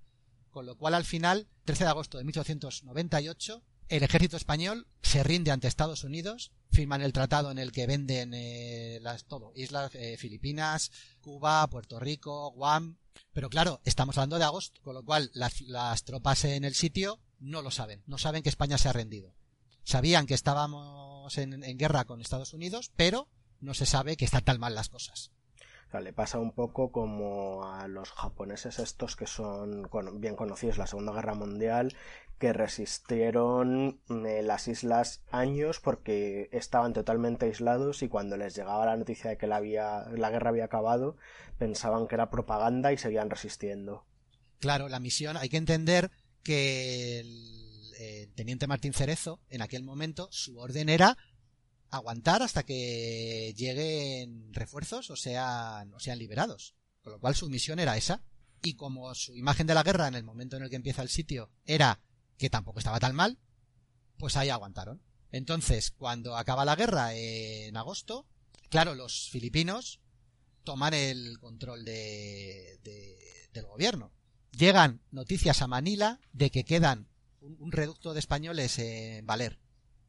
Con 0.51 0.67
lo 0.67 0.77
cual, 0.77 0.95
al 0.95 1.05
final, 1.05 1.47
13 1.65 1.85
de 1.85 1.91
agosto 1.91 2.19
de 2.19 2.25
1898, 2.25 3.63
el 3.89 4.03
ejército 4.03 4.37
español 4.37 4.87
se 5.03 5.23
rinde 5.23 5.51
ante 5.51 5.67
Estados 5.67 6.05
Unidos, 6.05 6.53
firman 6.71 7.03
el 7.03 7.13
tratado 7.13 7.51
en 7.51 7.59
el 7.59 7.73
que 7.73 7.87
venden 7.87 8.33
eh, 8.35 9.01
las 9.03 9.25
todo, 9.25 9.53
islas 9.57 9.93
eh, 9.95 10.17
Filipinas, 10.17 10.93
Cuba, 11.21 11.67
Puerto 11.69 11.99
Rico, 11.99 12.53
Guam. 12.53 12.99
Pero 13.33 13.49
claro, 13.49 13.81
estamos 13.85 14.17
hablando 14.19 14.39
de 14.39 14.45
agosto, 14.45 14.81
con 14.83 14.95
lo 14.95 15.05
cual 15.05 15.31
las, 15.35 16.05
tropas 16.05 16.45
en 16.45 16.65
el 16.65 16.75
sitio 16.75 17.21
no 17.39 17.63
lo 17.63 17.71
saben, 17.71 18.03
no 18.07 18.19
saben 18.19 18.43
que 18.43 18.49
España 18.49 18.79
se 18.79 18.89
ha 18.89 18.93
rendido. 18.93 19.35
Sabían 19.85 20.27
que 20.27 20.35
estábamos 20.35 21.37
en, 21.39 21.61
guerra 21.79 22.05
con 22.05 22.21
Estados 22.21 22.53
Unidos, 22.53 22.93
pero 22.97 23.29
no 23.61 23.75
se 23.75 23.87
sabe 23.87 24.17
que 24.17 24.25
están 24.25 24.45
tan 24.45 24.61
mal 24.61 24.75
las 24.75 24.89
cosas. 24.89 25.31
Le 25.93 26.13
pasa 26.13 26.39
un 26.39 26.53
poco 26.53 26.93
como 26.93 27.65
a 27.65 27.89
los 27.89 28.13
japoneses 28.13 28.79
estos 28.79 29.17
que 29.17 29.27
son 29.27 29.91
bien 30.21 30.37
conocidos 30.37 30.79
la 30.79 30.87
Segunda 30.87 31.13
Guerra 31.13 31.35
Mundial, 31.35 31.97
que 32.41 32.55
resistieron 32.55 34.01
eh, 34.09 34.43
las 34.43 34.67
islas 34.67 35.23
años 35.31 35.79
porque 35.79 36.49
estaban 36.53 36.95
totalmente 36.95 37.45
aislados 37.45 38.03
y 38.03 38.09
cuando 38.09 38.39
les 38.39 38.57
llegaba 38.57 38.87
la 38.87 38.97
noticia 38.97 39.29
de 39.29 39.37
que 39.37 39.47
la, 39.47 39.57
había, 39.57 40.07
la 40.17 40.31
guerra 40.31 40.49
había 40.49 40.65
acabado, 40.65 41.19
pensaban 41.59 42.09
que 42.09 42.15
era 42.15 42.31
propaganda 42.31 42.95
y 42.95 42.97
seguían 42.97 43.29
resistiendo. 43.29 44.07
Claro, 44.59 44.89
la 44.89 45.01
misión, 45.01 45.37
hay 45.37 45.51
que 45.51 45.59
entender 45.59 46.11
que 46.43 47.21
el, 47.21 48.33
teniente 48.35 48.67
Martín 48.67 48.95
Cerezo, 48.95 49.43
en 49.51 49.61
aquel 49.61 49.85
momento, 49.85 50.29
su 50.33 50.59
orden 50.59 50.89
era 50.89 51.19
aguantar 51.91 52.41
hasta 52.43 52.63
que 52.63 53.53
lleguen 53.55 54.55
refuerzos 54.55 55.11
o 55.11 55.17
sean, 55.17 55.93
o 55.93 56.01
sean 56.01 56.19
liberados. 56.19 56.75
Con 57.03 57.13
lo 57.13 57.21
cual 57.21 57.35
su 57.35 57.51
misión 57.51 57.81
era 57.81 57.99
esa. 57.99 58.23
Y 58.63 58.77
como 58.77 59.15
su 59.15 59.37
imagen 59.37 59.67
de 59.67 59.75
la 59.75 59.83
guerra 59.83 60.09
en 60.09 60.15
el 60.15 60.25
momento 60.25 60.57
en 60.57 60.63
el 60.63 60.71
que 60.71 60.77
empieza 60.77 61.03
el 61.03 61.11
sitio 61.11 61.51
era 61.67 62.01
que 62.41 62.49
tampoco 62.49 62.79
estaba 62.79 62.99
tan 62.99 63.15
mal, 63.15 63.39
pues 64.17 64.37
ahí 64.37 64.49
aguantaron. 64.49 65.03
Entonces, 65.31 65.91
cuando 65.91 66.37
acaba 66.37 66.65
la 66.65 66.75
guerra 66.75 67.15
en 67.15 67.77
agosto, 67.77 68.27
claro, 68.71 68.95
los 68.95 69.29
filipinos 69.29 70.01
toman 70.65 70.95
el 70.95 71.39
control 71.39 71.85
de, 71.85 72.81
de, 72.83 73.19
del 73.53 73.67
gobierno. 73.67 74.11
Llegan 74.53 75.03
noticias 75.11 75.61
a 75.61 75.67
Manila 75.67 76.19
de 76.33 76.51
que 76.51 76.65
quedan 76.65 77.09
un, 77.41 77.73
reducto 77.73 78.15
de 78.15 78.21
españoles 78.21 78.79
en 78.79 79.27
Valer 79.27 79.61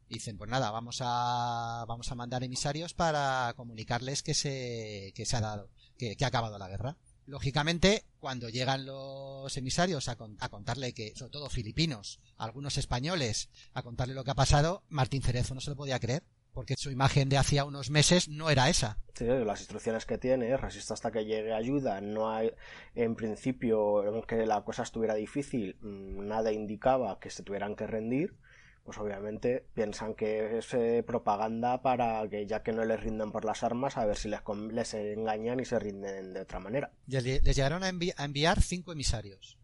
dicen, 0.08 0.36
pues 0.36 0.50
nada, 0.50 0.70
vamos 0.70 0.98
a, 1.00 1.86
vamos 1.88 2.12
a 2.12 2.14
mandar 2.14 2.44
emisarios 2.44 2.92
para 2.92 3.54
comunicarles 3.56 4.22
que 4.22 4.34
se, 4.34 5.12
que 5.14 5.24
se 5.24 5.36
ha 5.36 5.40
dado, 5.40 5.70
que 5.96 6.16
ha 6.20 6.26
acabado 6.26 6.58
la 6.58 6.68
guerra. 6.68 6.98
Lógicamente, 7.32 8.04
cuando 8.20 8.50
llegan 8.50 8.84
los 8.84 9.56
emisarios 9.56 10.10
a, 10.10 10.16
contarle 10.16 10.92
que, 10.92 11.14
sobre 11.16 11.32
todo 11.32 11.48
filipinos, 11.48 12.20
algunos 12.36 12.76
españoles, 12.76 13.48
a 13.72 13.82
contarle 13.82 14.12
lo 14.12 14.22
que 14.22 14.32
ha 14.32 14.34
pasado, 14.34 14.82
Martín 14.90 15.22
Cerezo 15.22 15.54
no 15.54 15.62
se 15.62 15.70
lo 15.70 15.76
podía 15.76 15.98
creer, 15.98 16.24
porque 16.52 16.74
su 16.76 16.90
imagen 16.90 17.30
de 17.30 17.38
hacía 17.38 17.64
unos 17.64 17.88
meses 17.88 18.28
no 18.28 18.50
era 18.50 18.68
esa. 18.68 18.98
Sí, 19.14 19.24
las 19.24 19.60
instrucciones 19.60 20.04
que 20.04 20.18
tiene, 20.18 20.54
resiste 20.58 20.92
hasta 20.92 21.10
que 21.10 21.24
llegue 21.24 21.54
ayuda, 21.54 22.02
no 22.02 22.30
hay, 22.30 22.52
en 22.94 23.14
principio, 23.14 24.02
aunque 24.06 24.44
la 24.44 24.62
cosa 24.62 24.82
estuviera 24.82 25.14
difícil, 25.14 25.78
nada 25.80 26.52
indicaba 26.52 27.18
que 27.18 27.30
se 27.30 27.42
tuvieran 27.42 27.76
que 27.76 27.86
rendir, 27.86 28.36
pues 28.84 28.98
obviamente 28.98 29.64
piensan 29.74 30.14
que 30.14 30.58
es 30.58 30.74
eh, 30.74 31.02
propaganda 31.06 31.82
para 31.82 32.28
que 32.28 32.46
ya 32.46 32.62
que 32.62 32.72
no 32.72 32.84
les 32.84 33.00
rinden 33.00 33.30
por 33.30 33.44
las 33.44 33.62
armas, 33.62 33.96
a 33.96 34.06
ver 34.06 34.16
si 34.16 34.28
les, 34.28 34.40
les 34.72 34.94
engañan 34.94 35.60
y 35.60 35.64
se 35.64 35.78
rinden 35.78 36.34
de 36.34 36.40
otra 36.40 36.58
manera. 36.58 36.90
Les, 37.06 37.42
llegaron 37.42 37.84
a, 37.84 37.88
envi 37.88 38.12
a, 38.16 38.24
enviar 38.24 38.60
cinco 38.60 38.92
emisarios. 38.92 39.58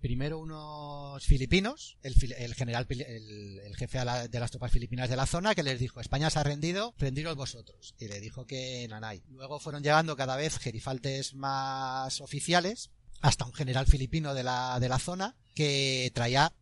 Primero 0.00 0.38
unos 0.38 1.24
filipinos, 1.24 1.98
el, 2.02 2.14
general, 2.54 2.86
el, 2.88 3.76
jefe 3.76 3.98
de 3.98 4.40
las 4.40 4.50
tropas 4.50 4.70
filipinas 4.70 5.08
de 5.08 5.16
la 5.16 5.26
zona, 5.26 5.54
que 5.54 5.62
les 5.62 5.80
dijo, 5.80 6.00
España 6.00 6.30
se 6.30 6.38
ha 6.38 6.44
rendido, 6.44 6.94
rendiros 6.98 7.34
vosotros. 7.34 7.94
Y 7.98 8.06
le 8.06 8.20
dijo 8.20 8.46
que 8.46 8.86
nanay. 8.88 9.22
Luego 9.30 9.58
fueron 9.58 9.82
llegando 9.82 10.14
cada 10.14 10.36
vez 10.36 10.58
gerifaltes 10.58 11.34
más 11.34 12.20
oficiales, 12.20 12.90
hasta 13.20 13.46
un 13.46 13.54
general 13.54 13.86
filipino 13.86 14.34
de 14.34 14.44
la, 14.44 14.78
de 14.78 14.88
la 14.88 14.98
zona, 14.98 15.34
que 15.54 16.12
traía 16.14 16.52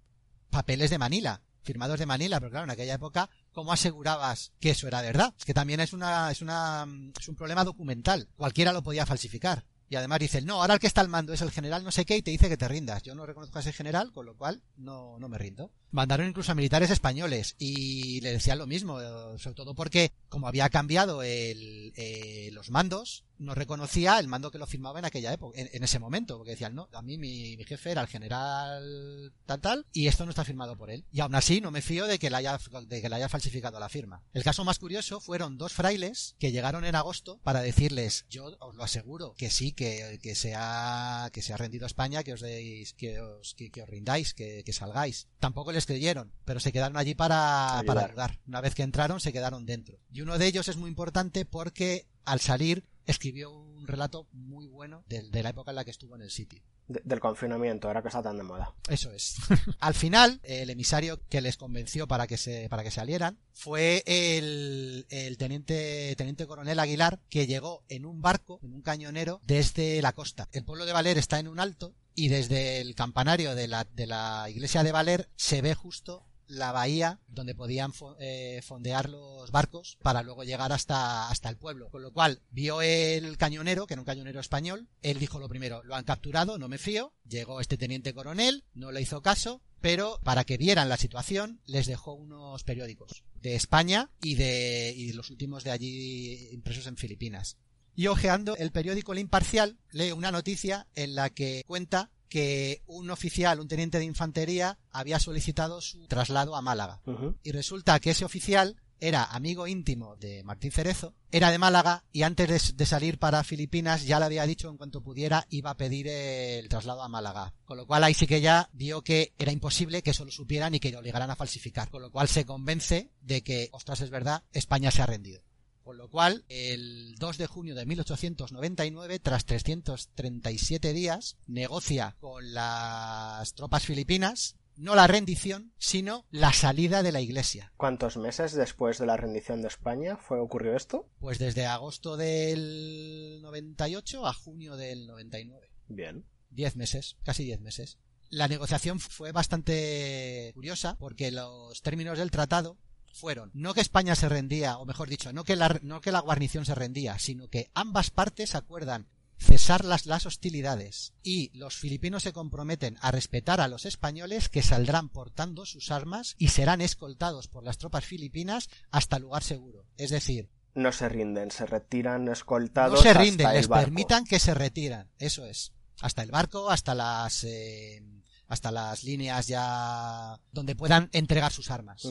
papeles 0.50 0.88
de 0.88 0.98
Manila, 0.98 1.42
firmados 1.64 1.98
de 1.98 2.07
Manila, 2.07 2.38
pero 2.38 2.50
claro, 2.50 2.64
en 2.64 2.70
aquella 2.70 2.94
época, 2.94 3.29
¿cómo 3.53 3.72
asegurabas 3.72 4.53
que 4.61 4.70
eso 4.70 4.87
era 4.87 5.03
verdad? 5.03 5.35
Es 5.38 5.44
que 5.44 5.55
también 5.55 5.81
es 5.81 5.92
una, 5.92 6.31
es 6.31 6.42
una, 6.42 6.87
es 7.18 7.29
un 7.29 7.37
problema 7.37 7.64
documental. 7.64 8.29
Cualquiera 8.37 8.72
lo 8.72 8.83
podía 8.83 9.07
falsificar. 9.07 9.64
Y 9.88 9.96
además 9.96 10.18
dice, 10.18 10.40
no, 10.40 10.61
ahora 10.61 10.74
el 10.74 10.81
que 10.81 10.87
está 10.87 11.03
al 11.03 11.09
mando 11.09 11.33
es 11.33 11.42
el 11.42 11.50
general 11.50 11.85
no 11.85 11.92
sé 11.92 12.05
qué 12.05 12.16
y 12.16 12.22
te 12.22 12.31
dice 12.31 12.48
que 12.48 12.57
te 12.57 12.68
rindas. 12.68 13.03
Yo 13.03 13.14
no 13.14 13.27
reconozco 13.27 13.59
a 13.59 13.61
ese 13.61 13.72
general, 13.72 14.12
con 14.12 14.27
lo 14.27 14.37
cual 14.37 14.62
no, 14.77 15.18
no 15.18 15.29
me 15.29 15.38
rindo. 15.38 15.70
Mandaron 15.90 16.27
incluso 16.27 16.53
a 16.53 16.55
militares 16.55 16.90
españoles 16.90 17.55
y 17.59 18.20
le 18.22 18.33
decían 18.33 18.59
lo 18.59 18.66
mismo, 18.66 18.98
sobre 19.38 19.55
todo 19.55 19.74
porque 19.74 20.12
como 20.29 20.48
había 20.48 20.68
cambiado 20.70 21.22
el, 21.22 21.92
eh, 21.96 22.50
los 22.53 22.70
mandos, 22.70 23.24
no 23.38 23.55
reconocía 23.55 24.18
el 24.18 24.29
mando 24.29 24.51
que 24.51 24.59
lo 24.59 24.66
firmaba 24.66 24.99
en 24.99 25.05
aquella 25.05 25.33
época, 25.33 25.61
en, 25.61 25.68
en 25.73 25.83
ese 25.83 25.99
momento, 25.99 26.37
porque 26.37 26.53
decían, 26.53 26.75
no, 26.75 26.88
a 26.92 27.03
mí 27.03 27.18
mi, 27.18 27.57
mi, 27.57 27.64
jefe 27.64 27.90
era 27.90 28.03
el 28.03 28.09
general 28.09 29.33
tal 29.47 29.61
tal 29.61 29.87
y 29.92 30.07
esto 30.07 30.25
no 30.25 30.31
está 30.31 30.44
firmado 30.44 30.77
por 30.77 30.90
él. 30.90 31.05
Y 31.12 31.20
aún 31.20 31.35
así 31.35 31.61
no 31.61 31.70
me 31.70 31.83
fío 31.83 32.07
de 32.07 32.18
que 32.18 32.31
le 32.31 32.37
haya, 32.37 32.59
de 32.87 33.03
que 33.03 33.09
le 33.09 33.16
haya 33.16 33.29
falsificado 33.29 33.79
la 33.79 33.88
firma. 33.88 34.23
El 34.33 34.44
caso 34.44 34.64
más 34.64 34.79
curioso 34.79 35.20
fueron 35.20 35.59
dos 35.59 35.73
frailes 35.73 36.37
que 36.38 36.53
llegaron 36.53 36.85
en 36.85 36.94
agosto 36.94 37.38
para 37.42 37.61
decirles, 37.61 38.27
yo 38.29 38.57
os 38.61 38.75
lo 38.75 38.85
aseguro 38.85 39.35
que 39.37 39.51
sí, 39.51 39.73
que, 39.73 40.18
que 40.23 40.35
se 40.35 40.55
ha, 40.57 41.31
que 41.33 41.42
se 41.42 41.53
ha 41.53 41.57
rendido 41.57 41.87
España, 41.87 42.23
que 42.23 42.33
os 42.33 42.40
deis, 42.40 42.92
que 42.94 43.20
os, 43.20 43.55
que, 43.55 43.70
que 43.70 43.83
os 43.83 43.88
rindáis, 43.88 44.35
que, 44.35 44.62
que, 44.64 44.73
salgáis. 44.73 45.29
Tampoco 45.38 45.73
les 45.73 45.87
creyeron, 45.87 46.33
pero 46.44 46.61
se 46.61 46.73
quedaron 46.73 46.97
allí 46.97 47.14
para 47.14 47.79
ayudar. 47.79 47.87
para 47.87 48.07
ayudar. 48.07 48.40
Una 48.47 48.61
vez 48.61 48.75
que 48.75 48.83
entraron, 48.83 49.20
se 49.20 49.33
quedaron 49.33 49.66
dentro. 49.66 49.99
Y 50.12 50.20
uno 50.20 50.38
de 50.38 50.47
ellos 50.47 50.68
es 50.68 50.77
muy 50.77 50.88
importante 50.88 51.44
porque 51.44 52.07
al 52.25 52.40
salir 52.40 52.85
escribió 53.06 53.50
un 53.50 53.86
relato 53.86 54.26
muy 54.32 54.66
bueno 54.66 55.04
de, 55.08 55.22
de, 55.22 55.42
la 55.42 55.50
época 55.50 55.70
en 55.70 55.76
la 55.76 55.84
que 55.84 55.90
estuvo 55.90 56.16
en 56.16 56.22
el 56.22 56.30
sitio. 56.30 56.62
De, 56.88 57.00
del 57.04 57.20
confinamiento, 57.20 57.88
ahora 57.88 58.02
que 58.02 58.08
está 58.08 58.22
tan 58.22 58.36
de 58.36 58.42
moda. 58.42 58.74
Eso 58.88 59.12
es. 59.12 59.36
Al 59.80 59.94
final, 59.94 60.40
el 60.42 60.70
emisario 60.70 61.20
que 61.28 61.40
les 61.40 61.56
convenció 61.56 62.06
para 62.06 62.26
que 62.26 62.36
se, 62.36 62.68
para 62.68 62.82
que 62.82 62.90
salieran 62.90 63.38
fue 63.52 64.02
el, 64.06 65.06
el 65.10 65.36
teniente, 65.38 66.14
teniente 66.16 66.46
coronel 66.46 66.78
Aguilar, 66.78 67.20
que 67.28 67.46
llegó 67.46 67.84
en 67.88 68.04
un 68.04 68.20
barco, 68.20 68.60
en 68.62 68.72
un 68.72 68.82
cañonero, 68.82 69.40
desde 69.44 70.00
la 70.02 70.12
costa. 70.12 70.48
El 70.52 70.64
pueblo 70.64 70.86
de 70.86 70.92
Valer 70.92 71.18
está 71.18 71.38
en 71.38 71.48
un 71.48 71.60
alto 71.60 71.94
y 72.14 72.28
desde 72.28 72.80
el 72.80 72.94
campanario 72.94 73.54
de 73.54 73.68
la, 73.68 73.84
de 73.84 74.06
la 74.06 74.46
iglesia 74.48 74.82
de 74.82 74.92
Valer 74.92 75.28
se 75.36 75.62
ve 75.62 75.74
justo 75.74 76.26
la 76.46 76.72
bahía 76.72 77.20
donde 77.28 77.54
podían 77.54 77.92
eh, 78.18 78.61
fondear 78.62 79.09
los 79.09 79.50
barcos 79.50 79.98
para 80.02 80.22
luego 80.22 80.44
llegar 80.44 80.72
hasta, 80.72 81.28
hasta 81.28 81.48
el 81.48 81.57
pueblo. 81.57 81.90
Con 81.90 82.02
lo 82.02 82.12
cual 82.12 82.40
vio 82.50 82.83
el 82.83 83.37
cañonero, 83.37 83.87
que 83.87 83.94
era 83.94 84.00
un 84.00 84.07
cañonero 84.07 84.40
español, 84.40 84.88
él 85.02 85.18
dijo 85.18 85.38
lo 85.38 85.48
primero, 85.48 85.83
lo 85.85 85.94
han 85.94 86.04
capturado, 86.04 86.59
no 86.59 86.68
me 86.68 86.78
fío, 86.78 87.12
llegó 87.28 87.61
este 87.61 87.76
teniente 87.76 88.14
coronel, 88.14 88.64
no 88.74 88.92
le 88.92 89.00
hizo 89.00 89.22
caso, 89.22 89.62
pero 89.80 90.18
para 90.24 90.44
que 90.44 90.57
vieran 90.57 90.88
la 90.88 90.96
situación 90.96 91.61
les 91.66 91.87
dejó 91.87 92.14
unos 92.14 92.64
periódicos 92.64 93.24
de 93.42 93.54
España 93.54 94.11
y 94.22 94.35
de 94.35 94.94
y 94.96 95.12
los 95.12 95.30
últimos 95.30 95.62
de 95.64 95.72
allí 95.72 96.48
impresos 96.52 96.87
en 96.87 96.96
Filipinas. 96.96 97.59
Y 97.96 98.07
ojeando 98.09 98.57
el 98.57 98.72
periódico 98.72 99.12
El 99.12 99.20
Imparcial, 99.20 99.78
lee 99.92 100.12
una 100.12 100.33
noticia 100.33 100.88
en 100.94 101.14
la 101.14 101.30
que 101.30 101.62
cuenta 101.66 102.11
que 102.35 102.83
un 102.88 103.12
oficial, 103.12 103.61
un 103.61 103.68
teniente 103.68 104.01
de 104.01 104.07
infantería, 104.07 104.77
había 104.90 105.20
solicitado 105.20 105.81
su 105.81 106.09
traslado 106.09 106.57
a 106.57 106.62
Málaga. 106.62 107.01
Y 107.44 107.53
resulta 107.53 108.01
que 108.01 108.11
ese 108.11 108.25
oficial 108.25 108.75
era 108.99 109.23
amigo 109.23 109.68
íntimo 109.68 110.16
de 110.16 110.42
Martín 110.42 110.73
Cerezo, 110.73 111.14
era 111.31 111.53
de 111.53 111.59
Málaga 111.59 112.03
y 112.11 112.23
antes 112.23 112.77
de, 112.77 112.87
salir 112.87 113.20
para 113.20 113.44
Filipinas 113.44 114.05
ya 114.05 114.18
le 114.18 114.25
había 114.25 114.47
dicho 114.47 114.68
en 114.68 114.79
cuanto 114.79 115.01
pudiera 115.01 115.47
iba 115.49 115.70
a 115.70 115.77
pedir 115.77 116.09
el 116.09 116.68
traslado 116.68 117.05
a 117.05 117.09
Málaga. 117.09 117.55
Con 117.66 117.77
lo 117.77 117.87
cual 117.87 118.03
ahí 118.03 118.14
sí 118.14 118.27
que 118.27 118.40
ya 118.40 118.68
vio 118.73 119.03
que 119.03 119.33
era 119.38 119.53
imposible 119.53 120.03
que 120.03 120.11
eso 120.11 120.25
lo 120.25 120.33
supieran 120.33 120.75
y 120.75 120.81
que 120.81 120.90
lo 120.90 120.99
obligaran 120.99 121.31
a 121.31 121.37
falsificar. 121.37 121.88
Con 121.88 122.03
lo 122.03 122.11
cual 122.11 122.27
se 122.27 122.44
convence 122.44 123.12
de 123.20 123.44
que, 123.44 123.68
ostras, 123.70 124.01
es 124.01 124.11
verdad, 124.11 124.42
España 124.53 124.90
se 124.90 125.03
ha 125.03 125.07
rendido. 125.07 125.40
Con 125.85 125.99
lo 125.99 126.09
cual, 126.09 126.44
el 126.49 127.14
2 127.18 127.38
de 127.38 127.47
junio 127.47 127.75
de 127.75 127.85
1899, 127.85 129.18
tras 129.18 129.44
337 129.44 130.92
días, 130.94 131.37
negocia 131.47 132.16
con 132.20 132.55
las 132.55 133.53
tropas 133.53 133.85
filipinas 133.85 134.57
no 134.77 134.94
la 134.94 135.07
rendición, 135.07 135.73
sino 135.79 136.25
la 136.31 136.53
salida 136.53 137.03
de 137.03 137.12
la 137.12 137.20
iglesia. 137.20 137.73
¿Cuántos 137.77 138.16
meses 138.16 138.55
después 138.55 138.99
de 138.99 139.07
la 139.07 139.16
rendición 139.16 139.62
de 139.62 139.68
España 139.68 140.16
fue 140.16 140.40
ocurrió 140.40 140.75
esto? 140.75 141.09
Pues 141.20 141.38
desde 141.38 141.66
agosto 141.66 142.16
del 142.16 143.40
98 143.42 144.27
a 144.27 144.33
junio 144.33 144.77
del 144.77 145.07
99. 145.07 145.70
Bien. 145.88 146.25
Diez 146.51 146.77
meses, 146.77 147.16
casi 147.25 147.44
diez 147.44 147.61
meses. 147.61 147.99
La 148.31 148.49
negociación 148.49 149.01
fue 149.01 149.33
bastante 149.33 150.51
curiosa 150.55 150.97
porque 150.99 151.31
los 151.31 151.83
términos 151.83 152.18
del 152.18 152.31
tratado 152.31 152.79
fueron 153.14 153.50
no 153.55 153.72
que 153.74 153.81
España 153.81 154.14
se 154.14 154.29
rendía, 154.29 154.77
o 154.79 154.85
mejor 154.85 155.09
dicho, 155.09 155.33
no 155.33 155.44
que 155.44 155.57
la, 155.57 155.79
no 155.83 156.00
que 156.00 156.12
la 156.12 156.20
guarnición 156.20 156.64
se 156.66 156.74
rendía, 156.74 157.18
sino 157.18 157.48
que 157.48 157.70
ambas 157.74 158.11
partes 158.11 158.55
acuerdan 158.55 159.07
cesar 159.38 159.85
las, 159.85 160.07
las 160.07 160.27
hostilidades 160.27 161.12
y 161.22 161.50
los 161.55 161.77
filipinos 161.77 162.22
se 162.22 162.33
comprometen 162.33 162.96
a 163.00 163.11
respetar 163.11 163.61
a 163.61 163.68
los 163.68 163.85
españoles 163.85 164.48
que 164.48 164.62
saldrán 164.62 165.09
portando 165.09 165.66
sus 165.66 165.90
armas 165.90 166.35
y 166.38 166.48
serán 166.48 166.81
escoltados 166.81 167.48
por 167.48 167.64
las 167.64 167.79
tropas 167.79 168.05
filipinas 168.05 168.68
hasta 168.90 169.18
lugar 169.18 169.42
seguro. 169.42 169.85
Es 169.96 170.11
decir, 170.11 170.50
no 170.74 170.90
se 170.92 171.09
rinden, 171.09 171.50
se 171.50 171.66
retiran 171.66 172.29
escoltados. 172.29 172.98
No 172.98 173.03
se 173.03 173.14
rinden, 173.14 173.53
les 173.53 173.68
permitan 173.68 174.24
que 174.24 174.38
se 174.38 174.55
retiran, 174.55 175.09
eso 175.18 175.46
es. 175.46 175.72
Hasta 176.00 176.22
el 176.22 176.33
barco, 176.33 176.70
hasta 176.70 176.94
las 176.94 177.44
eh, 177.44 178.03
hasta 178.48 178.70
las 178.70 179.04
líneas 179.04 179.46
ya 179.46 180.38
donde 180.52 180.76
puedan 180.76 181.09
entregar 181.12 181.52
sus 181.52 181.70
armas. 181.70 182.02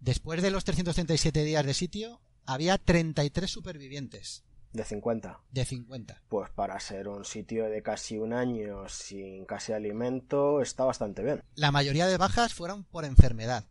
Después 0.00 0.42
de 0.42 0.50
los 0.50 0.64
337 0.64 1.44
días 1.44 1.64
de 1.64 1.74
sitio, 1.74 2.20
había 2.46 2.78
33 2.78 3.50
supervivientes. 3.50 4.44
De 4.72 4.84
50. 4.84 5.40
De 5.50 5.64
50. 5.64 6.22
Pues 6.28 6.50
para 6.50 6.80
ser 6.80 7.08
un 7.08 7.24
sitio 7.24 7.66
de 7.66 7.82
casi 7.82 8.16
un 8.16 8.32
año 8.32 8.88
sin 8.88 9.44
casi 9.44 9.72
alimento 9.72 10.62
está 10.62 10.84
bastante 10.84 11.22
bien. 11.22 11.42
La 11.54 11.70
mayoría 11.72 12.06
de 12.06 12.16
bajas 12.16 12.54
fueron 12.54 12.84
por 12.84 13.04
enfermedad. 13.04 13.66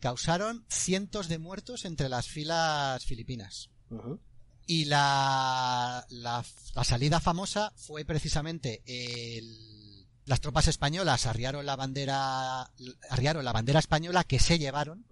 Causaron 0.00 0.64
cientos 0.68 1.28
de 1.28 1.38
muertos 1.38 1.86
entre 1.86 2.10
las 2.10 2.28
filas 2.28 3.04
filipinas. 3.06 3.70
Y 4.66 4.84
la, 4.84 6.04
la, 6.10 6.44
la, 6.74 6.84
salida 6.84 7.20
famosa 7.20 7.72
fue 7.74 8.04
precisamente 8.04 8.82
el 8.84 9.77
las 10.28 10.40
tropas 10.40 10.68
españolas 10.68 11.26
arriaron 11.26 11.64
la 11.64 11.74
bandera, 11.74 12.70
arriaron 13.10 13.44
la 13.44 13.52
bandera 13.52 13.78
española 13.78 14.24
que 14.24 14.38
se 14.38 14.58
llevaron, 14.58 15.06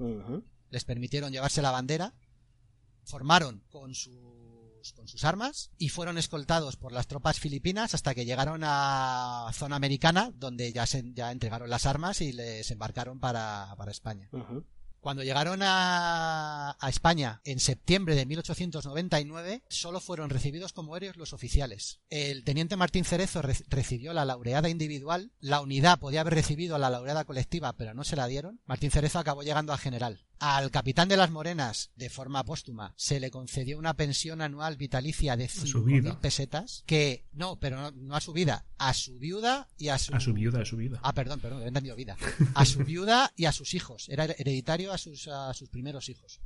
les 0.71 0.85
permitieron 0.85 1.33
llevarse 1.33 1.63
la 1.63 1.71
bandera, 1.71 2.13
formaron 3.05 3.63
con 3.71 3.95
sus, 3.95 4.93
con 4.95 5.09
sus 5.09 5.25
armas 5.25 5.71
y 5.79 5.89
fueron 5.89 6.19
escoltados 6.19 6.77
por 6.77 6.93
las 6.93 7.07
tropas 7.07 7.41
filipinas 7.41 7.95
hasta 7.95 8.15
que 8.15 8.27
llegaron 8.27 8.61
a 8.63 9.51
zona 9.55 9.77
americana 9.77 10.33
donde 10.35 10.73
ya 10.73 10.85
se, 10.87 11.03
ya 11.15 11.33
entregaron 11.33 11.71
las 11.71 11.87
armas 11.87 12.21
y 12.21 12.33
les 12.33 12.71
embarcaron 12.71 13.19
para, 13.19 13.75
para 13.79 13.91
España. 13.91 14.29
Cuando 15.07 15.23
llegaron 15.23 15.61
a, 15.63 16.77
España 16.89 17.41
en 17.45 17.61
septiembre 17.61 18.17
de 18.17 18.27
1899, 18.27 19.63
solo 19.69 20.01
fueron 20.01 20.31
recibidos 20.31 20.73
como 20.73 20.97
héroes 20.97 21.17
los 21.17 21.33
oficiales. 21.33 22.01
El 22.11 22.43
teniente 22.43 22.75
Martín 22.75 23.05
Cerezo 23.05 23.41
recibió 23.41 24.13
la 24.13 24.25
laureada 24.25 24.69
individual, 24.69 25.31
la 25.39 25.61
unidad 25.61 26.01
podía 26.01 26.23
haber 26.23 26.35
recibido 26.35 26.77
la 26.79 26.91
laureada 26.91 27.25
colectiva, 27.25 27.73
pero 27.75 27.95
no 27.95 28.03
se 28.03 28.17
la 28.17 28.27
dieron. 28.27 28.61
Martín 28.65 28.91
Cerezo 28.91 29.21
acabó 29.21 29.45
llegando 29.45 29.73
a 29.73 29.79
general. 29.79 30.26
Al 30.39 30.71
capitán 30.71 31.09
de 31.09 31.17
las 31.17 31.31
Morenas, 31.31 31.91
de 31.97 32.11
forma 32.11 32.45
póstuma, 32.45 32.93
se 32.97 33.21
le 33.21 33.31
concedió 33.31 33.79
una 33.79 33.95
pensión 33.95 34.43
anual 34.43 34.77
vitalicia 34.77 35.37
de 35.37 35.49
5.000 35.49 36.19
pesetas, 36.21 36.83
que, 36.87 37.25
no, 37.33 37.59
pero 37.59 37.91
no, 37.93 38.15
a 38.15 38.21
su 38.21 38.33
vida, 38.33 38.67
a 38.77 38.93
su 38.93 39.19
viuda 39.19 39.69
y 39.79 39.89
a 39.89 39.99
su... 39.99 40.15
A 40.15 40.21
su 40.21 40.35
viuda, 40.35 40.61
a 40.61 40.65
su 40.67 40.77
vida. 40.77 41.01
Ah, 41.03 41.15
perdón, 41.15 41.41
perdón, 41.41 41.63
he 41.63 41.69
entendido 41.69 41.97
vida. 41.97 42.17
A 42.55 42.65
su 42.65 42.81
viuda 42.81 43.33
y 43.37 43.47
a 43.47 43.53
sus 43.53 43.75
hijos. 43.75 44.09
Era 44.09 44.25
hereditario 44.25 44.93
a 44.93 44.99
sus, 44.99 45.29
a 45.29 45.53
sus 45.55 45.69
primeros 45.69 46.09
hijos. 46.09 46.41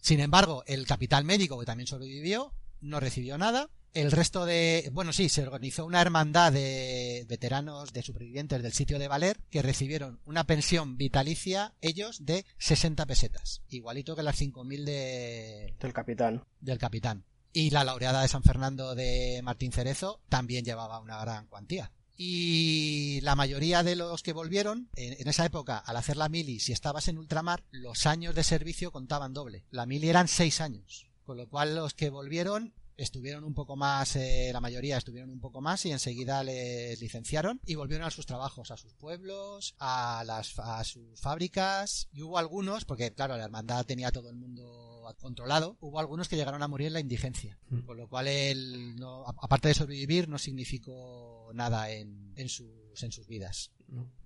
Sin 0.00 0.20
embargo, 0.20 0.62
el 0.66 0.86
capitán 0.86 1.26
médico, 1.26 1.58
que 1.58 1.66
también 1.66 1.86
sobrevivió, 1.86 2.52
no 2.80 3.00
recibió 3.00 3.38
nada 3.38 3.70
el 3.94 4.12
resto 4.12 4.44
de, 4.44 4.90
bueno, 4.92 5.12
sí, 5.12 5.28
se 5.28 5.42
organizó 5.42 5.86
una 5.86 6.00
hermandad 6.00 6.52
de 6.52 7.24
veteranos, 7.28 7.92
de 7.92 8.02
supervivientes 8.02 8.62
del 8.62 8.72
sitio 8.72 8.98
de 8.98 9.08
Valer, 9.08 9.38
que 9.50 9.62
recibieron 9.62 10.20
una 10.26 10.44
pensión 10.44 10.96
vitalicia, 10.96 11.74
ellos, 11.80 12.24
de 12.26 12.44
60 12.58 13.06
pesetas. 13.06 13.62
Igualito 13.68 14.14
que 14.14 14.22
las 14.22 14.40
5.000 14.40 14.84
de... 14.84 15.74
Del 15.80 15.92
capitán. 15.92 16.44
Del 16.60 16.78
capitán. 16.78 17.24
Y 17.52 17.70
la 17.70 17.84
laureada 17.84 18.20
de 18.20 18.28
San 18.28 18.42
Fernando 18.42 18.94
de 18.94 19.40
Martín 19.42 19.72
Cerezo 19.72 20.20
también 20.28 20.64
llevaba 20.64 21.00
una 21.00 21.18
gran 21.20 21.46
cuantía. 21.46 21.90
Y 22.18 23.20
la 23.22 23.34
mayoría 23.34 23.82
de 23.82 23.96
los 23.96 24.22
que 24.22 24.32
volvieron, 24.32 24.90
en, 24.96 25.16
en, 25.18 25.28
esa 25.28 25.46
época, 25.46 25.78
al 25.78 25.96
hacer 25.96 26.16
la 26.16 26.28
mili, 26.28 26.60
si 26.60 26.72
estabas 26.72 27.08
en 27.08 27.18
ultramar, 27.18 27.64
los 27.70 28.06
años 28.06 28.34
de 28.34 28.42
servicio 28.42 28.90
contaban 28.90 29.32
doble. 29.34 29.64
La 29.70 29.86
mili 29.86 30.08
eran 30.08 30.28
seis 30.28 30.60
años. 30.60 31.06
Con 31.24 31.38
lo 31.38 31.48
cual 31.48 31.74
los 31.74 31.94
que 31.94 32.08
volvieron 32.08 32.72
estuvieron 32.96 33.44
un 33.44 33.54
poco 33.54 33.76
más, 33.76 34.16
eh, 34.16 34.50
la 34.52 34.60
mayoría 34.60 34.96
estuvieron 34.96 35.30
un 35.30 35.40
poco 35.40 35.60
más 35.60 35.84
y 35.86 35.92
enseguida 35.92 36.42
les 36.42 37.00
licenciaron 37.00 37.60
y 37.64 37.74
volvieron 37.74 38.06
a 38.06 38.10
sus 38.10 38.26
trabajos, 38.26 38.70
a 38.70 38.76
sus 38.76 38.94
pueblos, 38.94 39.74
a, 39.78 40.24
las, 40.26 40.58
a 40.58 40.82
sus 40.84 41.20
fábricas 41.20 42.08
y 42.12 42.22
hubo 42.22 42.38
algunos, 42.38 42.84
porque 42.84 43.12
claro, 43.12 43.36
la 43.36 43.44
hermandad 43.44 43.84
tenía 43.84 44.12
todo 44.12 44.30
el 44.30 44.36
mundo 44.36 44.96
controlado, 45.18 45.76
hubo 45.80 46.00
algunos 46.00 46.28
que 46.28 46.36
llegaron 46.36 46.62
a 46.62 46.68
morir 46.68 46.88
en 46.88 46.94
la 46.94 47.00
indigencia, 47.00 47.58
mm. 47.68 47.80
con 47.80 47.96
lo 47.96 48.08
cual 48.08 48.26
él, 48.28 48.96
no, 48.96 49.24
aparte 49.26 49.68
de 49.68 49.74
sobrevivir, 49.74 50.28
no 50.28 50.38
significó 50.38 51.50
nada 51.54 51.90
en, 51.90 52.32
en, 52.36 52.48
sus, 52.48 53.02
en 53.02 53.12
sus 53.12 53.26
vidas. 53.26 53.70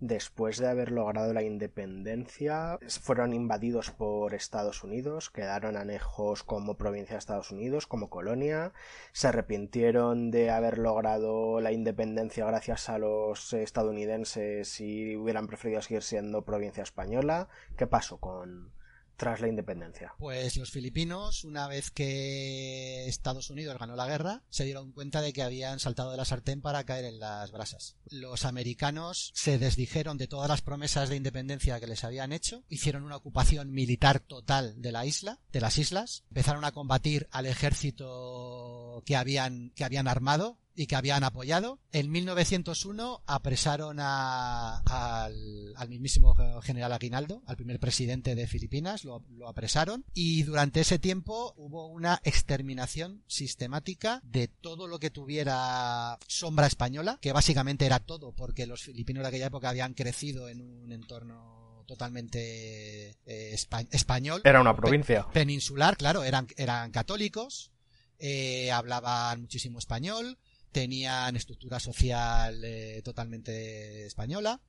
Después 0.00 0.56
de 0.58 0.68
haber 0.68 0.90
logrado 0.90 1.34
la 1.34 1.42
independencia, 1.42 2.78
fueron 2.88 3.34
invadidos 3.34 3.90
por 3.90 4.32
Estados 4.32 4.82
Unidos, 4.82 5.28
quedaron 5.28 5.76
anejos 5.76 6.42
como 6.42 6.78
provincia 6.78 7.14
de 7.14 7.18
Estados 7.18 7.50
Unidos, 7.50 7.86
como 7.86 8.08
colonia, 8.08 8.72
se 9.12 9.28
arrepintieron 9.28 10.30
de 10.30 10.50
haber 10.50 10.78
logrado 10.78 11.60
la 11.60 11.72
independencia 11.72 12.46
gracias 12.46 12.88
a 12.88 12.98
los 12.98 13.52
estadounidenses 13.52 14.80
y 14.80 15.16
hubieran 15.16 15.46
preferido 15.46 15.82
seguir 15.82 16.02
siendo 16.02 16.42
provincia 16.46 16.82
española. 16.82 17.48
¿Qué 17.76 17.86
pasó 17.86 18.18
con, 18.18 18.72
tras 19.20 19.42
la 19.42 19.48
independencia? 19.48 20.14
Pues 20.18 20.56
los 20.56 20.70
filipinos, 20.70 21.44
una 21.44 21.68
vez 21.68 21.90
que 21.90 23.06
Estados 23.06 23.50
Unidos 23.50 23.76
ganó 23.78 23.94
la 23.94 24.06
guerra, 24.06 24.42
se 24.48 24.64
dieron 24.64 24.92
cuenta 24.92 25.20
de 25.20 25.34
que 25.34 25.42
habían 25.42 25.78
saltado 25.78 26.10
de 26.10 26.16
la 26.16 26.24
sartén 26.24 26.62
para 26.62 26.84
caer 26.84 27.04
en 27.04 27.20
las 27.20 27.52
brasas. 27.52 27.96
Los 28.08 28.46
americanos 28.46 29.30
se 29.34 29.58
desdijeron 29.58 30.16
de 30.16 30.26
todas 30.26 30.48
las 30.48 30.62
promesas 30.62 31.10
de 31.10 31.16
independencia 31.16 31.78
que 31.80 31.86
les 31.86 32.02
habían 32.02 32.32
hecho, 32.32 32.64
hicieron 32.70 33.02
una 33.02 33.16
ocupación 33.16 33.72
militar 33.72 34.20
total 34.20 34.80
de 34.80 34.90
la 34.90 35.04
isla, 35.04 35.38
de 35.52 35.60
las 35.60 35.76
islas, 35.76 36.24
empezaron 36.30 36.64
a 36.64 36.72
combatir 36.72 37.28
al 37.30 37.44
ejército 37.44 39.02
que 39.04 39.16
habían, 39.16 39.68
que 39.76 39.84
habían 39.84 40.08
armado, 40.08 40.56
y 40.80 40.86
que 40.86 40.96
habían 40.96 41.24
apoyado. 41.24 41.78
En 41.92 42.10
1901 42.10 43.22
apresaron 43.26 43.98
a, 44.00 44.78
al, 44.78 45.74
al, 45.76 45.88
mismísimo 45.90 46.34
general 46.62 46.94
Aguinaldo, 46.94 47.42
al 47.44 47.56
primer 47.56 47.78
presidente 47.78 48.34
de 48.34 48.46
Filipinas, 48.46 49.04
lo, 49.04 49.22
lo, 49.36 49.46
apresaron 49.46 50.06
y 50.14 50.42
durante 50.44 50.80
ese 50.80 50.98
tiempo 50.98 51.52
hubo 51.58 51.88
una 51.88 52.22
exterminación 52.24 53.22
sistemática 53.26 54.22
de 54.24 54.48
todo 54.48 54.86
lo 54.86 54.98
que 54.98 55.10
tuviera 55.10 56.18
sombra 56.26 56.66
española, 56.66 57.18
que 57.20 57.32
básicamente 57.32 57.84
era 57.84 57.98
todo, 57.98 58.32
porque 58.32 58.66
los 58.66 58.80
filipinos 58.80 59.22
de 59.22 59.28
aquella 59.28 59.48
época 59.48 59.68
habían 59.68 59.92
crecido 59.92 60.48
en 60.48 60.62
un 60.62 60.92
entorno 60.92 61.84
totalmente 61.86 63.18
eh, 63.26 63.54
español. 63.90 64.40
Era 64.44 64.62
una 64.62 64.74
provincia. 64.74 65.26
peninsular, 65.30 65.98
claro, 65.98 66.24
eran, 66.24 66.46
eran 66.56 66.90
católicos, 66.90 67.70
eh, 68.18 68.70
hablaban 68.70 69.42
muchísimo 69.42 69.78
español, 69.78 70.38
tenían 70.72 71.36
estructura 71.36 71.80
social 71.80 72.62
eh, 72.64 73.00
totalmente 73.02 74.06
española, 74.06 74.60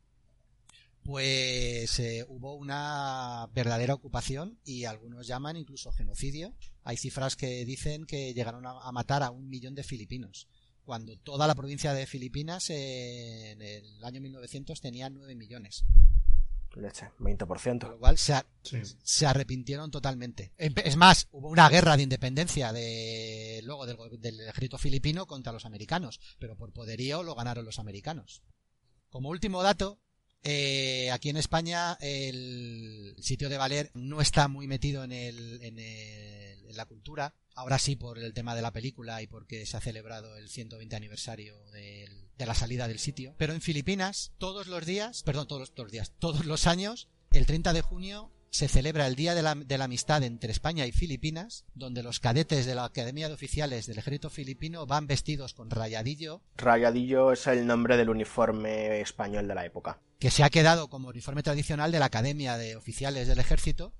pues 1.03 1.99
eh, 1.99 2.25
hubo 2.27 2.55
una 2.55 3.47
verdadera 3.53 3.93
ocupación 3.93 4.59
y 4.63 4.85
algunos 4.85 5.27
llaman 5.27 5.57
incluso 5.57 5.91
genocidio. 5.91 6.53
Hay 6.83 6.97
cifras 6.97 7.35
que 7.35 7.65
dicen 7.65 8.05
que 8.05 8.33
llegaron 8.33 8.65
a, 8.65 8.91
matar 8.91 9.23
a 9.23 9.31
un 9.31 9.49
millón 9.49 9.75
de 9.75 9.83
filipinos, 9.83 10.47
cuando 10.85 11.17
toda 11.17 11.47
la 11.47 11.55
provincia 11.55 11.93
de 11.93 12.05
Filipinas 12.05 12.69
en 12.69 13.61
el 13.61 14.03
año 14.03 14.21
1900 14.21 14.81
tenía 14.81 15.09
9 15.09 15.35
millones. 15.35 15.85
Leche, 16.75 17.11
20%. 17.19 17.79
Con 17.79 17.91
lo 17.91 17.99
cual 17.99 18.17
se, 18.17 19.25
arrepintieron 19.25 19.91
totalmente. 19.91 20.53
Es 20.57 20.95
más, 20.95 21.27
hubo 21.31 21.49
una 21.49 21.67
guerra 21.69 21.97
de 21.97 22.03
independencia 22.03 22.71
de 22.71 23.61
luego 23.63 23.85
del, 23.85 23.97
del 24.19 24.41
ejército 24.41 24.77
filipino 24.77 25.27
contra 25.27 25.51
los 25.51 25.65
americanos, 25.65 26.19
pero 26.39 26.55
por 26.55 26.71
poderío 26.71 27.23
lo 27.23 27.35
ganaron 27.35 27.65
los 27.65 27.79
americanos. 27.79 28.41
Como 29.09 29.29
último 29.29 29.61
dato, 29.61 29.99
eh, 30.43 31.11
aquí 31.11 31.29
en 31.29 31.37
España 31.37 31.97
el 32.01 33.15
sitio 33.19 33.47
de 33.47 33.57
Valer 33.57 33.91
no 33.93 34.21
está 34.21 34.47
muy 34.47 34.67
metido 34.67 35.03
en, 35.03 35.11
el, 35.11 35.59
en, 35.61 36.75
la 36.75 36.85
cultura. 36.85 37.35
Ahora 37.55 37.79
sí 37.79 37.95
por 37.95 38.17
el 38.17 38.33
tema 38.33 38.55
de 38.55 38.61
la 38.61 38.71
película 38.71 39.21
y 39.21 39.27
porque 39.27 39.65
se 39.65 39.77
ha 39.77 39.81
celebrado 39.81 40.37
el 40.37 40.49
120 40.49 40.95
aniversario 40.95 41.55
de 41.71 42.07
la 42.45 42.55
salida 42.55 42.87
del 42.87 42.99
sitio. 42.99 43.35
Pero 43.37 43.53
en 43.53 43.61
Filipinas 43.61 44.31
todos 44.37 44.67
los 44.67 44.85
días, 44.85 45.23
perdón, 45.23 45.47
todos 45.47 45.61
los, 45.61 45.71
todos 45.73 45.85
los 45.85 45.91
días, 45.91 46.13
todos 46.19 46.45
los 46.45 46.67
años, 46.67 47.07
el 47.31 47.45
30 47.45 47.73
de 47.73 47.81
junio 47.81 48.31
se 48.51 48.67
celebra 48.67 49.07
el 49.07 49.15
Día 49.15 49.33
de 49.33 49.41
la, 49.41 49.55
de 49.55 49.77
la, 49.77 49.85
Amistad 49.85 50.23
entre 50.23 50.51
España 50.51 50.85
y 50.85 50.91
Filipinas, 50.91 51.65
donde 51.73 52.03
los 52.03 52.19
cadetes 52.19 52.65
de 52.65 52.75
la 52.75 52.83
Academia 52.83 53.29
de 53.29 53.33
Oficiales 53.33 53.87
del 53.87 53.97
Ejército 53.97 54.29
Filipino 54.29 54.85
van 54.85 55.07
vestidos 55.07 55.53
con 55.53 55.69
rayadillo. 55.69 56.41
Rayadillo 56.57 57.31
es 57.31 57.47
el 57.47 57.65
nombre 57.65 57.95
del 57.95 58.09
uniforme 58.09 58.99
español 58.99 59.47
de 59.47 59.55
la 59.55 59.65
época. 59.65 59.99
Que 60.19 60.31
se 60.31 60.43
ha 60.43 60.49
quedado 60.49 60.89
como 60.89 61.07
uniforme 61.07 61.43
tradicional 61.43 61.91
de 61.91 61.99
la 61.99 62.05
Academia 62.05 62.57
de 62.57 62.75
Oficiales 62.75 63.27
del 63.27 63.39
Ejército 63.39 63.93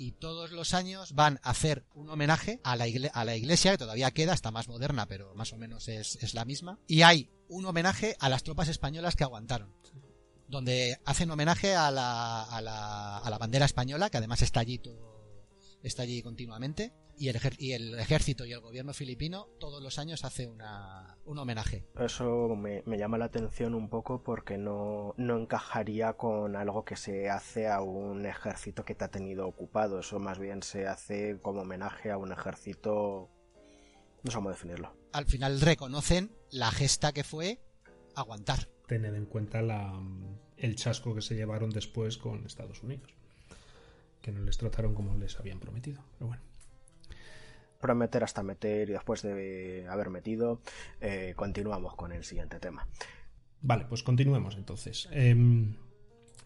y 0.00 0.12
todos 0.12 0.50
los 0.50 0.72
años 0.72 1.12
van 1.12 1.38
a 1.42 1.50
hacer 1.50 1.84
un 1.92 2.08
homenaje 2.08 2.58
a 2.64 2.74
la, 2.74 2.86
a 3.12 3.24
la 3.26 3.36
iglesia, 3.36 3.72
que 3.72 3.76
todavía 3.76 4.10
queda, 4.12 4.32
está 4.32 4.50
más 4.50 4.66
moderna, 4.66 5.04
pero 5.04 5.34
más 5.34 5.52
o 5.52 5.58
menos 5.58 5.88
es, 5.88 6.32
la 6.32 6.46
misma. 6.46 6.78
Y 6.86 7.02
hay 7.02 7.28
un 7.48 7.66
homenaje 7.66 8.16
a 8.18 8.30
las 8.30 8.42
tropas 8.42 8.68
españolas 8.68 9.14
que 9.14 9.24
aguantaron 9.24 9.74
donde 10.48 10.98
hacen 11.04 11.30
homenaje 11.30 11.76
a 11.76 11.90
la, 11.90 12.42
a 12.42 12.62
la, 12.62 13.18
a 13.18 13.30
la 13.30 13.38
bandera 13.38 13.66
española, 13.66 14.08
que 14.08 14.16
además 14.16 14.40
está 14.40 14.60
allí 14.60 14.80
está 15.82 16.02
allí 16.02 16.22
continuamente, 16.22 16.92
y 17.16 17.28
el, 17.28 17.38
y 17.58 17.72
el 17.72 17.98
ejército 17.98 18.46
y 18.46 18.52
el 18.52 18.60
gobierno 18.60 18.94
filipino 18.94 19.48
todos 19.58 19.82
los 19.82 19.98
años 19.98 20.24
hace 20.24 20.46
una, 20.46 21.18
un 21.26 21.38
homenaje. 21.38 21.84
Eso 21.98 22.56
me, 22.56 22.82
me, 22.86 22.96
llama 22.96 23.18
la 23.18 23.26
atención 23.26 23.74
un 23.74 23.90
poco 23.90 24.22
porque 24.22 24.56
no, 24.56 25.14
no 25.18 25.38
encajaría 25.38 26.14
con 26.14 26.56
algo 26.56 26.84
que 26.84 26.96
se 26.96 27.28
hace 27.28 27.68
a 27.68 27.82
un 27.82 28.24
ejército 28.24 28.84
que 28.84 28.94
te 28.94 29.04
ha 29.04 29.10
tenido 29.10 29.46
ocupado. 29.46 30.00
Eso 30.00 30.18
más 30.18 30.38
bien 30.38 30.62
se 30.62 30.86
hace 30.86 31.38
como 31.42 31.60
homenaje 31.60 32.10
a 32.10 32.16
un 32.16 32.32
ejército... 32.32 33.28
No 34.22 34.30
sé 34.30 34.36
cómo 34.36 34.50
definirlo. 34.50 34.94
Al 35.12 35.26
final 35.26 35.60
reconocen 35.60 36.30
la 36.50 36.70
gesta 36.70 37.12
que 37.12 37.24
fue 37.24 37.60
aguantar 38.14 38.68
tener 38.90 39.14
en 39.14 39.26
cuenta 39.26 39.62
la, 39.62 40.02
el 40.56 40.74
chasco 40.74 41.14
que 41.14 41.22
se 41.22 41.36
llevaron 41.36 41.70
después 41.70 42.18
con 42.18 42.44
Estados 42.44 42.82
Unidos, 42.82 43.14
que 44.20 44.32
no 44.32 44.40
les 44.40 44.58
trataron 44.58 44.94
como 44.94 45.16
les 45.16 45.38
habían 45.38 45.60
prometido. 45.60 46.02
Pero 46.18 46.28
bueno. 46.28 46.42
Prometer 47.80 48.24
hasta 48.24 48.42
meter 48.42 48.90
y 48.90 48.92
después 48.92 49.22
de 49.22 49.86
haber 49.88 50.10
metido, 50.10 50.60
eh, 51.00 51.32
continuamos 51.36 51.94
con 51.94 52.12
el 52.12 52.24
siguiente 52.24 52.60
tema. 52.60 52.86
Vale, 53.62 53.86
pues 53.88 54.02
continuemos 54.02 54.56
entonces. 54.56 55.08
Em, 55.12 55.76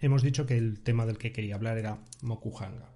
hemos 0.00 0.22
dicho 0.22 0.46
que 0.46 0.56
el 0.56 0.80
tema 0.80 1.06
del 1.06 1.18
que 1.18 1.32
quería 1.32 1.56
hablar 1.56 1.78
era 1.78 1.98
Mokuhanga. 2.22 2.92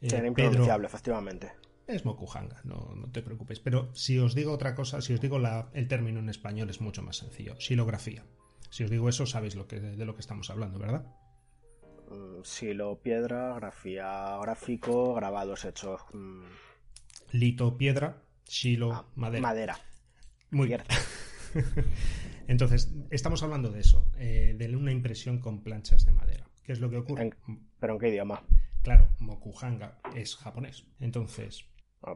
Eh, 0.00 0.08
era 0.12 0.26
impronunciable, 0.26 0.86
efectivamente. 0.86 1.52
Es 1.86 2.04
Mokuhanga, 2.04 2.60
no, 2.64 2.94
no, 2.94 3.10
te 3.10 3.22
preocupes. 3.22 3.60
Pero 3.60 3.94
si 3.94 4.18
os 4.18 4.34
digo 4.34 4.52
otra 4.52 4.74
cosa, 4.74 5.00
si 5.00 5.12
os 5.12 5.20
digo 5.20 5.38
la, 5.38 5.70
el 5.74 5.88
término 5.88 6.20
en 6.20 6.28
español 6.28 6.70
es 6.70 6.80
mucho 6.80 7.02
más 7.02 7.16
sencillo. 7.16 7.60
Silografía. 7.60 8.24
Si 8.70 8.84
os 8.84 8.90
digo 8.90 9.08
eso, 9.08 9.26
sabéis 9.26 9.54
lo 9.56 9.66
que, 9.66 9.80
de 9.80 10.04
lo 10.04 10.14
que 10.14 10.20
estamos 10.20 10.50
hablando, 10.50 10.78
¿verdad? 10.78 11.06
Mm, 12.10 12.42
silo, 12.42 13.00
piedra, 13.00 13.54
grafía, 13.54 14.38
gráfico, 14.40 15.14
grabados 15.14 15.64
hechos. 15.64 16.00
Mm. 16.12 16.44
Lito, 17.32 17.76
piedra, 17.76 18.22
silo, 18.44 18.92
ah, 18.92 19.06
madera. 19.14 19.42
Madera. 19.42 19.78
Muy 20.50 20.68
bien. 20.68 20.82
Entonces, 22.46 22.92
estamos 23.10 23.42
hablando 23.42 23.70
de 23.70 23.80
eso, 23.80 24.06
eh, 24.18 24.54
de 24.56 24.76
una 24.76 24.92
impresión 24.92 25.38
con 25.38 25.62
planchas 25.62 26.04
de 26.04 26.12
madera. 26.12 26.48
¿Qué 26.62 26.72
es 26.72 26.80
lo 26.80 26.90
que 26.90 26.98
ocurre? 26.98 27.30
¿Pero 27.80 27.94
en 27.94 27.98
qué 27.98 28.08
idioma? 28.08 28.42
Claro, 28.82 29.08
Mokuhanga 29.18 29.98
es 30.14 30.36
japonés. 30.36 30.84
Entonces, 31.00 31.66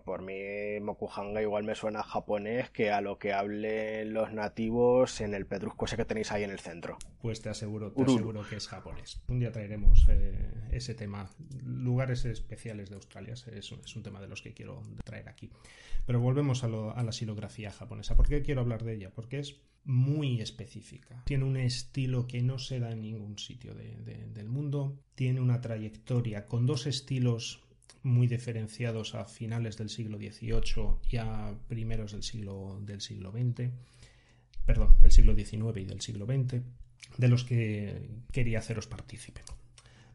por 0.05 0.23
mí, 0.23 0.81
Mokuhanga 0.81 1.41
igual 1.41 1.65
me 1.65 1.75
suena 1.75 2.03
japonés 2.03 2.71
que 2.71 2.91
a 2.91 3.01
lo 3.01 3.19
que 3.19 3.33
hablen 3.33 4.13
los 4.13 4.33
nativos 4.33 5.21
en 5.21 5.35
el 5.35 5.47
pedrusco 5.47 5.87
ese 5.87 5.97
que 5.97 6.05
tenéis 6.05 6.31
ahí 6.31 6.45
en 6.45 6.51
el 6.51 6.59
centro. 6.59 6.99
Pues 7.21 7.41
te 7.41 7.49
aseguro, 7.49 7.93
te 7.93 8.03
aseguro 8.03 8.43
que 8.49 8.57
es 8.57 8.69
japonés. 8.69 9.23
Un 9.29 9.41
día 9.41 9.51
traeremos 9.51 10.07
eh, 10.09 10.51
ese 10.71 10.95
tema. 10.95 11.31
Lugares 11.65 12.25
especiales 12.25 12.91
de 12.91 12.97
Australia 12.97 13.35
es, 13.35 13.47
es, 13.47 13.97
un 13.97 14.03
tema 14.03 14.21
de 14.21 14.29
los 14.29 14.43
que 14.43 14.53
quiero 14.53 14.83
traer 15.05 15.29
aquí. 15.29 15.51
Pero 16.07 16.21
volvemos 16.21 16.65
a, 16.65 16.69
la 16.69 17.13
silografía 17.13 17.71
japonesa. 17.71 18.17
¿Por 18.17 18.29
qué 18.29 18.43
quiero 18.43 18.61
hablar 18.61 18.85
de 18.85 18.95
ella? 18.95 19.11
Porque 19.15 19.39
es 19.39 19.63
muy 19.85 20.41
específica. 20.41 21.23
Tiene 21.25 21.45
un 21.45 21.57
estilo 21.57 22.27
que 22.27 22.43
no 22.43 22.59
se 22.59 22.79
da 22.79 22.91
en 22.91 23.01
ningún 23.01 23.39
sitio 23.39 23.75
del 23.75 24.49
mundo. 24.49 24.99
Tiene 25.15 25.41
una 25.41 25.61
trayectoria 25.61 26.47
con 26.47 26.67
dos 26.67 26.87
estilos 26.87 27.68
muy 28.03 28.27
diferenciados 28.27 29.15
a 29.15 29.25
finales 29.25 29.77
del 29.77 29.89
siglo 29.89 30.19
XVIII 30.19 30.99
y 31.11 31.17
a 31.17 31.55
primeros 31.69 32.13
del 32.13 32.23
siglo, 32.23 32.81
del 32.83 33.01
siglo 33.01 33.33
XX, 33.33 33.71
perdón, 34.65 34.97
del 35.01 35.11
siglo 35.11 35.35
XIX 35.35 35.79
y 35.79 35.85
del 35.85 36.01
siglo 36.01 36.27
XX, 36.27 36.63
de 37.17 37.29
los 37.29 37.45
que 37.45 38.09
quería 38.33 38.59
haceros 38.59 38.87
partícipe. 38.87 39.43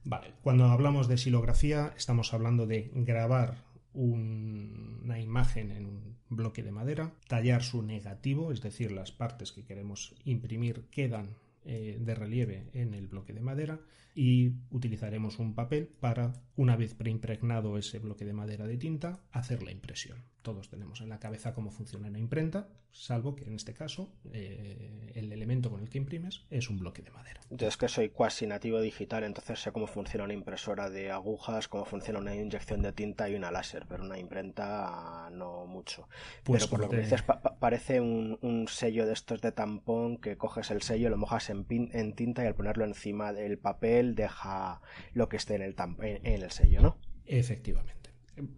Vale, 0.03 0.33
cuando 0.41 0.65
hablamos 0.65 1.07
de 1.07 1.17
silografía 1.17 1.93
estamos 1.95 2.33
hablando 2.33 2.67
de 2.67 2.91
grabar 2.93 3.63
una 3.93 5.19
imagen 5.19 5.71
en 5.71 5.85
un 5.85 6.17
bloque 6.29 6.63
de 6.63 6.71
madera, 6.71 7.13
tallar 7.27 7.63
su 7.63 7.83
negativo, 7.83 8.51
es 8.51 8.61
decir, 8.61 8.91
las 8.91 9.11
partes 9.11 9.51
que 9.51 9.63
queremos 9.63 10.15
imprimir 10.25 10.85
quedan 10.89 11.35
eh, 11.65 11.97
de 11.99 12.15
relieve 12.15 12.69
en 12.73 12.93
el 12.93 13.07
bloque 13.07 13.33
de 13.33 13.41
madera 13.41 13.79
y 14.15 14.53
utilizaremos 14.69 15.39
un 15.39 15.55
papel 15.55 15.87
para, 15.87 16.33
una 16.55 16.75
vez 16.75 16.93
preimpregnado 16.93 17.77
ese 17.77 17.99
bloque 17.99 18.25
de 18.25 18.33
madera 18.33 18.67
de 18.67 18.77
tinta, 18.77 19.19
hacer 19.31 19.63
la 19.63 19.71
impresión. 19.71 20.23
Todos 20.43 20.69
tenemos 20.69 20.99
en 20.99 21.09
la 21.09 21.19
cabeza 21.19 21.53
cómo 21.53 21.71
funciona 21.71 22.09
una 22.09 22.19
imprenta, 22.19 22.67
salvo 22.91 23.33
que 23.33 23.45
en 23.45 23.55
este 23.55 23.73
caso 23.73 24.11
eh, 24.33 25.11
el 25.15 25.31
elemento 25.31 25.71
con 25.71 25.81
el 25.81 25.89
que 25.89 25.97
imprimes 25.97 26.45
es 26.49 26.69
un 26.69 26.77
bloque 26.77 27.01
de 27.01 27.11
madera. 27.11 27.39
Yo 27.49 27.67
es 27.67 27.77
que 27.77 27.87
soy 27.87 28.09
cuasi 28.09 28.45
nativo 28.45 28.81
digital, 28.81 29.23
entonces 29.23 29.59
sé 29.59 29.71
cómo 29.71 29.87
funciona 29.87 30.25
una 30.25 30.33
impresora 30.33 30.89
de 30.89 31.11
agujas, 31.11 31.69
cómo 31.69 31.85
funciona 31.85 32.19
una 32.19 32.35
inyección 32.35 32.81
de 32.81 32.91
tinta 32.91 33.29
y 33.29 33.35
una 33.35 33.51
láser, 33.51 33.85
pero 33.87 34.03
una 34.03 34.19
imprenta 34.19 35.29
no 35.31 35.65
mucho. 35.65 36.09
Pues 36.43 36.63
pero 36.63 36.69
por 36.71 36.79
lo 36.81 36.89
que 36.89 36.97
dices, 36.97 37.23
parece 37.59 38.01
un, 38.01 38.67
sello 38.67 39.05
de 39.05 39.13
estos 39.13 39.41
de 39.41 39.53
tampón 39.53 40.17
que 40.17 40.35
coges 40.35 40.71
el 40.71 40.81
sello, 40.81 41.09
lo 41.09 41.17
mojas 41.17 41.49
en, 41.49 41.65
en 41.69 42.13
tinta 42.13 42.43
y 42.43 42.47
al 42.47 42.55
ponerlo 42.55 42.83
encima 42.83 43.31
del 43.31 43.57
papel 43.57 44.02
deja 44.15 44.81
lo 45.13 45.29
que 45.29 45.37
esté 45.37 45.55
en 45.55 45.61
el, 45.61 45.75
en 46.01 46.43
el 46.43 46.51
sello, 46.51 46.81
¿no? 46.81 46.97
Efectivamente 47.25 48.03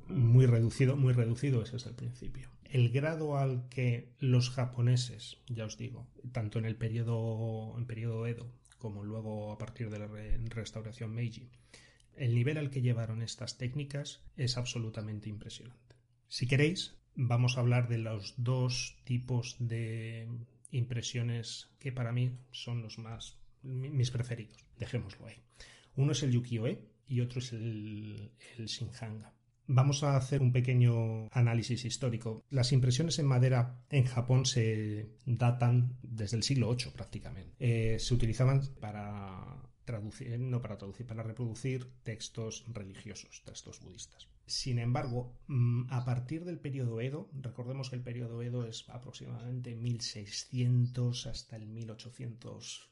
muy 0.07 0.45
reducido, 0.45 0.95
muy 0.95 1.13
reducido, 1.13 1.61
ese 1.61 1.77
es 1.77 1.85
el 1.85 1.95
principio. 1.95 2.49
El 2.63 2.89
grado 2.89 3.37
al 3.37 3.67
que 3.69 4.09
los 4.19 4.49
japoneses, 4.49 5.37
ya 5.47 5.65
os 5.65 5.77
digo, 5.77 6.07
tanto 6.31 6.59
en 6.59 6.65
el 6.65 6.75
periodo, 6.75 7.75
en 7.77 7.85
periodo 7.85 8.27
Edo 8.27 8.51
como 8.77 9.03
luego 9.03 9.51
a 9.51 9.57
partir 9.57 9.89
de 9.89 9.99
la 9.99 10.07
restauración 10.49 11.13
Meiji, 11.13 11.49
el 12.15 12.35
nivel 12.35 12.57
al 12.57 12.69
que 12.69 12.81
llevaron 12.81 13.21
estas 13.21 13.57
técnicas 13.57 14.23
es 14.37 14.57
absolutamente 14.57 15.29
impresionante. 15.29 15.95
Si 16.27 16.47
queréis, 16.47 16.95
vamos 17.15 17.57
a 17.57 17.61
hablar 17.61 17.87
de 17.87 17.97
los 17.97 18.35
dos 18.37 18.97
tipos 19.03 19.55
de 19.59 20.27
impresiones 20.71 21.69
que 21.79 21.91
para 21.91 22.11
mí 22.11 22.37
son 22.51 22.83
los 22.83 22.99
más 22.99 23.39
mis 23.65 24.11
preferidos. 24.11 24.65
Dejémoslo 24.77 25.27
ahí. 25.27 25.41
Uno 25.95 26.11
es 26.11 26.23
el 26.23 26.31
yukiyo-e 26.31 26.79
y 27.07 27.21
otro 27.21 27.39
es 27.39 27.53
el, 27.53 28.31
el 28.57 28.65
shinhanga. 28.65 29.33
Vamos 29.67 30.03
a 30.03 30.15
hacer 30.15 30.41
un 30.41 30.51
pequeño 30.51 31.27
análisis 31.31 31.85
histórico. 31.85 32.43
Las 32.51 32.71
impresiones 32.71 33.17
en 33.17 33.25
madera 33.25 33.83
en 33.89 34.05
Japón 34.05 34.45
se 34.45 35.09
datan 35.25 35.97
desde 36.03 36.37
el 36.37 36.43
siglo 36.43 36.75
VIII 36.75 36.91
prácticamente. 36.91 37.55
Eh, 37.59 37.97
se 37.97 38.13
utilizaban 38.13 38.61
para 38.79 39.63
traducir, 39.83 40.39
no 40.39 40.61
para 40.61 40.77
traducir, 40.77 41.07
para 41.07 41.23
reproducir 41.23 41.89
textos 42.03 42.63
religiosos, 42.67 43.41
textos 43.43 43.79
budistas. 43.81 44.27
Sin 44.45 44.77
embargo, 44.77 45.35
mm, 45.47 45.85
a 45.89 46.05
partir 46.05 46.45
del 46.45 46.59
periodo 46.59 47.01
Edo, 47.01 47.29
recordemos 47.33 47.89
que 47.89 47.95
el 47.95 48.03
periodo 48.03 48.43
Edo 48.43 48.67
es 48.67 48.87
aproximadamente 48.89 49.75
1600 49.75 51.25
hasta 51.25 51.55
el 51.55 51.65
1800 51.65 52.89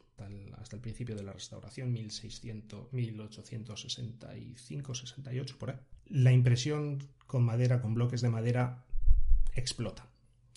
hasta 0.60 0.76
el 0.76 0.82
principio 0.82 1.16
de 1.16 1.24
la 1.24 1.34
restauración, 1.34 1.92
1600, 1.92 2.94
1865, 2.94 4.96
68, 4.96 5.56
por 5.60 5.72
ahí. 5.72 5.78
La 6.08 6.32
impresión 6.32 7.00
con 7.28 7.44
madera, 7.44 7.82
con 7.82 7.94
bloques 7.94 8.22
de 8.22 8.30
madera, 8.30 8.86
explota. 9.56 10.08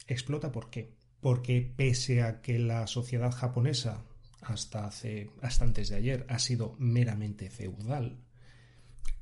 ¿Explota 0.07 0.53
por 0.53 0.71
qué? 0.71 0.95
Porque 1.21 1.73
pese 1.77 2.23
a 2.23 2.41
que 2.41 2.59
la 2.59 2.87
sociedad 2.87 3.33
japonesa 3.33 4.05
hasta 4.43 4.87
hace 4.87 5.31
hasta 5.43 5.65
antes 5.65 5.89
de 5.89 5.97
ayer 5.97 6.27
ha 6.29 6.39
sido 6.39 6.77
meramente 6.79 7.51
feudal, 7.51 8.19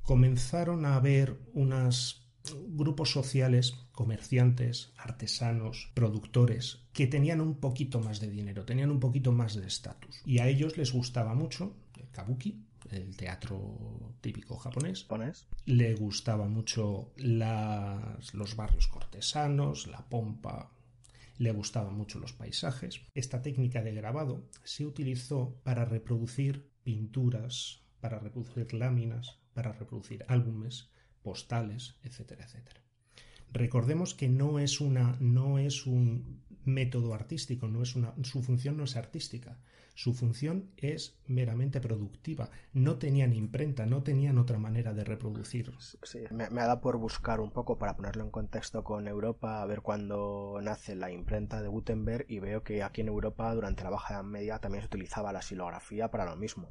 comenzaron 0.03 0.85
a 0.85 0.97
haber 0.97 1.39
unos 1.55 2.24
grupos 2.69 3.11
sociales, 3.11 3.75
comerciantes, 3.93 4.93
artesanos, 4.97 5.91
productores, 5.95 6.81
que 6.93 7.07
tenían 7.07 7.41
un 7.41 7.57
poquito 7.61 8.01
más 8.01 8.21
de 8.21 8.31
dinero, 8.31 8.65
tenían 8.65 8.91
un 8.91 9.01
poquito 9.01 9.33
más 9.33 9.55
de 9.55 9.67
estatus. 9.67 10.21
Y 10.25 10.39
a 10.39 10.49
ellos 10.49 10.77
les 10.77 10.93
gustaba 10.93 11.35
mucho 11.35 11.75
el 11.99 12.11
kabuki, 12.11 12.65
el 12.91 13.17
teatro 13.17 14.15
típico 14.21 14.57
japonés. 14.57 15.05
Le 15.67 15.95
gustaba 15.95 16.47
mucho 16.47 17.13
los 17.17 18.57
barrios 18.57 18.89
cortesanos, 18.89 19.87
la 19.87 20.07
pompa, 20.09 20.71
le 21.39 21.53
gustaban 21.53 21.97
mucho 21.97 22.19
los 22.19 22.33
paisajes. 22.33 23.01
Esta 23.15 23.43
técnica 23.43 23.83
de 23.83 23.95
grabado 23.95 24.45
se 24.63 24.87
utilizó 24.87 25.57
para 25.65 25.85
reproducir 25.85 26.71
pinturas, 26.85 27.81
para 28.01 28.19
reproducir 28.19 28.75
láminas, 28.75 29.39
para 29.55 29.73
reproducir 29.73 30.25
álbumes, 30.29 30.91
postales, 31.25 31.97
etcétera, 32.05 32.45
etcétera. 32.45 32.81
Recordemos 33.53 34.15
que 34.15 34.29
no 34.29 34.61
es 34.61 34.81
una 34.81 35.17
no 35.21 35.59
es 35.59 35.87
un 35.87 36.43
método 36.65 37.15
artístico, 37.15 37.67
no 37.67 37.83
es 37.83 37.97
una 37.97 38.15
su 38.23 38.43
función 38.43 38.77
no 38.77 38.85
es 38.85 38.95
artística, 38.97 39.59
su 39.95 40.13
función 40.13 40.71
es 40.77 41.17
meramente 41.27 41.81
productiva. 41.81 42.51
No 42.73 42.99
tenían 42.99 43.33
imprenta, 43.33 43.87
no 43.87 44.03
tenían 44.03 44.39
otra 44.39 44.59
manera 44.59 44.93
de 44.93 45.05
reproducir. 45.05 45.73
Sí, 46.03 46.25
me, 46.31 46.45
ha 46.45 46.67
dado 46.67 46.81
por 46.81 46.99
buscar 46.99 47.41
un 47.41 47.51
poco 47.51 47.79
para 47.79 47.97
ponerlo 47.97 48.25
en 48.25 48.31
contexto 48.31 48.83
con 48.83 49.07
Europa, 49.07 49.63
a 49.63 49.67
ver 49.67 49.83
cuándo 49.83 50.59
nace 50.63 50.97
la 50.97 51.11
imprenta 51.11 51.63
de 51.63 51.69
Gutenberg 51.69 52.27
y 52.29 52.41
veo 52.41 52.65
que 52.65 52.83
aquí 52.83 53.03
en 53.03 53.09
Europa 53.09 53.55
durante 53.55 53.85
la 53.85 53.91
Baja 53.91 54.15
Edad 54.15 54.25
Media 54.25 54.59
también 54.59 54.83
se 54.83 54.87
utilizaba 54.87 55.33
la 55.33 55.43
silografía 55.43 56.11
para 56.11 56.25
lo 56.25 56.37
mismo. 56.37 56.69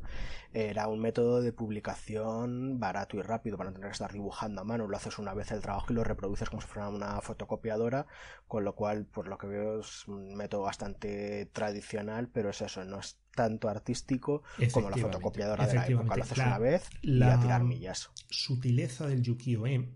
Era 0.52 0.88
un 0.88 1.00
método 1.00 1.42
de 1.42 1.54
publicación 1.54 2.80
barato 2.80 3.18
y 3.18 3.22
rápido 3.22 3.58
para 3.58 3.70
no 3.70 3.76
tener 3.76 3.90
que 3.90 3.94
estar 3.94 4.12
dibujando 4.12 4.62
a 4.62 4.66
mano. 4.66 4.88
Lo 4.88 4.98
haces 4.98 5.18
una 5.18 5.34
vez 5.34 5.52
el 5.52 5.62
trabajo 5.62 5.88
y 5.90 5.96
lo 5.96 6.04
reproduces 6.04 6.50
como 6.50 6.62
si 6.62 6.68
fuera 6.68 6.90
una 6.90 7.22
fotocopiadora, 7.22 8.06
con 8.48 8.66
lo 8.66 8.76
cual, 8.76 9.06
por 9.06 9.28
lo 9.28 9.38
que 9.38 9.48
veo, 9.48 9.80
es 9.80 10.08
un 10.08 10.36
método 10.36 10.64
bastante 10.64 11.48
tradicional, 11.54 12.28
pero 12.28 12.50
es 12.50 12.62
eso, 12.62 12.84
no 12.84 13.00
es 13.00 13.13
tanto 13.36 13.68
artístico 13.68 14.44
como 14.72 14.90
la 14.90 14.98
fotocopiadora 14.98 15.68
de 15.68 15.74
la 15.74 15.88
época. 15.88 16.16
Lo 16.16 16.24
haces 16.24 16.38
una 16.38 16.58
vez 16.60 16.90
y 17.02 17.22
a 17.22 17.40
tirar 17.40 17.64
millas. 17.64 18.10
sutileza 18.30 19.08
del 19.08 19.24
yukiyo-e 19.24 19.90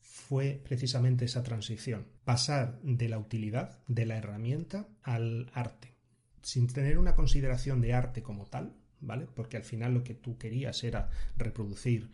fue 0.00 0.60
precisamente 0.64 1.24
esa 1.24 1.42
transición. 1.42 2.06
Pasar 2.24 2.80
de 2.82 3.08
la 3.08 3.18
utilidad, 3.18 3.78
de 3.86 4.06
la 4.06 4.16
herramienta, 4.16 4.88
al 5.02 5.50
arte. 5.52 5.94
Sin 6.42 6.66
tener 6.66 6.98
una 6.98 7.14
consideración 7.14 7.80
de 7.80 7.94
arte 7.94 8.22
como 8.22 8.46
tal, 8.46 8.74
¿vale? 9.00 9.26
Porque 9.34 9.56
al 9.56 9.64
final 9.64 9.94
lo 9.94 10.04
que 10.04 10.14
tú 10.14 10.38
querías 10.38 10.82
era 10.84 11.10
reproducir 11.36 12.10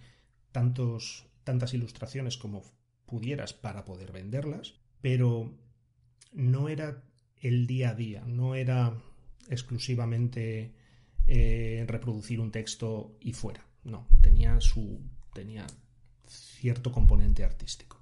tantos, 0.53 1.27
tantas 1.45 1.75
ilustraciones 1.75 2.37
como 2.37 2.63
pudieras 3.07 3.53
para 3.53 3.85
poder 3.85 4.13
venderlas, 4.13 4.75
pero 5.01 5.55
no 6.33 6.69
era 6.69 7.03
el 7.41 7.67
día 7.67 7.91
a 7.91 7.95
día, 7.95 8.25
no 8.27 8.55
era 8.55 8.95
exclusivamente 9.49 10.73
eh, 11.27 11.85
reproducir 11.87 12.41
un 12.41 12.51
texto 12.51 13.17
y 13.21 13.33
fuera. 13.33 13.65
No, 13.85 14.07
tenía 14.21 14.61
su. 14.61 15.01
tenía 15.33 15.67
cierto 16.27 16.93
componente 16.93 17.45
artístico. 17.45 17.99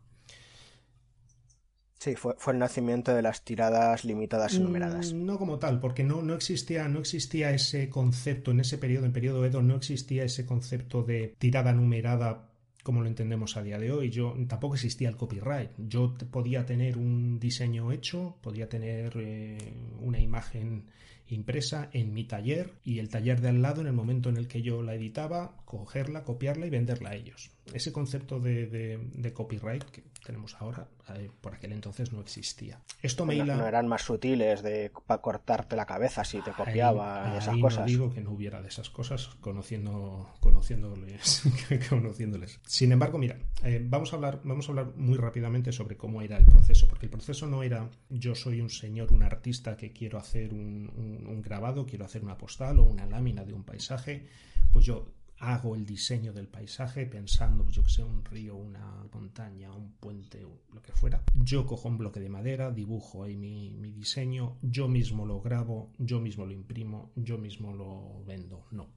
Sí, 1.99 2.15
fue, 2.15 2.35
fue, 2.39 2.53
el 2.53 2.59
nacimiento 2.59 3.15
de 3.15 3.23
las 3.23 3.43
tiradas 3.45 4.05
limitadas 4.05 4.55
y 4.55 4.61
numeradas. 4.61 5.13
Mm, 5.13 5.25
no 5.25 5.39
como 5.39 5.59
tal, 5.59 5.81
porque 5.81 6.05
no, 6.05 6.23
no, 6.23 6.35
existía, 6.35 6.87
no 6.89 7.01
existía 7.01 7.51
ese 7.51 7.89
concepto 7.89 8.53
en 8.53 8.61
ese 8.61 8.79
periodo, 8.79 9.07
en 9.07 9.13
periodo 9.13 9.45
Edo, 9.45 9.63
no 9.63 9.77
existía 9.77 10.23
ese 10.23 10.47
concepto 10.47 11.03
de 11.03 11.35
tirada 11.39 11.73
numerada 11.73 12.51
como 12.87 13.01
lo 13.03 13.09
entendemos 13.09 13.57
a 13.57 13.65
día 13.65 13.81
de 13.81 13.91
hoy. 13.91 14.11
Yo 14.11 14.37
tampoco 14.47 14.77
existía 14.77 15.09
el 15.09 15.17
copyright. 15.17 15.73
Yo 15.77 16.15
podía 16.31 16.65
tener 16.65 16.97
un 16.97 17.41
diseño 17.41 17.91
hecho, 17.91 18.37
podía 18.41 18.69
tener 18.69 19.13
eh, 19.17 19.59
una 19.99 20.21
imagen 20.21 20.87
impresa 21.29 21.91
en 21.93 22.13
mi 22.15 22.25
taller 22.25 22.73
y 22.85 22.99
el 22.99 23.09
taller 23.09 23.41
de 23.41 23.49
al 23.49 23.63
lado 23.63 23.81
en 23.81 23.89
el 23.89 23.93
momento 23.93 24.29
en 24.29 24.37
el 24.37 24.49
que 24.49 24.63
yo 24.63 24.83
la 24.83 24.95
editaba, 24.95 25.57
cogerla, 25.65 26.25
copiarla 26.25 26.67
y 26.67 26.71
venderla 26.71 27.11
a 27.11 27.15
ellos. 27.15 27.56
Ese 27.73 27.93
concepto 27.93 28.41
de, 28.41 29.33
copyright 29.35 29.85
que 29.85 30.05
tenemos 30.25 30.57
ahora, 30.61 30.89
eh, 31.15 31.31
por 31.41 31.55
aquel 31.55 31.73
entonces 31.73 32.13
no 32.13 32.21
existía. 32.21 32.81
Esto 33.03 33.27
me 33.27 33.37
no, 33.37 33.45
no 33.45 33.67
eran 33.67 33.87
más 33.87 34.03
sutiles 34.03 34.63
de 34.63 34.91
para 35.07 35.21
cortarte 35.21 35.77
la 35.77 35.87
cabeza 35.87 36.25
si 36.25 36.41
te 36.41 36.53
copiaba 36.53 37.33
y 37.35 37.39
esas 37.39 37.57
cosas. 37.59 37.81
No 37.81 37.87
digo 37.87 38.13
que 38.13 38.21
no 38.21 38.31
hubiera 38.31 38.63
de 38.63 38.69
esas 38.69 38.91
cosas 38.91 39.29
conociendo, 39.41 40.35
conociéndoles, 40.41 41.43
conociéndoles. 41.89 42.61
Sin 42.67 42.93
embargo, 42.93 43.19
mira, 43.19 43.39
eh, 43.63 43.81
vamos, 43.85 44.13
a 44.13 44.17
hablar, 44.17 44.41
vamos 44.45 44.69
a 44.69 44.73
hablar 44.73 44.97
muy 44.97 45.17
rápidamente 45.17 45.73
sobre 45.73 45.97
cómo 45.97 46.23
era 46.23 46.37
el 46.37 46.45
proceso, 46.45 46.89
porque 46.89 47.07
el 47.07 47.11
proceso 47.11 47.47
no 47.47 47.63
era 47.63 47.89
yo 48.09 48.35
soy 48.35 48.61
un 48.61 48.71
señor, 48.71 49.13
un 49.13 49.23
artista 49.23 49.77
que 49.77 49.93
quiero 49.93 50.19
hacer 50.19 50.53
un, 50.53 51.43
grabado, 51.43 51.87
quiero 51.87 52.05
hacer 52.05 52.25
una 52.25 52.37
postal 52.37 52.79
o 52.79 52.85
una 52.85 53.07
lámina 53.07 53.45
de 53.45 53.53
un 53.53 53.63
paisaje, 53.63 54.27
pues 54.73 54.85
yo 54.85 55.13
hago 55.39 55.75
el 55.75 55.85
diseño 55.85 56.33
del 56.33 56.49
paisaje 56.49 57.07
pensando, 57.07 57.69
yo 57.69 57.83
que 57.83 57.91
sé, 57.91 58.03
un 58.03 58.25
río, 58.25 58.57
una 58.57 59.05
montaña, 59.13 59.73
un 59.73 59.93
puente, 59.93 60.41
lo 60.41 60.83
que 60.83 60.93
fuera. 60.93 61.23
Yo 61.35 61.67
cojo 61.67 61.89
un 61.89 61.99
bloque 61.99 62.21
de 62.21 62.29
madera, 62.29 62.71
dibujo 62.71 63.25
ahí 63.25 63.37
mi, 63.37 63.71
mi, 63.71 63.93
diseño, 63.93 64.57
yo 64.63 64.89
mismo 64.89 65.27
lo 65.27 65.41
grabo, 65.41 65.93
yo 65.99 66.21
mismo 66.21 66.47
lo 66.47 66.53
imprimo, 66.53 67.13
yo 67.17 67.39
mismo 67.39 67.75
lo 67.75 68.25
vendo. 68.25 68.67
No. 68.71 68.89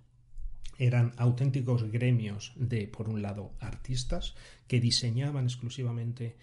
Eran 0.77 1.13
auténticos 1.17 1.83
gremios 1.91 2.53
de, 2.55 2.87
por 2.87 3.09
un 3.09 3.21
lado, 3.21 3.53
artistas 3.59 4.35
que 4.67 4.79
diseñaban 4.79 5.43
exclusivamente 5.45 6.37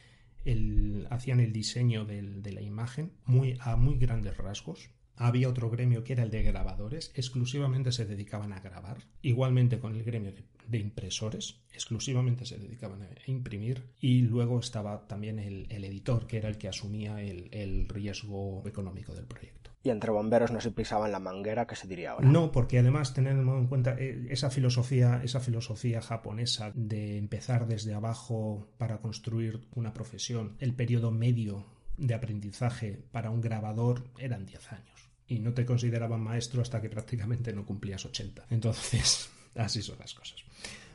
el, 0.44 1.06
hacían 1.10 1.40
el 1.40 1.52
diseño 1.52 2.04
del, 2.04 2.42
de 2.42 2.52
la 2.52 2.60
imagen 2.60 3.12
muy, 3.24 3.56
a 3.60 3.76
muy 3.76 3.96
grandes 3.96 4.36
rasgos, 4.36 4.90
había 5.16 5.48
otro 5.48 5.70
gremio 5.70 6.04
que 6.04 6.12
era 6.12 6.22
el 6.22 6.30
de 6.30 6.42
grabadores, 6.42 7.10
exclusivamente 7.14 7.92
se 7.92 8.04
dedicaban 8.04 8.52
a 8.52 8.60
grabar. 8.60 8.98
Igualmente 9.22 9.78
con 9.78 9.94
el 9.94 10.04
gremio 10.04 10.32
de, 10.68 10.78
impresores, 10.78 11.62
exclusivamente 11.72 12.44
se 12.44 12.58
dedicaban 12.58 13.02
a 13.02 13.08
imprimir. 13.26 13.84
Y 14.00 14.22
luego 14.22 14.58
estaba 14.60 15.06
también 15.06 15.38
el, 15.38 15.66
editor, 15.70 16.26
que 16.26 16.38
era 16.38 16.48
el 16.48 16.58
que 16.58 16.68
asumía 16.68 17.20
el, 17.22 17.88
riesgo 17.88 18.62
económico 18.66 19.14
del 19.14 19.26
proyecto. 19.26 19.70
Y 19.82 19.90
entre 19.90 20.10
bomberos 20.10 20.50
no 20.50 20.60
se 20.60 20.72
pisaban 20.72 21.12
la 21.12 21.20
manguera, 21.20 21.66
que 21.66 21.76
se 21.76 21.86
diría 21.86 22.10
ahora. 22.10 22.28
No, 22.28 22.50
porque 22.50 22.80
además 22.80 23.14
tenemos 23.14 23.56
en 23.58 23.68
cuenta 23.68 23.94
eh, 23.96 24.26
esa 24.30 24.50
filosofía, 24.50 25.20
esa 25.22 25.38
filosofía 25.38 26.02
japonesa 26.02 26.72
de 26.74 27.16
empezar 27.16 27.68
desde 27.68 27.94
abajo 27.94 28.68
para 28.78 28.98
construir 28.98 29.60
una 29.76 29.94
profesión. 29.94 30.56
El 30.58 30.74
periodo 30.74 31.12
medio 31.12 31.66
de 31.96 32.14
aprendizaje 32.14 33.00
para 33.12 33.30
un 33.30 33.40
grabador 33.40 34.02
eran 34.18 34.44
10 34.44 34.72
años 34.72 35.05
y 35.28 35.40
no 35.40 35.52
te 35.52 35.66
consideraban 35.66 36.20
maestro 36.20 36.62
hasta 36.62 36.80
que 36.80 36.88
prácticamente 36.88 37.52
no 37.52 37.64
cumplías 37.64 38.04
80. 38.04 38.46
Entonces, 38.50 39.28
así 39.54 39.82
son 39.82 39.98
las 39.98 40.14
cosas. 40.14 40.44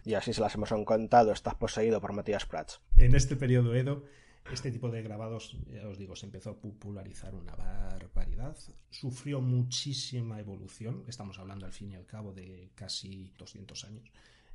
Y 0.05 0.13
así 0.13 0.33
se 0.33 0.41
las 0.41 0.55
hemos 0.55 0.69
contado, 0.85 1.31
estás 1.31 1.55
poseído 1.55 2.01
por 2.01 2.13
Matías 2.13 2.45
Prats. 2.45 2.79
En 2.97 3.13
este 3.15 3.35
periodo 3.35 3.75
Edo, 3.75 4.05
este 4.51 4.71
tipo 4.71 4.89
de 4.89 5.03
grabados, 5.03 5.57
ya 5.71 5.87
os 5.87 5.97
digo, 5.97 6.15
se 6.15 6.25
empezó 6.25 6.51
a 6.51 6.59
popularizar 6.59 7.35
una 7.35 7.55
barbaridad. 7.55 8.57
Sufrió 8.89 9.41
muchísima 9.41 10.39
evolución, 10.39 11.03
estamos 11.07 11.37
hablando 11.37 11.65
al 11.65 11.71
fin 11.71 11.91
y 11.91 11.95
al 11.95 12.05
cabo 12.05 12.33
de 12.33 12.71
casi 12.73 13.31
200 13.37 13.85
años. 13.85 14.11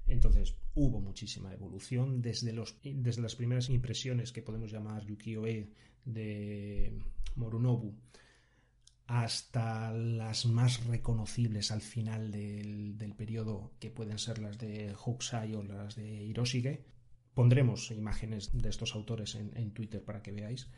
Entonces 0.09 0.55
hubo 0.75 1.01
muchísima 1.01 1.53
evolución 1.53 2.23
desde, 2.23 2.53
los, 2.53 2.77
desde 2.83 3.23
las 3.23 3.35
primeras 3.35 3.69
impresiones 3.71 4.33
que 4.33 4.43
podemos 4.43 4.71
llamar 4.71 5.05
yukiyo-e 5.05 5.69
de 6.05 6.93
Morunobu 7.35 7.95
hasta 9.07 9.93
las 9.93 10.47
más 10.47 10.85
reconocibles 10.87 11.71
al 11.71 11.81
final 11.81 12.31
del, 12.31 12.99
del 12.99 13.15
periodo, 13.15 13.73
que 13.79 13.91
pueden 13.91 14.19
ser 14.19 14.39
las 14.39 14.59
de 14.59 14.95
Hokusai 14.95 15.55
o 15.55 15.63
las 15.63 15.95
de 15.95 16.25
Hiroshige. 16.25 16.85
Pondremos 17.35 17.91
imágenes 17.91 18.51
de 18.53 18.69
estos 18.69 18.95
autores 18.95 19.35
en, 19.35 19.71
Twitter 19.73 20.03
para 20.03 20.23
que 20.23 20.33
veáis. 20.33 20.69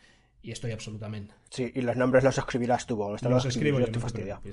Y 0.41 0.53
estoy 0.53 0.70
absolutamente. 0.72 1.35
Sí, 1.51 1.72
y 1.74 1.81
los 1.81 1.97
nombres 1.97 2.22
los 2.22 2.39
escribirás 2.39 2.87
tú. 2.87 2.97
los 2.97 3.45
escribo 3.45 3.81
yo, 3.81 3.87
no 3.87 4.53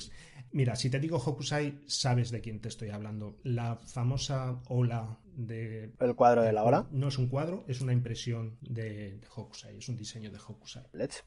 Mira, 0.52 0.76
si 0.76 0.90
te 0.90 1.00
digo 1.00 1.18
Hokusai, 1.18 1.82
sabes 1.86 2.32
de 2.32 2.42
quién 2.42 2.60
te 2.60 2.70
estoy 2.70 2.90
hablando. 2.90 3.38
La 3.44 3.76
famosa 3.76 4.62
ola 4.68 5.20
de... 5.26 5.92
¿El 6.00 6.16
cuadro 6.16 6.44
de 6.44 6.54
la 6.54 6.64
ola? 6.64 6.88
No 6.92 7.10
es 7.10 7.18
un 7.18 7.28
cuadro, 7.28 7.66
es 7.68 7.82
una 7.82 7.94
impresión 7.94 8.58
de, 8.62 9.20
Hokusai, 9.36 9.78
es 9.78 9.90
un 9.90 9.98
diseño 9.98 10.32
de 10.32 10.40
Hokusai. 10.40 10.86
Let's. 10.94 11.24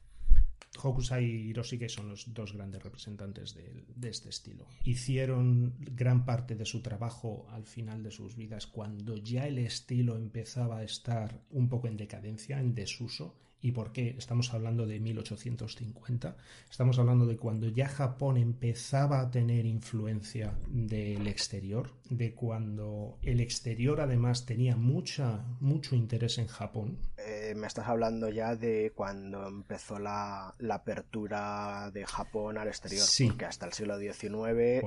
Hokusai 0.81 1.25
y 1.25 1.49
Hiroshige 1.49 1.89
son 1.89 2.09
los 2.09 2.33
dos 2.33 2.53
grandes 2.53 2.81
representantes 2.81 3.53
de, 3.53 3.83
de, 3.95 4.09
este 4.09 4.29
estilo. 4.29 4.67
Hicieron 4.83 5.75
gran 5.79 6.25
parte 6.25 6.55
de 6.55 6.65
su 6.65 6.81
trabajo 6.81 7.47
al 7.49 7.65
final 7.65 8.03
de 8.03 8.11
sus 8.11 8.35
vidas 8.35 8.67
cuando 8.67 9.17
ya 9.17 9.47
el 9.47 9.57
estilo 9.57 10.15
empezaba 10.15 10.77
a 10.77 10.83
estar 10.83 11.41
un 11.51 11.67
poco 11.67 11.87
en 11.87 11.97
decadencia, 11.97 12.59
en 12.59 12.73
desuso, 12.73 13.35
¿Y 13.61 13.71
por 13.71 13.91
qué 13.91 14.15
estamos 14.17 14.53
hablando 14.53 14.87
de 14.87 14.99
1850? 14.99 16.37
Estamos 16.69 16.97
hablando 16.97 17.25
de 17.25 17.37
cuando 17.37 17.67
ya 17.67 17.89
Japón 17.89 18.37
empezaba 18.37 19.19
a 19.19 19.31
tener 19.31 19.65
influencia 19.65 20.57
del 20.69 21.27
exterior, 21.27 21.91
de 22.09 22.33
cuando 22.33 23.17
el 23.21 23.41
exterior 23.41 23.99
además 23.99 24.45
tenía 24.45 24.77
mucha, 24.77 25.45
mucho 25.59 25.95
interés 25.95 26.37
en 26.37 26.47
Japón. 26.47 26.99
Eh, 27.29 27.53
me 27.53 27.67
estás 27.67 27.87
hablando 27.87 28.29
ya 28.29 28.55
de 28.55 28.91
cuando 28.95 29.47
empezó 29.47 29.99
la, 29.99 30.55
apertura 30.71 31.91
de 31.93 32.03
Japón 32.05 32.57
al 32.57 32.67
exterior, 32.67 33.05
sí. 33.05 33.27
porque 33.27 33.45
hasta 33.45 33.67
el 33.67 33.73
siglo 33.73 33.99
XIX 33.99 34.25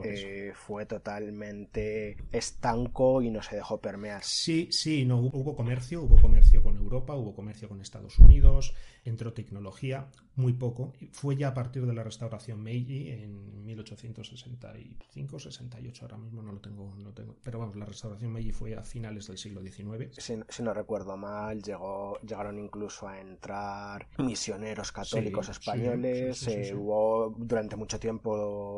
eh, 0.04 0.52
fue 0.54 0.84
totalmente 0.86 2.16
estanco 2.32 3.22
y 3.22 3.30
no 3.30 3.42
se 3.42 3.56
dejó 3.56 3.80
permear. 3.80 4.24
Sí, 4.24 4.68
sí, 4.72 5.04
no 5.04 5.18
hubo 5.18 5.54
comercio, 5.54 6.02
hubo 6.02 6.20
comercio 6.20 6.64
con 6.64 6.76
Europa, 6.76 7.14
hubo 7.14 7.32
comercio 7.32 7.68
con 7.68 7.80
Estados 7.80 8.18
Unidos, 8.18 8.74
entró 9.04 9.32
tecnología, 9.32 10.08
muy 10.36 10.52
poco. 10.52 10.92
Fue 11.10 11.34
ya 11.36 11.48
a 11.48 11.54
partir 11.54 11.84
de 11.86 11.92
la 11.92 12.04
restauración 12.04 12.62
Meiji 12.62 13.10
en 13.10 13.66
1865-68, 13.66 16.02
ahora 16.02 16.18
mismo 16.18 16.40
no 16.42 16.52
lo, 16.52 16.60
tengo, 16.60 16.94
no 16.96 17.12
tengo. 17.12 17.34
Pero 17.42 17.58
vamos, 17.58 17.74
la 17.76 17.84
restauración 17.84 18.32
Meiji 18.32 18.52
fue 18.52 18.76
a 18.76 18.82
finales 18.82 19.26
del 19.26 19.38
siglo 19.38 19.60
XIX. 19.60 20.14
Si, 20.16 20.36
no 20.62 20.72
recuerdo 20.72 21.16
mal, 21.16 21.60
llegó, 21.62 22.20
llegaron 22.20 22.58
incluso 22.58 23.08
a 23.08 23.18
entrar 23.20 24.06
misioneros 24.18 24.92
católicos 24.92 25.48
españoles. 25.48 26.46
Eh, 26.46 26.72
hubo, 26.74 27.34
durante 27.36 27.74
mucho 27.76 27.98
tiempo 27.98 28.30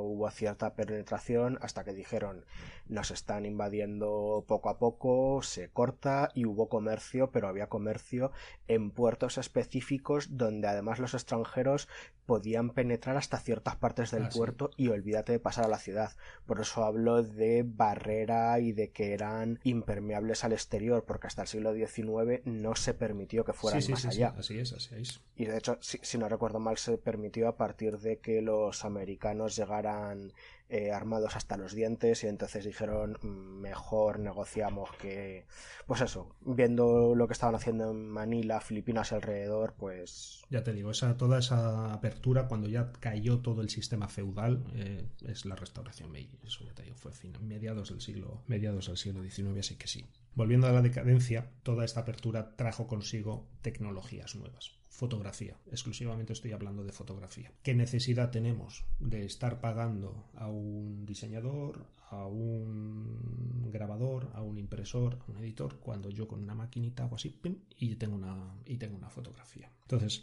hubo 0.03 0.31
cierta 0.31 0.75
penetración 0.75 1.59
hasta 1.61 1.85
que 1.85 1.93
dijeron 1.93 2.47
nos 2.89 3.11
están 3.11 3.47
invadiendo 3.47 4.45
poco 4.47 4.69
a 4.69 4.79
poco, 4.79 5.43
se 5.43 5.69
corta 5.69 6.31
y 6.35 6.45
hubo 6.45 6.69
comercio, 6.69 7.31
pero 7.31 7.49
había 7.49 7.69
comercio 7.69 8.31
en 8.69 8.91
puertos 8.91 9.39
específicos 9.39 10.37
donde 10.37 10.69
además 10.69 10.99
los 10.99 11.15
extranjeros 11.15 11.89
podían 12.27 12.71
penetrar 12.71 13.17
hasta 13.17 13.39
ciertas 13.39 13.77
partes 13.77 14.11
del 14.11 14.25
ah, 14.25 14.29
puerto 14.35 14.71
y 14.77 14.89
olvídate 14.89 15.33
de 15.33 15.39
pasar 15.39 15.67
a 15.67 15.69
la 15.69 15.79
ciudad. 15.79 16.13
Por 16.47 16.61
eso 16.61 16.85
hablo 16.85 17.23
de 17.23 17.65
barrera 17.67 18.59
y 18.61 18.73
de 18.73 18.91
que 18.91 19.13
eran 19.13 19.61
impermeables 19.63 20.45
al 20.45 20.53
exterior, 20.53 21.05
porque 21.05 21.27
hasta 21.27 21.43
el 21.43 21.49
siglo 21.49 21.75
XIX 21.75 22.41
no 22.45 22.77
se 22.77 22.95
permitió 22.95 23.45
que 23.45 23.53
fueran 23.53 23.83
más 23.91 24.07
allá. 24.07 24.35
así 24.39 24.59
es, 24.59 24.73
así 24.73 24.95
es. 24.97 25.21
Y 25.37 25.47
de 25.47 25.59
hecho, 25.59 25.79
si 25.81 26.19
no 26.19 26.29
recuerdo 26.29 26.61
mal, 26.61 26.79
se 26.79 26.97
permitió 26.97 27.49
a 27.49 27.57
partir 27.57 27.99
de 27.99 28.19
que 28.19 28.41
los 28.41 28.85
americanos 28.85 29.57
llegaran 29.57 30.33
eh, 30.71 30.93
armados 30.93 31.37
hasta 31.37 31.57
los 31.57 31.75
dientes 31.75 32.25
y 32.25 32.27
entonces 32.27 32.65
dijeron 32.65 33.19
mm, 33.23 33.61
mejor 33.61 34.19
negociamos 34.19 34.91
que 34.99 35.47
pues 35.87 36.01
eso 36.01 36.35
viendo 36.41 37.15
lo 37.15 37.27
que 37.27 37.35
estaban 37.35 37.55
haciendo 37.55 37.91
en 37.91 38.09
Manila 38.09 38.61
Filipinas 38.61 39.13
alrededor 39.13 39.75
pues 39.75 40.43
ya 40.49 40.63
te 40.63 40.73
digo 40.73 40.91
esa 40.91 41.17
toda 41.17 41.39
esa 41.39 41.93
apertura 41.93 42.49
cuando 42.49 42.69
ya 42.69 42.93
cayó 42.93 43.41
todo 43.41 43.61
el 43.61 43.69
sistema 43.69 44.09
feudal 44.09 44.65
eh, 44.75 45.07
es 45.27 45.45
la 45.45 45.55
restauración 45.55 46.11
Meiji 46.11 46.39
eso 46.45 46.65
ya 46.65 46.73
te 46.73 46.83
digo 46.83 46.97
fue 46.97 47.13
fin, 47.13 47.33
mediados 47.43 47.91
del 47.91 48.01
siglo 48.01 48.43
mediados 48.47 48.87
del 48.87 48.97
siglo 48.97 49.23
XIX 49.23 49.59
así 49.59 49.77
que 49.77 49.87
sí 49.87 50.07
volviendo 50.35 50.67
a 50.67 50.73
la 50.73 50.83
decadencia 50.83 51.51
toda 51.63 51.85
esta 51.85 52.01
apertura 52.01 52.57
trajo 52.57 52.87
consigo 52.87 53.47
tecnologías 53.63 54.35
nuevas 54.35 54.73
fotografía. 54.95 55.57
Exclusivamente 55.73 56.33
estoy 56.33 56.53
hablando 56.53 56.85
de 56.85 56.93
fotografía. 56.93 57.51
¿Qué 57.65 57.75
necesidad 57.75 58.31
tenemos 58.31 58.85
de 59.01 59.25
estar 59.25 59.61
pagando 59.61 60.31
a 60.37 60.47
un 60.47 61.05
diseñador, 61.05 61.85
a 62.11 62.27
un 62.27 63.71
grabador, 63.73 64.31
a 64.35 64.43
un 64.43 64.57
impresor, 64.57 65.19
a 65.27 65.31
un 65.33 65.39
editor, 65.39 65.81
cuando 65.81 66.11
yo 66.11 66.29
con 66.29 66.45
una 66.45 66.55
maquinita 66.55 67.03
hago 67.03 67.17
así 67.17 67.41
y 67.77 67.97
tengo 67.97 68.15
una, 68.15 68.55
y 68.67 68.77
tengo 68.77 68.97
una 68.97 69.11
fotografía? 69.11 69.69
Entonces, 69.83 70.23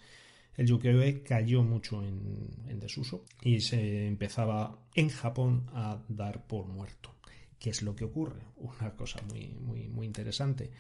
el 0.56 0.72
ukiyo-e 0.72 1.22
cayó 1.22 1.64
mucho 1.64 2.02
en 2.02 2.80
desuso 2.80 3.26
y 3.42 3.60
se 3.60 4.08
empezaba 4.08 4.80
en 4.96 5.10
Japón 5.10 5.66
a 5.74 6.02
dar 6.08 6.48
por 6.48 6.66
muerto. 6.68 7.14
¿Qué 7.62 7.70
es 7.70 7.84
lo 7.84 7.96
que 7.96 8.06
ocurre? 8.06 8.42
Una 8.56 8.96
cosa 8.96 9.22
muy, 9.30 9.56
muy, 9.60 9.88
muy 9.88 10.08
interesante. 10.08 10.72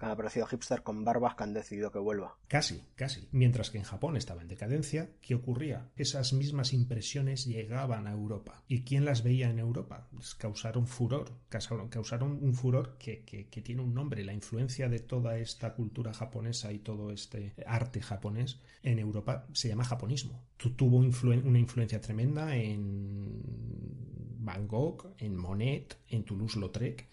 Han 0.00 0.10
aparecido 0.10 0.46
hipster 0.46 0.82
con 0.82 1.04
barbas 1.04 1.36
que 1.36 1.44
han 1.44 1.54
decidido 1.54 1.92
que 1.92 2.00
vuelva. 2.00 2.36
Casi, 2.48 2.82
casi. 2.96 3.28
Mientras 3.30 3.70
que 3.70 3.78
en 3.78 3.84
Japón 3.84 4.16
estaba 4.16 4.42
en 4.42 4.48
decadencia, 4.48 5.10
¿qué 5.20 5.36
ocurría? 5.36 5.92
Esas 5.94 6.32
mismas 6.32 6.72
impresiones 6.72 7.44
llegaban 7.44 8.08
a 8.08 8.12
Europa. 8.12 8.64
¿Y 8.66 8.82
quién 8.82 9.04
las 9.04 9.22
veía 9.22 9.48
en 9.48 9.60
Europa? 9.60 10.08
Pues 10.10 10.34
causaron 10.34 10.88
furor. 10.88 11.30
Causaron, 11.48 12.38
un 12.42 12.54
furor 12.54 12.96
que, 12.98 13.22
tiene 13.62 13.82
un 13.82 13.94
nombre. 13.94 14.24
La 14.24 14.32
influencia 14.32 14.88
de 14.88 14.98
toda 14.98 15.38
esta 15.38 15.74
cultura 15.74 16.12
japonesa 16.12 16.72
y 16.72 16.80
todo 16.80 17.12
este 17.12 17.54
arte 17.64 18.02
japonés 18.02 18.58
en 18.82 18.98
Europa 18.98 19.46
se 19.52 19.68
llama 19.68 19.84
japonismo. 19.84 20.42
Tuvo 20.56 20.96
una 20.96 21.58
influencia 21.60 22.00
tremenda 22.00 22.56
en 22.56 24.13
Van 24.44 24.68
Gogh, 24.68 25.06
en 25.18 25.36
Monet, 25.36 25.98
en 26.10 26.24
Toulouse-Lautrec, 26.24 27.06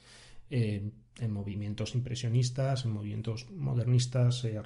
en 1.20 1.32
movimientos 1.32 1.96
impresionistas, 1.96 2.86
en 2.86 2.92
movimientos 2.92 3.50
modernistas, 3.52 4.44
eh, 4.44 4.58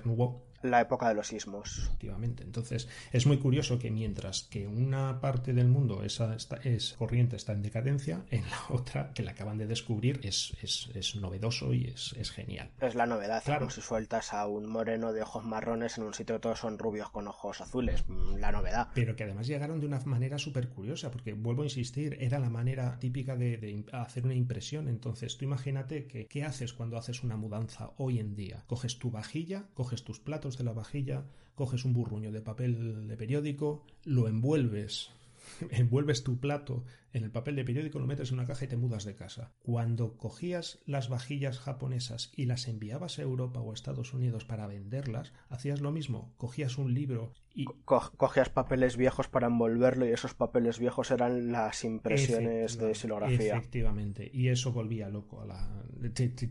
la 0.71 0.81
época 0.81 1.07
de 1.07 1.15
los 1.15 1.27
sismos. 1.27 1.79
Efectivamente. 1.79 2.43
Entonces, 2.43 2.87
es 3.11 3.25
muy 3.25 3.37
curioso 3.37 3.79
que 3.79 3.91
mientras 3.91 4.43
que 4.43 4.67
una 4.67 5.19
parte 5.21 5.53
del 5.53 5.67
mundo 5.67 6.03
esa 6.03 6.35
es 6.63 6.93
corriente 6.97 7.35
está 7.35 7.53
en 7.53 7.61
decadencia, 7.61 8.25
en 8.29 8.43
la 8.49 8.65
otra, 8.69 9.11
que 9.13 9.23
la 9.23 9.31
acaban 9.31 9.57
de 9.57 9.67
descubrir, 9.67 10.19
es, 10.23 10.53
es, 10.61 11.15
novedoso 11.15 11.73
y 11.73 11.85
es, 11.85 12.31
genial. 12.31 12.71
Es 12.81 12.95
la 12.95 13.05
novedad, 13.05 13.43
claro. 13.43 13.69
si 13.69 13.81
sueltas 13.81 14.33
a 14.33 14.47
un 14.47 14.65
moreno 14.67 15.13
de 15.13 15.21
ojos 15.21 15.45
marrones 15.45 15.97
en 15.97 16.03
un 16.03 16.13
sitio 16.13 16.39
todos 16.39 16.59
son 16.59 16.77
rubios 16.77 17.09
con 17.09 17.27
ojos 17.27 17.61
azules, 17.61 18.03
mm, 18.07 18.35
la 18.37 18.51
novedad. 18.51 18.89
Pero 18.93 19.15
que 19.15 19.23
además 19.23 19.47
llegaron 19.47 19.79
de 19.79 19.87
una 19.87 19.99
manera 20.05 20.37
súper 20.37 20.69
curiosa, 20.69 21.11
porque 21.11 21.33
vuelvo 21.33 21.61
a 21.61 21.65
insistir, 21.65 22.17
era 22.19 22.39
la 22.39 22.49
manera 22.49 22.97
típica 22.99 23.35
de, 23.35 23.57
de 23.57 23.85
hacer 23.91 24.25
una 24.25 24.35
impresión. 24.35 24.87
Entonces, 24.87 25.37
tú 25.37 25.45
imagínate 25.45 26.07
que, 26.07 26.27
¿qué 26.27 26.43
haces 26.43 26.73
cuando 26.73 26.97
haces 26.97 27.23
una 27.23 27.37
mudanza 27.37 27.91
hoy 27.97 28.19
en 28.19 28.35
día? 28.35 28.63
Coges 28.67 28.99
tu 28.99 29.11
vajilla, 29.11 29.65
coges 29.73 30.03
tus 30.03 30.19
platos 30.19 30.54
de 30.57 30.63
la 30.63 30.73
vajilla, 30.73 31.23
coges 31.55 31.85
un 31.85 31.93
burruño 31.93 32.31
de 32.31 32.41
papel 32.41 33.07
de 33.07 33.17
periódico, 33.17 33.85
lo 34.03 34.27
envuelves, 34.27 35.09
envuelves 35.71 36.23
tu 36.23 36.39
plato 36.39 36.85
en 37.13 37.23
el 37.23 37.31
papel 37.31 37.55
de 37.55 37.63
periódico, 37.63 37.99
lo 37.99 38.07
metes 38.07 38.29
en 38.29 38.39
una 38.39 38.47
caja 38.47 38.65
y 38.65 38.67
te 38.67 38.77
mudas 38.77 39.05
de 39.05 39.15
casa. 39.15 39.53
Cuando 39.59 40.17
cogías 40.17 40.79
las 40.85 41.07
vajillas 41.07 41.59
japonesas 41.59 42.31
y 42.35 42.45
las 42.45 42.67
enviabas 42.67 43.19
a 43.19 43.21
Europa 43.21 43.61
o 43.61 43.71
a 43.71 43.73
Estados 43.73 44.13
Unidos 44.13 44.43
para 44.43 44.67
venderlas, 44.67 45.31
hacías 45.49 45.79
lo 45.79 45.91
mismo, 45.91 46.33
cogías 46.37 46.77
un 46.77 46.93
libro 46.93 47.33
y... 47.53 47.65
cogías 47.85 48.49
papeles 48.49 48.97
viejos 48.97 49.29
para 49.29 49.47
envolverlo 49.47 50.05
y 50.05 50.11
esos 50.11 50.33
papeles 50.33 50.77
viejos 50.77 51.09
eran 51.09 51.53
las 51.53 51.85
impresiones 51.85 52.77
de 52.77 52.93
silografía. 52.95 53.55
Efectivamente, 53.55 54.29
y 54.33 54.49
eso 54.49 54.73
volvía 54.73 55.07
loco. 55.07 55.41
A 55.41 55.45
la... 55.45 55.83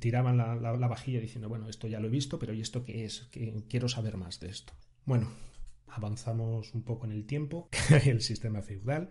tiraban 0.01 0.39
la, 0.39 0.57
la, 0.57 0.89
vajilla 0.89 1.21
diciendo, 1.21 1.51
bueno, 1.51 1.69
esto 1.69 1.89
ya 1.89 2.01
lo 2.01 2.09
he 2.09 2.11
visto, 2.11 2.39
pero 2.39 2.55
¿y 2.55 2.63
esto 2.63 2.85
qué 2.85 3.05
es? 3.05 3.29
quiero 3.69 3.89
saber 3.89 4.17
más 4.17 4.41
de 4.41 4.49
esto. 4.49 4.73
Bueno, 5.05 5.29
avanzamos 5.95 6.75
un 6.75 6.83
poco 6.83 7.07
en 7.07 7.13
el 7.13 7.27
tiempo, 7.27 7.69
el 8.05 8.21
sistema 8.21 8.63
feudal 8.63 9.11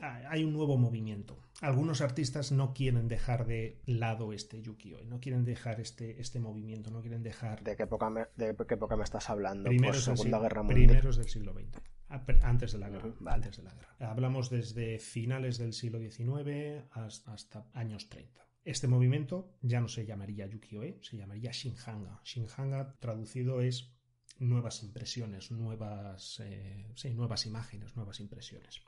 hay 0.00 0.44
un 0.44 0.52
nuevo 0.52 0.76
movimiento. 0.76 1.38
Algunos 1.60 2.00
artistas 2.00 2.52
no 2.52 2.72
quieren 2.72 3.08
dejar 3.08 3.46
de 3.46 3.80
lado 3.86 4.32
este 4.32 4.62
yukioi, 4.62 5.04
no 5.06 5.20
quieren 5.20 5.44
dejar 5.44 5.80
este, 5.80 6.20
este 6.20 6.40
movimiento, 6.40 6.90
no 6.90 7.00
quieren 7.00 7.22
dejar... 7.22 7.62
¿De 7.62 7.76
qué 7.76 7.82
época 7.82 8.08
me, 8.08 8.26
de 8.36 8.56
qué 8.66 8.74
época 8.74 8.96
me 8.96 9.04
estás 9.04 9.28
hablando? 9.28 9.68
Primeros, 9.68 10.06
del, 10.06 10.16
Segunda 10.16 10.38
Guerra 10.38 10.62
Mundial. 10.62 10.86
primeros 10.86 11.16
del 11.16 11.28
siglo 11.28 11.52
XX, 11.52 12.42
antes 12.42 12.72
de 12.72 12.78
la 12.78 12.88
guerra. 12.88 13.12
antes 13.26 13.56
de 13.58 13.62
la 13.62 13.74
guerra. 13.74 13.96
Hablamos 14.00 14.48
desde 14.48 14.98
finales 14.98 15.58
del 15.58 15.74
siglo 15.74 15.98
XIX 15.98 16.84
hasta, 16.92 17.66
años 17.74 18.08
30. 18.08 18.40
Este 18.64 18.88
movimiento 18.88 19.54
ya 19.60 19.80
no 19.80 19.88
se 19.88 20.06
llamaría 20.06 20.46
yukioi, 20.46 20.98
se 21.02 21.16
llamaría 21.16 21.50
shinhanga. 21.50 22.20
Shinhanga 22.24 22.96
traducido 23.00 23.60
es 23.60 23.94
nuevas 24.40 24.82
impresiones, 24.82 25.50
nuevas, 25.50 26.40
eh, 26.40 26.86
sí, 26.96 27.10
nuevas 27.14 27.46
imágenes, 27.46 27.94
nuevas 27.94 28.20
impresiones. 28.20 28.80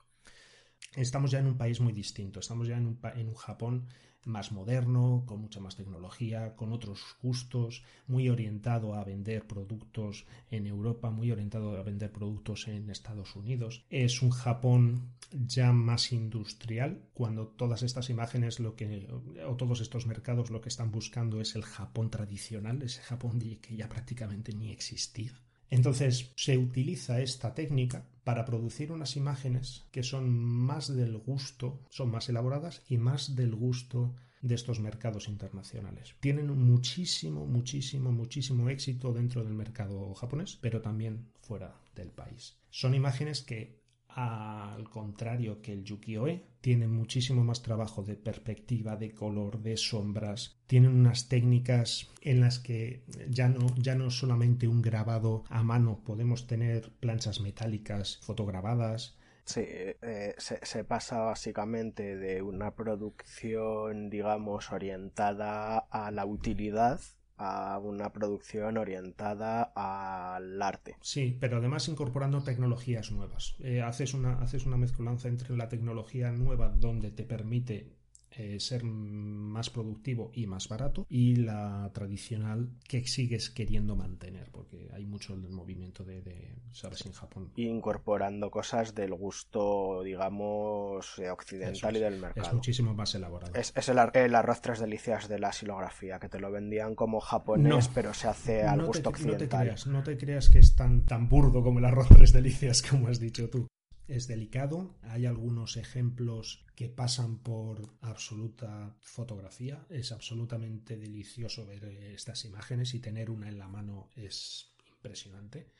Estamos 0.96 1.30
ya 1.30 1.38
en 1.38 1.46
un 1.46 1.56
país 1.56 1.80
muy 1.80 1.92
distinto, 1.92 2.40
estamos 2.40 2.66
ya 2.66 2.76
en 2.76 2.86
un, 2.86 3.00
en 3.14 3.28
un 3.28 3.34
Japón 3.34 3.88
más 4.24 4.52
moderno, 4.52 5.24
con 5.26 5.40
mucha 5.40 5.60
más 5.60 5.76
tecnología, 5.76 6.54
con 6.56 6.72
otros 6.72 7.16
gustos, 7.22 7.82
muy 8.06 8.28
orientado 8.28 8.94
a 8.94 9.04
vender 9.04 9.46
productos 9.46 10.26
en 10.50 10.66
Europa, 10.66 11.10
muy 11.10 11.30
orientado 11.30 11.76
a 11.76 11.82
vender 11.82 12.12
productos 12.12 12.68
en 12.68 12.90
Estados 12.90 13.34
Unidos. 13.36 13.84
Es 13.90 14.22
un 14.22 14.30
Japón 14.30 15.12
ya 15.32 15.72
más 15.72 16.12
industrial, 16.12 17.02
cuando 17.14 17.48
todas 17.48 17.82
estas 17.82 18.10
imágenes 18.10 18.60
lo 18.60 18.76
que 18.76 19.08
o 19.46 19.56
todos 19.56 19.80
estos 19.80 20.06
mercados 20.06 20.50
lo 20.50 20.60
que 20.60 20.68
están 20.68 20.90
buscando 20.90 21.40
es 21.40 21.54
el 21.56 21.62
Japón 21.62 22.10
tradicional, 22.10 22.82
ese 22.82 23.00
Japón 23.02 23.38
que 23.38 23.76
ya 23.76 23.88
prácticamente 23.88 24.52
ni 24.52 24.70
existía. 24.70 25.32
Entonces 25.72 26.32
se 26.36 26.58
utiliza 26.58 27.22
esta 27.22 27.54
técnica 27.54 28.04
para 28.24 28.44
producir 28.44 28.92
unas 28.92 29.16
imágenes 29.16 29.86
que 29.90 30.02
son 30.02 30.28
más 30.38 30.94
del 30.94 31.16
gusto, 31.16 31.80
son 31.88 32.10
más 32.10 32.28
elaboradas 32.28 32.82
y 32.90 32.98
más 32.98 33.36
del 33.36 33.54
gusto 33.54 34.14
de 34.42 34.54
estos 34.54 34.80
mercados 34.80 35.28
internacionales. 35.28 36.14
Tienen 36.20 36.48
muchísimo, 36.48 37.46
muchísimo, 37.46 38.12
muchísimo 38.12 38.68
éxito 38.68 39.14
dentro 39.14 39.42
del 39.44 39.54
mercado 39.54 40.12
japonés, 40.12 40.58
pero 40.60 40.82
también 40.82 41.30
fuera 41.40 41.74
del 41.94 42.10
país. 42.10 42.58
Son 42.68 42.94
imágenes 42.94 43.40
que 43.40 43.81
al 44.14 44.88
contrario 44.88 45.60
que 45.62 45.72
el 45.72 45.84
Yuki-Oe, 45.84 46.44
tienen 46.60 46.92
muchísimo 46.92 47.42
más 47.42 47.62
trabajo 47.62 48.02
de 48.02 48.14
perspectiva, 48.14 48.96
de 48.96 49.12
color, 49.12 49.60
de 49.60 49.76
sombras. 49.76 50.60
Tienen 50.66 50.94
unas 50.94 51.28
técnicas 51.28 52.08
en 52.20 52.40
las 52.40 52.58
que 52.58 53.04
ya 53.28 53.48
no, 53.48 53.66
ya 53.76 53.94
no 53.94 54.10
solamente 54.10 54.68
un 54.68 54.80
grabado 54.80 55.44
a 55.48 55.62
mano, 55.62 56.02
podemos 56.04 56.46
tener 56.46 56.92
planchas 57.00 57.40
metálicas 57.40 58.18
fotograbadas, 58.22 59.18
Sí, 59.44 59.64
eh, 59.66 60.36
se, 60.38 60.64
se, 60.64 60.84
pasa 60.84 61.18
básicamente 61.18 62.16
de 62.16 62.42
una 62.42 62.76
producción, 62.76 64.08
digamos, 64.08 64.70
orientada 64.70 65.78
a 65.78 66.12
la 66.12 66.24
utilidad 66.26 67.00
a 67.36 67.78
una 67.78 68.12
producción 68.12 68.76
orientada 68.76 69.72
al 69.74 70.60
arte. 70.60 70.96
Sí, 71.00 71.36
pero 71.40 71.58
además 71.58 71.88
incorporando 71.88 72.42
tecnologías 72.42 73.10
nuevas. 73.10 73.56
Eh, 73.60 73.82
haces, 73.82 74.14
una, 74.14 74.34
haces 74.40 74.66
una 74.66 74.76
mezcolanza 74.76 75.28
entre 75.28 75.56
la 75.56 75.68
tecnología 75.68 76.30
nueva 76.30 76.68
donde 76.68 77.10
te 77.10 77.24
permite 77.24 78.01
eh, 78.36 78.58
ser 78.60 78.82
más 78.84 79.68
productivo 79.68 80.30
y 80.32 80.46
más 80.46 80.68
barato 80.68 81.06
y 81.10 81.36
la 81.36 81.90
tradicional 81.92 82.70
que 82.88 83.06
sigues 83.06 83.50
queriendo 83.50 83.94
mantener 83.94 84.50
porque 84.50 84.88
hay 84.94 85.04
mucho 85.04 85.34
el 85.34 85.50
movimiento 85.50 86.02
de, 86.02 86.56
sabes 86.72 87.04
en 87.04 87.12
Japón. 87.12 87.52
Incorporando 87.56 88.50
cosas 88.50 88.94
del 88.94 89.12
gusto 89.12 90.02
digamos 90.02 91.18
eh, 91.18 91.30
occidental 91.30 91.96
y 91.96 92.00
del 92.00 92.18
mercado. 92.18 92.46
es 92.46 92.54
muchísimo 92.54 92.94
más 92.94 93.14
elaborado. 93.14 93.52
Es, 93.54 93.72
el, 93.88 93.98
arroz 93.98 94.62
tres 94.62 94.80
delicias 94.80 95.28
de 95.28 95.38
la 95.38 95.52
silografía 95.52 96.18
que 96.18 96.30
te 96.30 96.40
lo 96.40 96.50
vendían 96.50 96.94
como 96.94 97.20
japonés 97.20 97.88
pero 97.88 98.14
se 98.14 98.28
hace 98.28 98.62
al 98.62 98.86
gusto 98.86 99.10
occidental 99.10 99.48
no 99.48 99.48
te, 99.50 99.64
creas, 99.64 99.86
no 99.86 100.02
te 100.02 100.16
creas 100.16 100.48
que 100.48 100.58
es 100.58 100.74
tan, 100.74 101.04
tan 101.04 101.28
burdo 101.28 101.62
como 101.62 101.80
el 101.80 101.84
arroz 101.84 102.08
tres 102.08 102.32
delicias 102.32 102.82
como 102.90 103.08
has 103.08 103.20
dicho 103.20 103.50
tú 103.50 103.66
es 104.12 104.28
delicado. 104.28 104.94
Hay 105.02 105.26
algunos 105.26 105.76
ejemplos 105.76 106.64
que 106.74 106.88
pasan 106.88 107.38
por 107.38 107.96
absoluta 108.02 108.94
fotografía. 109.00 109.86
Es 109.88 110.12
absolutamente 110.12 110.96
delicioso 110.96 111.66
ver 111.66 111.84
eh, 111.84 112.14
estas 112.14 112.44
imágenes 112.44 112.94
y 112.94 113.00
tener 113.00 113.30
una 113.30 113.48
en 113.48 113.58
la 113.58 113.68
mano 113.68 114.10
es 114.14 114.74
impresionante. 114.88 115.70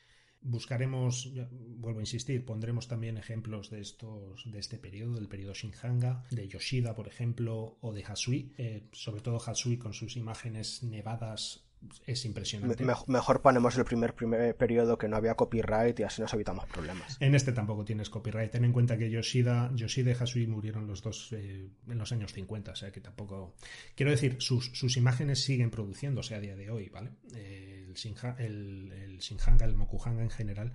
Buscaremos, 0.45 1.31
vuelvo 1.77 1.99
a 1.99 2.03
insistir, 2.03 2.43
pondremos 2.43 2.89
también 2.89 3.17
ejemplos 3.17 3.69
de 3.69 3.79
estos, 3.79 4.51
de 4.51 4.59
este 4.59 4.77
periodo, 4.77 5.15
del 5.15 5.29
periodo 5.29 5.53
Shinhanga, 5.53 6.25
de 6.31 6.49
Yoshida, 6.49 6.95
por 6.95 7.07
ejemplo, 7.07 7.77
o 7.79 7.93
de 7.93 8.03
Hasui, 8.03 8.53
eh, 8.57 8.89
sobre 8.91 9.21
todo 9.21 9.37
Hasui 9.37 9.77
con 9.77 9.93
sus 9.93 10.17
imágenes 10.17 10.83
nevadas 10.83 11.62
es 12.05 12.25
impresionante. 12.25 12.85
mejor 13.07 13.41
ponemos 13.41 13.77
el 13.77 13.85
primer, 13.85 14.13
primer 14.13 14.55
periodo 14.55 14.97
que 14.97 15.07
no 15.07 15.15
había 15.15 15.35
copyright 15.35 15.99
y 15.99 16.03
así 16.03 16.21
nos 16.21 16.33
evitamos 16.33 16.65
problemas. 16.65 17.17
En 17.19 17.35
este 17.35 17.51
tampoco 17.51 17.85
tienes 17.85 18.09
copyright. 18.09 18.51
Ten 18.51 18.65
en 18.65 18.73
cuenta 18.73 18.97
que 18.97 19.09
Yoshida, 19.09 19.71
Yoshida 19.73 20.11
y 20.11 20.13
Hasui 20.13 20.47
murieron 20.47 20.87
los 20.87 21.01
dos 21.01 21.31
eh, 21.33 21.69
en 21.87 21.97
los 21.97 22.11
años 22.11 22.33
50, 22.33 22.71
o 22.71 22.75
sea 22.75 22.91
que 22.91 23.01
tampoco... 23.01 23.55
Quiero 23.95 24.11
decir, 24.11 24.37
sus, 24.39 24.71
sus 24.73 24.97
imágenes 24.97 25.43
siguen 25.43 25.69
produciéndose 25.69 26.35
a 26.35 26.39
día 26.39 26.55
de 26.55 26.69
hoy, 26.69 26.89
¿vale? 26.89 27.11
Eh, 27.35 27.85
el, 27.87 27.93
Shinha, 27.93 28.35
el, 28.39 28.91
el 28.91 29.17
Shinhanga, 29.19 29.65
el 29.65 29.75
Mokuhanga 29.75 30.23
en 30.23 30.29
general, 30.29 30.73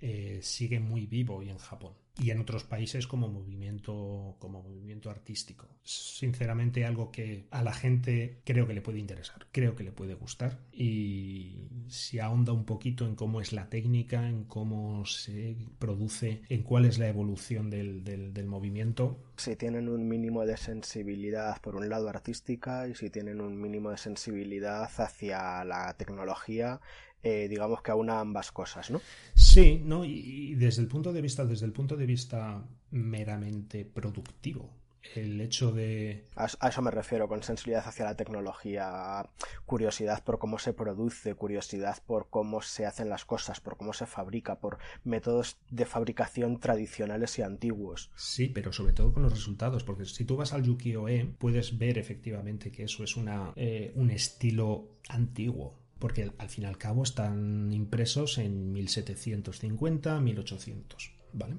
eh, 0.00 0.40
sigue 0.42 0.80
muy 0.80 1.06
vivo 1.06 1.42
y 1.42 1.50
en 1.50 1.58
Japón 1.58 1.94
y 2.20 2.30
en 2.30 2.40
otros 2.40 2.64
países 2.64 3.06
como 3.06 3.28
movimiento 3.28 4.36
como 4.38 4.62
movimiento 4.62 5.10
artístico. 5.10 5.68
Sinceramente 5.82 6.84
algo 6.84 7.10
que 7.10 7.46
a 7.50 7.62
la 7.62 7.72
gente 7.72 8.40
creo 8.44 8.66
que 8.66 8.74
le 8.74 8.82
puede 8.82 8.98
interesar 8.98 9.46
creo 9.50 9.74
que 9.74 9.84
le 9.84 9.92
puede 9.92 10.14
gustar 10.14 10.60
y 10.72 11.68
si 11.88 12.18
ahonda 12.18 12.52
un 12.52 12.64
poquito 12.64 13.06
en 13.06 13.14
cómo 13.14 13.40
es 13.40 13.52
la 13.52 13.68
técnica 13.68 14.28
en 14.28 14.44
cómo 14.44 15.04
se 15.06 15.56
produce 15.78 16.42
en 16.48 16.62
cuál 16.62 16.84
es 16.84 16.98
la 16.98 17.08
evolución 17.08 17.70
del, 17.70 18.04
del, 18.04 18.34
del 18.34 18.46
movimiento. 18.46 19.18
Si 19.36 19.56
tienen 19.56 19.88
un 19.88 20.08
mínimo 20.08 20.44
de 20.44 20.56
sensibilidad 20.56 21.60
por 21.60 21.76
un 21.76 21.88
lado 21.88 22.08
artística 22.08 22.88
y 22.88 22.94
si 22.94 23.10
tienen 23.10 23.40
un 23.40 23.60
mínimo 23.60 23.90
de 23.90 23.96
sensibilidad 23.96 24.88
hacia 24.98 25.64
la 25.64 25.94
tecnología 25.96 26.80
eh, 27.22 27.46
digamos 27.48 27.82
que 27.82 27.90
aúna 27.90 28.20
ambas 28.20 28.52
cosas, 28.52 28.90
¿no? 28.90 29.00
Sí, 29.34 29.80
¿no? 29.84 30.04
Y, 30.04 30.54
desde 30.54 30.82
el 30.82 30.88
punto 30.88 31.12
de 31.12 31.20
vista, 31.20 31.44
desde 31.44 31.66
el 31.66 31.72
punto 31.72 31.96
de 31.96 32.06
vista 32.06 32.64
meramente 32.90 33.84
productivo, 33.84 34.70
el 35.14 35.40
hecho 35.40 35.72
de... 35.72 36.24
A, 36.36 36.46
eso 36.46 36.82
me 36.82 36.90
refiero, 36.90 37.28
con 37.28 37.42
sensibilidad 37.42 37.86
hacia 37.86 38.04
la 38.04 38.16
tecnología, 38.16 39.28
curiosidad 39.66 40.22
por 40.24 40.38
cómo 40.38 40.58
se 40.58 40.72
produce, 40.72 41.34
curiosidad 41.34 42.02
por 42.06 42.28
cómo 42.30 42.62
se 42.62 42.86
hacen 42.86 43.08
las 43.08 43.24
cosas, 43.24 43.60
por 43.60 43.76
cómo 43.76 43.92
se 43.92 44.06
fabrica, 44.06 44.60
por 44.60 44.78
métodos 45.04 45.58
de 45.70 45.86
fabricación 45.86 46.58
tradicionales 46.60 47.38
y 47.38 47.42
antiguos. 47.42 48.10
Sí, 48.14 48.48
pero 48.48 48.72
sobre 48.72 48.92
todo 48.92 49.12
con 49.12 49.22
los 49.22 49.32
resultados, 49.32 49.84
porque 49.84 50.04
si 50.04 50.24
tú 50.24 50.36
vas 50.36 50.52
al 50.52 50.62
Yuki-Oe 50.62 51.34
puedes 51.38 51.78
ver 51.78 51.98
efectivamente 51.98 52.70
que 52.70 52.84
eso 52.84 53.04
es 53.04 53.16
una, 53.16 53.52
eh, 53.56 53.92
un 53.96 54.10
estilo 54.10 54.88
antiguo, 55.08 55.81
porque 56.02 56.32
al 56.36 56.48
fin 56.48 56.64
y 56.64 56.66
al 56.66 56.78
cabo 56.78 57.04
están 57.04 57.72
impresos 57.72 58.38
en 58.38 58.72
1750, 58.72 60.20
1800, 60.20 61.12
¿vale? 61.32 61.58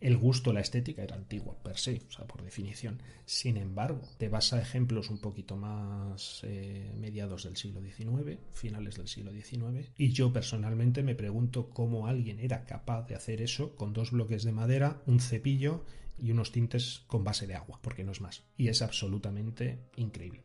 El 0.00 0.16
gusto, 0.16 0.54
la 0.54 0.60
estética 0.60 1.02
era 1.02 1.14
antigua 1.14 1.62
per 1.62 1.76
se, 1.76 2.00
o 2.08 2.10
sea, 2.10 2.26
por 2.26 2.42
definición. 2.42 3.02
Sin 3.26 3.58
embargo, 3.58 4.00
te 4.16 4.30
vas 4.30 4.54
a 4.54 4.62
ejemplos 4.62 5.10
un 5.10 5.18
poquito 5.18 5.58
más 5.58 6.40
eh, 6.44 6.90
mediados 6.98 7.44
del 7.44 7.58
siglo 7.58 7.82
XIX, 7.82 8.38
finales 8.50 8.96
del 8.96 9.08
siglo 9.08 9.30
XIX, 9.30 9.90
y 9.98 10.08
yo 10.08 10.32
personalmente 10.32 11.02
me 11.02 11.14
pregunto 11.14 11.68
cómo 11.68 12.06
alguien 12.06 12.40
era 12.40 12.64
capaz 12.64 13.06
de 13.08 13.14
hacer 13.14 13.42
eso 13.42 13.76
con 13.76 13.92
dos 13.92 14.10
bloques 14.10 14.42
de 14.42 14.52
madera, 14.52 15.02
un 15.04 15.20
cepillo 15.20 15.84
y 16.18 16.30
unos 16.30 16.50
tintes 16.50 17.02
con 17.08 17.24
base 17.24 17.46
de 17.46 17.56
agua, 17.56 17.78
porque 17.82 18.04
no 18.04 18.12
es 18.12 18.22
más. 18.22 18.42
Y 18.56 18.68
es 18.68 18.80
absolutamente 18.80 19.80
increíble 19.96 20.44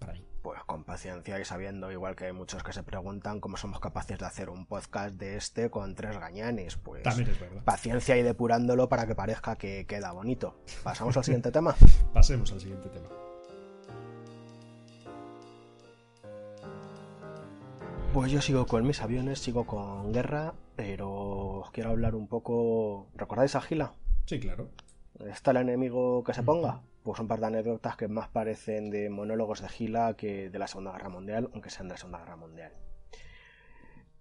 para 0.00 0.14
mí 0.14 0.31
pues 0.42 0.62
con 0.64 0.84
paciencia 0.84 1.38
y 1.38 1.44
sabiendo, 1.44 1.90
igual 1.90 2.16
que 2.16 2.26
hay 2.26 2.32
muchos 2.32 2.62
que 2.62 2.72
se 2.72 2.82
preguntan 2.82 3.40
cómo 3.40 3.56
somos 3.56 3.80
capaces 3.80 4.18
de 4.18 4.26
hacer 4.26 4.50
un 4.50 4.66
podcast 4.66 5.14
de 5.14 5.36
este 5.36 5.70
con 5.70 5.94
tres 5.94 6.18
gañanes, 6.18 6.76
pues 6.76 7.02
paciencia 7.64 8.16
y 8.16 8.22
depurándolo 8.22 8.88
para 8.88 9.06
que 9.06 9.14
parezca 9.14 9.56
que 9.56 9.86
queda 9.86 10.12
bonito. 10.12 10.56
¿Pasamos 10.82 11.16
al 11.16 11.24
siguiente 11.24 11.52
tema? 11.52 11.74
Pasemos 12.12 12.52
al 12.52 12.60
siguiente 12.60 12.88
tema. 12.88 13.08
Pues 18.12 18.30
yo 18.30 18.42
sigo 18.42 18.66
con 18.66 18.86
mis 18.86 19.00
aviones, 19.00 19.38
sigo 19.38 19.64
con 19.64 20.12
guerra, 20.12 20.52
pero 20.76 21.60
os 21.60 21.70
quiero 21.70 21.90
hablar 21.90 22.14
un 22.14 22.28
poco... 22.28 23.08
¿Recordáis 23.14 23.54
a 23.54 23.62
Gila? 23.62 23.94
Sí, 24.26 24.38
claro. 24.38 24.68
¿Está 25.20 25.52
el 25.52 25.58
enemigo 25.58 26.24
que 26.24 26.34
se 26.34 26.42
ponga? 26.42 26.82
pues 27.02 27.18
un 27.18 27.28
par 27.28 27.40
de 27.40 27.46
anécdotas 27.46 27.96
que 27.96 28.08
más 28.08 28.28
parecen 28.28 28.90
de 28.90 29.10
monólogos 29.10 29.60
de 29.60 29.68
Gila 29.68 30.14
que 30.14 30.50
de 30.50 30.58
la 30.58 30.66
Segunda 30.66 30.92
Guerra 30.92 31.08
Mundial, 31.08 31.50
aunque 31.52 31.70
sean 31.70 31.88
de 31.88 31.94
la 31.94 31.98
Segunda 31.98 32.18
Guerra 32.20 32.36
Mundial. 32.36 32.72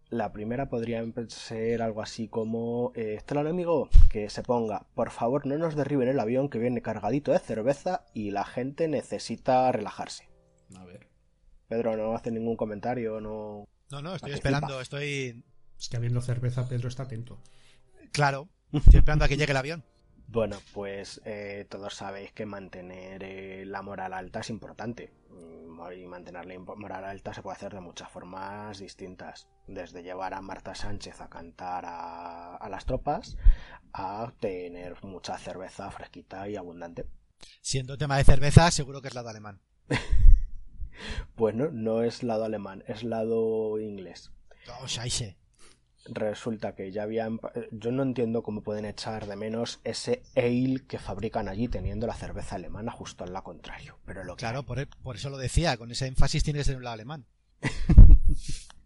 La 0.09 0.33
primera 0.33 0.67
podría 0.67 1.05
ser 1.29 1.81
algo 1.81 2.01
así 2.01 2.27
como, 2.27 2.91
eh, 2.95 3.15
está 3.17 3.35
el 3.35 3.47
enemigo, 3.47 3.89
que 4.09 4.29
se 4.29 4.43
ponga, 4.43 4.85
por 4.93 5.09
favor 5.11 5.45
no 5.45 5.57
nos 5.57 5.75
derriben 5.75 6.09
el 6.09 6.19
avión 6.19 6.49
que 6.49 6.59
viene 6.59 6.81
cargadito 6.81 7.31
de 7.31 7.39
cerveza 7.39 8.03
y 8.13 8.31
la 8.31 8.43
gente 8.43 8.87
necesita 8.87 9.71
relajarse. 9.71 10.27
A 10.75 10.83
ver. 10.85 11.07
Pedro 11.69 11.95
no 11.95 12.13
hace 12.13 12.31
ningún 12.31 12.57
comentario, 12.57 13.21
no... 13.21 13.65
No, 13.89 14.01
no, 14.01 14.15
estoy 14.15 14.33
esperando, 14.33 14.81
estoy... 14.81 15.45
Es 15.79 15.87
que 15.87 15.97
habiendo 15.97 16.21
cerveza, 16.21 16.67
Pedro 16.67 16.89
está 16.89 17.03
atento. 17.03 17.39
Claro, 18.11 18.49
estoy 18.73 18.99
esperando 18.99 19.23
a 19.23 19.27
que 19.29 19.37
llegue 19.37 19.51
el 19.51 19.57
avión. 19.57 19.85
Bueno, 20.31 20.61
pues 20.73 21.19
eh, 21.25 21.65
todos 21.69 21.93
sabéis 21.93 22.31
que 22.31 22.45
mantener 22.45 23.21
eh, 23.21 23.65
la 23.65 23.81
moral 23.81 24.13
alta 24.13 24.39
es 24.39 24.49
importante. 24.49 25.11
Mm, 25.29 25.91
y 25.91 26.07
mantener 26.07 26.45
la 26.45 26.57
moral 26.57 27.03
alta 27.03 27.33
se 27.33 27.41
puede 27.41 27.57
hacer 27.57 27.73
de 27.73 27.81
muchas 27.81 28.09
formas 28.09 28.79
distintas. 28.79 29.49
Desde 29.67 30.03
llevar 30.03 30.33
a 30.33 30.41
Marta 30.41 30.73
Sánchez 30.73 31.19
a 31.19 31.29
cantar 31.29 31.83
a, 31.85 32.65
las 32.69 32.85
tropas 32.85 33.35
a 33.91 34.31
tener 34.39 35.03
mucha 35.03 35.37
cerveza 35.37 35.91
fresquita 35.91 36.47
y 36.47 36.55
abundante. 36.55 37.07
Siendo 37.59 37.97
tema 37.97 38.15
de 38.15 38.23
cerveza, 38.23 38.71
seguro 38.71 39.01
que 39.01 39.09
es 39.09 39.13
lado 39.13 39.27
alemán. 39.27 39.59
pues 41.35 41.55
no, 41.55 41.71
no 41.71 42.03
es 42.03 42.23
lado 42.23 42.45
alemán, 42.45 42.85
es 42.87 43.03
lado 43.03 43.79
inglés. 43.79 44.31
Oh, 44.79 44.87
scheiße. 44.87 45.40
Resulta 46.05 46.73
que 46.75 46.91
ya 46.91 47.03
habían. 47.03 47.39
Yo 47.71 47.91
no 47.91 48.03
entiendo 48.03 48.43
cómo 48.43 48.61
pueden 48.61 48.85
echar 48.85 49.27
de 49.27 49.35
menos 49.35 49.79
ese 49.83 50.23
ale 50.35 50.85
que 50.87 50.99
fabrican 50.99 51.47
allí 51.47 51.67
teniendo 51.67 52.07
la 52.07 52.15
cerveza 52.15 52.55
alemana 52.55 52.91
justo 52.91 53.23
al 53.23 53.33
lado 53.33 53.43
contrario. 53.43 53.97
Pero 54.05 54.23
lo 54.23 54.35
que 54.35 54.39
Claro, 54.39 54.63
por, 54.63 54.87
por 54.87 55.15
eso 55.15 55.29
lo 55.29 55.37
decía, 55.37 55.77
con 55.77 55.91
ese 55.91 56.07
énfasis 56.07 56.43
tiene 56.43 56.59
que 56.59 56.65
ser 56.65 56.77
un 56.77 56.83
lado 56.83 56.95
alemán. 56.95 57.25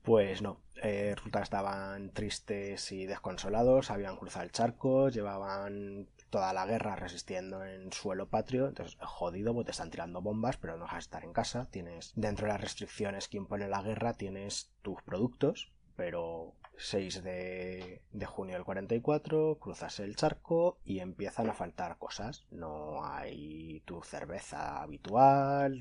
Pues 0.06 0.44
no, 0.44 0.62
eh, 0.84 1.14
resulta 1.16 1.40
que 1.40 1.44
estaban 1.46 2.12
tristes 2.12 2.92
y 2.92 3.08
desconsolados, 3.08 3.90
habían 3.90 4.18
cruzado 4.18 4.46
el 4.46 4.52
charco, 4.52 5.10
llevaban 5.10 6.08
toda 6.30 6.54
la 6.54 6.68
guerra 6.68 6.96
resistiendo 6.96 7.66
en 7.66 7.92
suelo 7.92 8.28
patrio, 8.28 8.68
entonces 8.68 8.96
jodido, 9.02 9.56
pues 9.56 9.66
te 9.66 9.72
están 9.72 9.90
tirando 9.90 10.22
bombas, 10.22 10.58
pero 10.58 10.78
no 10.78 10.84
dejas 10.84 10.98
de 10.98 11.00
estar 11.00 11.24
en 11.24 11.34
casa, 11.34 11.68
tienes 11.72 12.14
dentro 12.16 12.46
de 12.46 12.54
las 12.54 12.62
restricciones 12.62 13.28
que 13.28 13.38
impone 13.38 13.68
la 13.68 13.82
guerra, 13.82 14.14
tienes 14.14 14.70
tus 14.84 15.02
productos, 15.02 15.72
pero 15.96 16.54
6 16.78 17.24
de, 17.24 18.02
de 18.12 18.26
junio 18.26 18.56
del 18.56 18.64
44, 18.64 19.58
cruzas 19.60 20.00
el 20.00 20.16
charco 20.16 20.80
y 20.84 21.00
empiezan 21.00 21.50
a 21.50 21.54
faltar 21.54 21.98
cosas. 21.98 22.46
No 22.52 23.06
hay 23.06 23.82
tu 23.86 24.02
cerveza 24.04 24.82
habitual, 24.82 25.80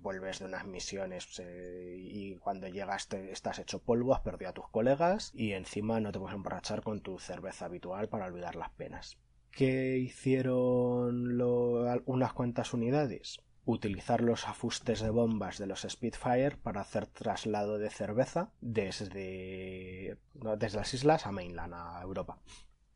vuelves 0.00 0.38
de 0.38 0.46
unas 0.46 0.66
misiones 0.66 1.40
eh, 1.40 1.96
y 1.98 2.36
cuando 2.36 2.68
llegas 2.68 3.08
te, 3.08 3.32
estás 3.32 3.58
hecho 3.58 3.82
polvo, 3.82 4.14
has 4.14 4.20
perdido 4.20 4.50
a 4.50 4.54
tus 4.54 4.68
colegas 4.68 5.30
y 5.34 5.52
encima 5.52 6.00
no 6.00 6.12
te 6.12 6.18
puedes 6.18 6.34
emborrachar 6.34 6.82
con 6.82 7.00
tu 7.00 7.18
cerveza 7.18 7.66
habitual 7.66 8.08
para 8.08 8.26
olvidar 8.26 8.56
las 8.56 8.70
penas. 8.70 9.18
¿Qué 9.50 9.98
hicieron 9.98 11.40
unas 11.40 12.32
cuantas 12.32 12.74
unidades? 12.74 13.40
Utilizar 13.66 14.20
los 14.20 14.46
afustes 14.46 15.00
de 15.00 15.10
bombas 15.10 15.58
de 15.58 15.66
los 15.66 15.86
Spitfire 15.88 16.56
para 16.56 16.82
hacer 16.82 17.06
traslado 17.06 17.78
de 17.78 17.90
cerveza 17.90 18.50
desde, 18.60 20.18
desde 20.58 20.76
las 20.76 20.94
islas 20.94 21.26
a 21.26 21.32
mainland, 21.32 21.74
a 21.74 22.00
Europa. 22.02 22.38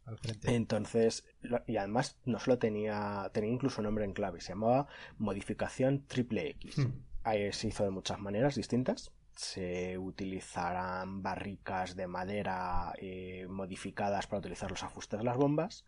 Al 0.04 0.18
frente. 0.18 0.54
Entonces, 0.54 1.24
y 1.66 1.76
además 1.76 2.18
no 2.24 2.38
solo 2.38 2.58
tenía, 2.58 3.30
tenía 3.32 3.52
incluso 3.52 3.82
nombre 3.82 4.04
en 4.04 4.14
clave, 4.14 4.40
se 4.40 4.50
llamaba 4.50 4.88
modificación 5.18 6.06
triple 6.06 6.50
X. 6.50 6.78
Hmm. 6.78 7.02
Ahí 7.24 7.52
se 7.52 7.68
hizo 7.68 7.84
de 7.84 7.90
muchas 7.90 8.18
maneras 8.18 8.54
distintas. 8.54 9.12
Se 9.36 9.98
utilizarán 9.98 11.22
barricas 11.22 11.94
de 11.94 12.06
madera 12.06 12.92
eh, 12.98 13.46
modificadas 13.48 14.26
para 14.26 14.40
utilizar 14.40 14.70
los 14.70 14.82
ajustes 14.82 15.18
de 15.18 15.24
las 15.24 15.36
bombas. 15.36 15.84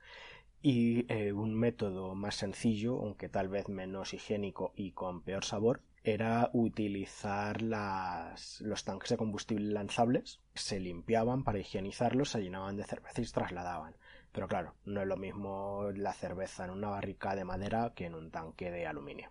Y 0.63 1.11
eh, 1.13 1.33
un 1.33 1.55
método 1.55 2.15
más 2.15 2.35
sencillo, 2.37 2.97
aunque 3.01 3.29
tal 3.29 3.49
vez 3.49 3.69
menos 3.69 4.13
higiénico 4.13 4.73
y 4.77 4.93
con 4.93 5.23
peor 5.23 5.45
sabor, 5.45 5.83
era 6.05 6.51
utilizar 6.53 7.63
las, 7.63 8.61
los 8.61 8.85
tanques 8.85 9.11
de 9.11 9.17
combustible 9.17 9.73
lanzables. 9.73 10.41
Se 10.55 10.79
limpiaban 10.81 11.45
para 11.45 11.59
higienizarlos, 11.59 12.31
se 12.31 12.43
llenaban 12.43 12.77
de 12.77 12.85
cerveza 12.85 13.21
y 13.21 13.25
se 13.25 13.33
trasladaban. 13.33 13.97
Pero 14.33 14.49
claro, 14.49 14.75
no 14.85 15.01
es 15.01 15.07
lo 15.09 15.17
mismo 15.17 15.91
la 15.95 16.13
cerveza 16.13 16.65
en 16.65 16.71
una 16.71 16.89
barrica 16.91 17.35
de 17.35 17.45
madera 17.45 17.93
que 17.95 18.07
en 18.07 18.15
un 18.15 18.31
tanque 18.31 18.71
de 18.71 18.87
aluminio. 18.87 19.31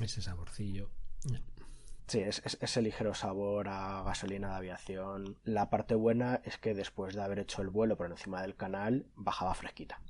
Ese 0.00 0.20
saborcillo. 0.22 0.90
Sí, 2.06 2.20
es, 2.20 2.40
es- 2.44 2.58
ese 2.60 2.82
ligero 2.82 3.14
sabor 3.14 3.68
a 3.68 4.02
gasolina 4.04 4.50
de 4.50 4.54
aviación. 4.56 5.38
La 5.44 5.70
parte 5.70 5.94
buena 5.94 6.40
es 6.44 6.56
que 6.58 6.72
después 6.74 7.14
de 7.14 7.22
haber 7.22 7.40
hecho 7.40 7.62
el 7.62 7.68
vuelo 7.68 7.96
por 7.96 8.10
encima 8.10 8.42
del 8.42 8.56
canal, 8.56 9.06
bajaba 9.16 9.54
fresquita. 9.54 10.00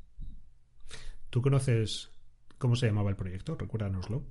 ¿Tú 1.37 1.43
conoces 1.43 2.11
cómo 2.57 2.77
se 2.77 2.87
llamaba 2.87 3.11
el 3.11 3.17
proyecto? 3.17 3.57
Recuérdanoslo. 3.57 4.23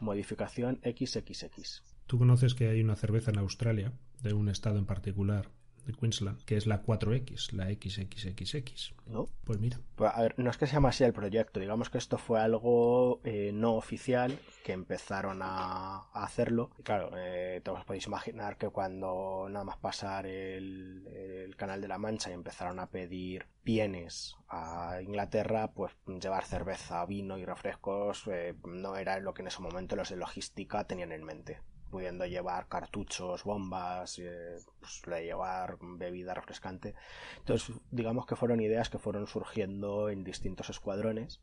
Modificación 0.00 0.80
XXX. 0.82 1.82
Tú 2.06 2.16
conoces 2.16 2.54
que 2.54 2.68
hay 2.68 2.80
una 2.80 2.96
cerveza 2.96 3.32
en 3.32 3.38
Australia, 3.38 3.92
de 4.22 4.32
un 4.32 4.48
estado 4.48 4.78
en 4.78 4.86
particular, 4.86 5.50
de 5.86 5.92
Queensland, 5.92 6.42
que 6.44 6.56
es 6.56 6.66
la 6.66 6.82
4X, 6.82 7.52
la 7.52 7.66
XXXX. 7.66 8.94
¿No? 9.06 9.26
Pues 9.44 9.58
mira, 9.58 9.80
Pues, 9.96 10.10
a 10.14 10.22
ver, 10.22 10.34
no 10.38 10.50
es 10.50 10.56
que 10.56 10.66
se 10.66 10.74
llama 10.74 10.90
así 10.90 11.04
el 11.04 11.12
proyecto, 11.12 11.60
digamos 11.60 11.90
que 11.90 11.98
esto 11.98 12.18
fue 12.18 12.40
algo 12.40 13.20
eh, 13.24 13.50
no 13.52 13.74
oficial 13.74 14.38
que 14.64 14.72
empezaron 14.72 15.40
a, 15.42 16.08
a 16.12 16.24
hacerlo. 16.24 16.70
Y 16.78 16.82
claro, 16.82 17.10
eh, 17.16 17.60
todos 17.64 17.80
os 17.80 17.84
podéis 17.84 18.06
imaginar 18.06 18.56
que 18.56 18.68
cuando 18.68 19.46
nada 19.50 19.64
más 19.64 19.76
pasar 19.78 20.26
el, 20.26 21.06
el 21.08 21.56
Canal 21.56 21.80
de 21.80 21.88
la 21.88 21.98
Mancha 21.98 22.30
y 22.30 22.34
empezaron 22.34 22.78
a 22.78 22.88
pedir 22.90 23.46
bienes 23.64 24.36
a 24.48 25.00
Inglaterra, 25.02 25.72
pues 25.72 25.92
llevar 26.06 26.44
cerveza, 26.44 27.04
vino 27.06 27.38
y 27.38 27.44
refrescos 27.44 28.24
eh, 28.30 28.54
no 28.64 28.96
era 28.96 29.18
lo 29.20 29.34
que 29.34 29.42
en 29.42 29.48
ese 29.48 29.60
momento 29.62 29.96
los 29.96 30.10
de 30.10 30.16
logística 30.16 30.84
tenían 30.84 31.12
en 31.12 31.24
mente 31.24 31.60
pudiendo 31.92 32.24
llevar 32.24 32.66
cartuchos, 32.68 33.44
bombas, 33.44 34.18
eh, 34.18 34.56
pues, 34.80 35.02
llevar 35.22 35.76
bebida 35.80 36.32
refrescante. 36.34 36.94
Entonces, 37.38 37.76
digamos 37.90 38.24
que 38.26 38.34
fueron 38.34 38.60
ideas 38.60 38.88
que 38.88 38.98
fueron 38.98 39.26
surgiendo 39.26 40.08
en 40.08 40.24
distintos 40.24 40.70
escuadrones 40.70 41.40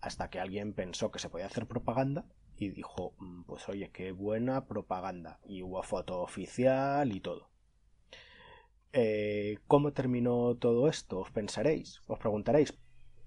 hasta 0.00 0.30
que 0.30 0.40
alguien 0.40 0.72
pensó 0.72 1.10
que 1.10 1.18
se 1.18 1.28
podía 1.28 1.46
hacer 1.46 1.66
propaganda 1.66 2.24
y 2.56 2.70
dijo, 2.70 3.12
"Mm, 3.18 3.42
pues 3.44 3.68
oye, 3.68 3.90
qué 3.92 4.12
buena 4.12 4.64
propaganda. 4.66 5.38
Y 5.44 5.62
hubo 5.62 5.82
foto 5.82 6.22
oficial 6.22 7.12
y 7.12 7.20
todo. 7.20 7.50
Eh, 8.92 9.58
¿Cómo 9.68 9.92
terminó 9.92 10.56
todo 10.56 10.88
esto? 10.88 11.18
Os 11.20 11.30
pensaréis, 11.30 12.00
os 12.06 12.18
preguntaréis. 12.18 12.74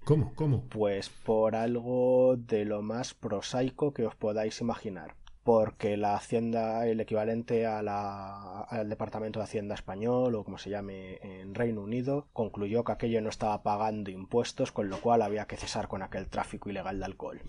¿cómo? 0.04 0.34
¿Cómo? 0.34 0.64
Pues 0.68 1.08
por 1.08 1.54
algo 1.56 2.36
de 2.36 2.64
lo 2.64 2.82
más 2.82 3.14
prosaico 3.14 3.92
que 3.94 4.04
os 4.06 4.14
podáis 4.16 4.60
imaginar. 4.60 5.16
Porque 5.44 5.96
la 5.98 6.16
Hacienda, 6.16 6.86
el 6.88 7.00
equivalente 7.00 7.66
a 7.66 7.82
la- 7.82 8.62
al 8.62 8.88
Departamento 8.88 9.38
de 9.38 9.44
Hacienda 9.44 9.74
español 9.74 10.34
o 10.34 10.42
como 10.42 10.56
se 10.58 10.70
llame 10.70 11.18
en 11.22 11.54
Reino 11.54 11.82
Unido, 11.82 12.28
concluyó 12.32 12.82
que 12.82 12.92
aquello 12.92 13.20
no 13.20 13.28
estaba 13.28 13.62
pagando 13.62 14.10
impuestos, 14.10 14.72
con 14.72 14.88
lo 14.88 15.00
cual 15.00 15.20
había 15.20 15.46
que 15.46 15.58
cesar 15.58 15.86
con 15.86 16.02
aquel 16.02 16.28
tráfico 16.28 16.70
ilegal 16.70 16.98
de 16.98 17.04
alcohol. 17.04 17.42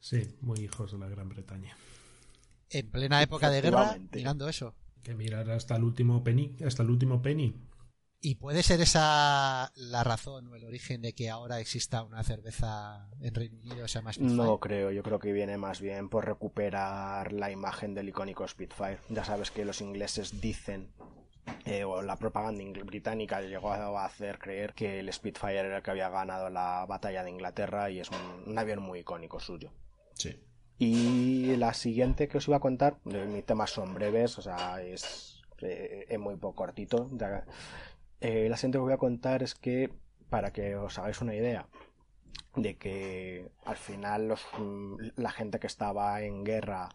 Sí, 0.00 0.36
muy 0.40 0.58
hijos 0.60 0.92
de 0.92 0.98
la 0.98 1.08
Gran 1.08 1.28
Bretaña. 1.28 1.76
En 2.70 2.90
plena 2.90 3.22
época 3.22 3.48
de 3.50 3.60
guerra, 3.62 3.96
mirando 4.12 4.48
eso. 4.48 4.74
Que 5.02 5.14
mirar 5.14 5.50
hasta 5.50 5.76
el 5.76 5.84
último 5.84 6.24
penny, 6.24 6.56
hasta 6.66 6.82
el 6.82 6.90
último 6.90 7.22
penny. 7.22 7.54
¿Y 8.20 8.34
puede 8.34 8.64
ser 8.64 8.80
esa 8.80 9.70
la 9.76 10.02
razón 10.02 10.48
o 10.48 10.56
el 10.56 10.64
origen 10.64 11.02
de 11.02 11.14
que 11.14 11.30
ahora 11.30 11.60
exista 11.60 12.02
una 12.02 12.24
cerveza 12.24 13.08
en 13.20 13.32
Reino 13.34 13.58
Unido 13.58 13.76
que 13.82 13.88
se 13.88 13.98
llama 14.00 14.12
Spitfire? 14.12 14.36
No 14.36 14.58
creo, 14.58 14.90
yo 14.90 15.04
creo 15.04 15.20
que 15.20 15.32
viene 15.32 15.56
más 15.56 15.80
bien 15.80 16.08
por 16.08 16.26
recuperar 16.26 17.32
la 17.32 17.52
imagen 17.52 17.94
del 17.94 18.08
icónico 18.08 18.46
Spitfire. 18.48 18.98
Ya 19.08 19.24
sabes 19.24 19.52
que 19.52 19.64
los 19.64 19.80
ingleses 19.80 20.40
dicen, 20.40 20.90
eh, 21.64 21.84
o 21.84 22.02
la 22.02 22.16
propaganda 22.16 22.64
británica 22.84 23.40
llegó 23.40 23.72
a 23.72 24.04
hacer 24.04 24.40
creer 24.40 24.74
que 24.74 24.98
el 24.98 25.12
Spitfire 25.12 25.58
era 25.60 25.76
el 25.76 25.82
que 25.84 25.90
había 25.92 26.08
ganado 26.08 26.50
la 26.50 26.86
batalla 26.88 27.22
de 27.22 27.30
Inglaterra 27.30 27.88
y 27.88 28.00
es 28.00 28.10
un, 28.10 28.50
un 28.50 28.58
avión 28.58 28.82
muy 28.82 28.98
icónico 29.00 29.38
suyo. 29.38 29.72
Sí. 30.14 30.42
Y 30.76 31.54
la 31.56 31.72
siguiente 31.72 32.26
que 32.26 32.38
os 32.38 32.48
iba 32.48 32.56
a 32.56 32.60
contar, 32.60 32.98
eh, 33.06 33.26
mis 33.28 33.46
temas 33.46 33.70
son 33.70 33.94
breves, 33.94 34.38
o 34.38 34.42
sea, 34.42 34.82
es, 34.82 35.40
eh, 35.60 36.06
es 36.08 36.18
muy 36.18 36.34
poco 36.36 36.56
cortito. 36.56 37.08
Ya- 37.12 37.44
eh, 38.20 38.48
la 38.48 38.56
siguiente 38.56 38.78
que 38.78 38.82
voy 38.82 38.92
a 38.92 38.98
contar 38.98 39.42
es 39.42 39.54
que, 39.54 39.90
para 40.30 40.52
que 40.52 40.76
os 40.76 40.98
hagáis 40.98 41.20
una 41.20 41.34
idea, 41.34 41.68
de 42.56 42.76
que 42.76 43.50
al 43.64 43.76
final 43.76 44.28
los, 44.28 44.44
mm, 44.58 44.96
la 45.16 45.30
gente 45.30 45.58
que 45.60 45.66
estaba 45.66 46.22
en 46.22 46.44
guerra 46.44 46.90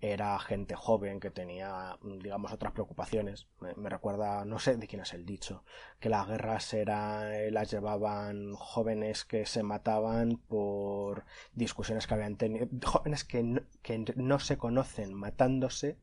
era 0.00 0.38
gente 0.38 0.74
joven 0.74 1.20
que 1.20 1.30
tenía, 1.30 1.98
digamos, 2.02 2.52
otras 2.52 2.72
preocupaciones. 2.72 3.48
Me, 3.76 3.90
recuerda, 3.90 4.44
no 4.46 4.58
sé 4.58 4.76
de 4.76 4.86
quién 4.86 5.02
es 5.02 5.12
el 5.12 5.26
dicho, 5.26 5.62
que 6.00 6.08
las 6.08 6.26
guerras 6.26 6.72
eran, 6.72 7.32
eh, 7.32 7.50
las 7.50 7.70
llevaban 7.70 8.54
jóvenes 8.54 9.24
que 9.26 9.44
se 9.46 9.62
mataban 9.62 10.38
por 10.48 11.24
discusiones 11.54 12.06
que 12.06 12.14
habían 12.14 12.36
tenido, 12.36 12.66
jóvenes 12.84 13.24
que 13.24 13.62
que 13.82 13.98
no 14.16 14.38
se 14.38 14.56
conocen 14.56 15.12
matándose 15.14 15.98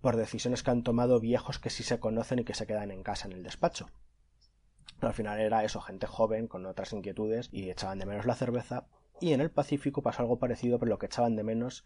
por 0.00 0.16
decisiones 0.16 0.62
que 0.62 0.70
han 0.70 0.82
tomado 0.82 1.20
viejos 1.20 1.58
que 1.58 1.70
sí 1.70 1.82
se 1.82 2.00
conocen 2.00 2.40
y 2.40 2.44
que 2.44 2.54
se 2.54 2.66
quedan 2.66 2.90
en 2.90 3.02
casa 3.02 3.26
en 3.28 3.32
el 3.32 3.42
despacho. 3.42 3.88
Pero 5.02 5.08
al 5.08 5.16
final 5.16 5.40
era 5.40 5.64
eso, 5.64 5.80
gente 5.80 6.06
joven 6.06 6.46
con 6.46 6.64
otras 6.64 6.92
inquietudes 6.92 7.48
y 7.50 7.68
echaban 7.70 7.98
de 7.98 8.06
menos 8.06 8.24
la 8.24 8.36
cerveza. 8.36 8.86
Y 9.20 9.32
en 9.32 9.40
el 9.40 9.50
Pacífico 9.50 10.00
pasó 10.00 10.22
algo 10.22 10.38
parecido, 10.38 10.78
pero 10.78 10.90
lo 10.90 10.98
que 11.00 11.06
echaban 11.06 11.34
de 11.34 11.42
menos 11.42 11.84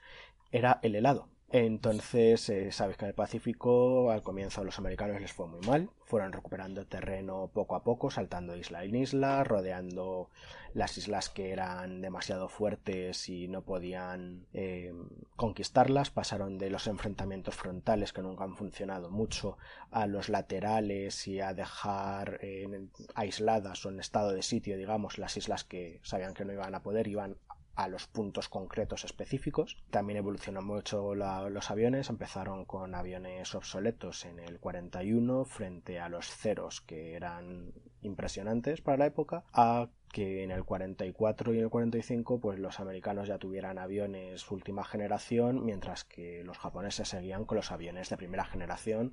era 0.52 0.80
el 0.82 0.94
helado. 0.94 1.30
Entonces, 1.50 2.48
eh, 2.48 2.72
sabes 2.72 2.96
que 2.96 3.04
en 3.04 3.10
el 3.10 3.14
Pacífico 3.14 4.10
al 4.10 4.22
comienzo 4.22 4.60
a 4.60 4.64
los 4.64 4.78
americanos 4.78 5.20
les 5.20 5.32
fue 5.32 5.46
muy 5.46 5.60
mal, 5.60 5.90
fueron 6.04 6.32
recuperando 6.32 6.86
terreno 6.86 7.50
poco 7.54 7.76
a 7.76 7.84
poco, 7.84 8.10
saltando 8.10 8.56
isla 8.56 8.82
en 8.82 8.96
isla, 8.96 9.44
rodeando 9.44 10.28
las 10.74 10.98
islas 10.98 11.28
que 11.28 11.52
eran 11.52 12.02
demasiado 12.02 12.48
fuertes 12.48 13.28
y 13.28 13.46
no 13.46 13.62
podían 13.62 14.44
eh, 14.54 14.92
conquistarlas, 15.36 16.10
pasaron 16.10 16.58
de 16.58 16.68
los 16.68 16.88
enfrentamientos 16.88 17.54
frontales 17.54 18.12
que 18.12 18.22
nunca 18.22 18.42
han 18.42 18.56
funcionado 18.56 19.08
mucho 19.08 19.56
a 19.92 20.06
los 20.08 20.28
laterales 20.28 21.28
y 21.28 21.40
a 21.40 21.54
dejar 21.54 22.40
eh, 22.42 22.88
aisladas 23.14 23.86
o 23.86 23.90
en 23.90 24.00
estado 24.00 24.32
de 24.32 24.42
sitio, 24.42 24.76
digamos, 24.76 25.16
las 25.16 25.36
islas 25.36 25.62
que 25.62 26.00
sabían 26.02 26.34
que 26.34 26.44
no 26.44 26.52
iban 26.52 26.74
a 26.74 26.82
poder, 26.82 27.06
iban 27.06 27.36
a 27.76 27.88
los 27.88 28.06
puntos 28.06 28.48
concretos 28.48 29.04
específicos. 29.04 29.76
También 29.90 30.16
evolucionó 30.16 30.62
mucho 30.62 31.14
los 31.14 31.70
aviones, 31.70 32.10
empezaron 32.10 32.64
con 32.64 32.94
aviones 32.94 33.54
obsoletos 33.54 34.24
en 34.24 34.38
el 34.40 34.58
41 34.58 35.44
frente 35.44 36.00
a 36.00 36.08
los 36.08 36.26
ceros 36.26 36.80
que 36.80 37.14
eran 37.14 37.72
impresionantes 38.02 38.80
para 38.80 38.96
la 38.96 39.06
época, 39.06 39.44
a 39.52 39.88
que 40.10 40.42
en 40.42 40.50
el 40.50 40.64
44 40.64 41.52
y 41.52 41.58
el 41.58 41.68
45 41.68 42.40
pues 42.40 42.58
los 42.58 42.80
americanos 42.80 43.28
ya 43.28 43.38
tuvieran 43.38 43.78
aviones 43.78 44.50
última 44.50 44.84
generación, 44.84 45.64
mientras 45.64 46.04
que 46.04 46.42
los 46.44 46.58
japoneses 46.58 47.08
seguían 47.08 47.44
con 47.44 47.56
los 47.56 47.70
aviones 47.70 48.08
de 48.08 48.16
primera 48.16 48.44
generación 48.44 49.12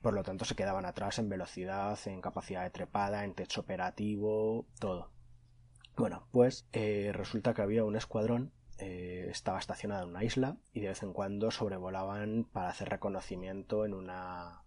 por 0.00 0.14
lo 0.14 0.22
tanto 0.22 0.44
se 0.44 0.54
quedaban 0.54 0.86
atrás 0.86 1.18
en 1.18 1.28
velocidad, 1.28 1.98
en 2.06 2.20
capacidad 2.20 2.62
de 2.62 2.70
trepada, 2.70 3.24
en 3.24 3.34
techo 3.34 3.62
operativo, 3.62 4.64
todo. 4.78 5.10
Bueno, 5.98 6.28
pues 6.30 6.64
eh, 6.72 7.10
resulta 7.12 7.54
que 7.54 7.62
había 7.62 7.84
un 7.84 7.96
escuadrón, 7.96 8.52
eh, 8.78 9.26
estaba 9.32 9.58
estacionado 9.58 10.04
en 10.04 10.10
una 10.10 10.22
isla 10.22 10.56
y 10.72 10.78
de 10.78 10.88
vez 10.88 11.02
en 11.02 11.12
cuando 11.12 11.50
sobrevolaban 11.50 12.44
para 12.44 12.68
hacer 12.68 12.88
reconocimiento 12.88 13.84
en 13.84 13.94
una, 13.94 14.62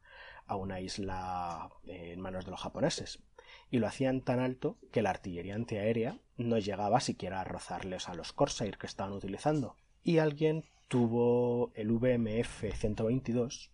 a 0.46 0.56
una 0.58 0.82
isla 0.82 1.70
eh, 1.86 2.12
en 2.12 2.20
manos 2.20 2.44
de 2.44 2.52
los 2.52 2.60
japoneses. 2.60 3.24
Y 3.70 3.80
lo 3.80 3.88
hacían 3.88 4.20
tan 4.20 4.42
alto 4.42 4.78
que 4.92 5.02
la 5.02 5.12
artillería 5.12 5.56
antiaérea 5.56 6.20
no 6.36 6.58
llegaba 6.58 7.00
siquiera 7.00 7.40
a 7.40 7.46
rozarles 7.46 8.10
a 8.10 8.14
los 8.14 8.34
Corsair 8.34 8.78
que 8.78 8.88
estaban 8.88 9.14
utilizando. 9.14 9.78
Y 10.04 10.18
alguien 10.18 10.66
tuvo 10.90 11.72
el 11.76 11.92
VMF 11.92 12.66
122, 12.74 13.72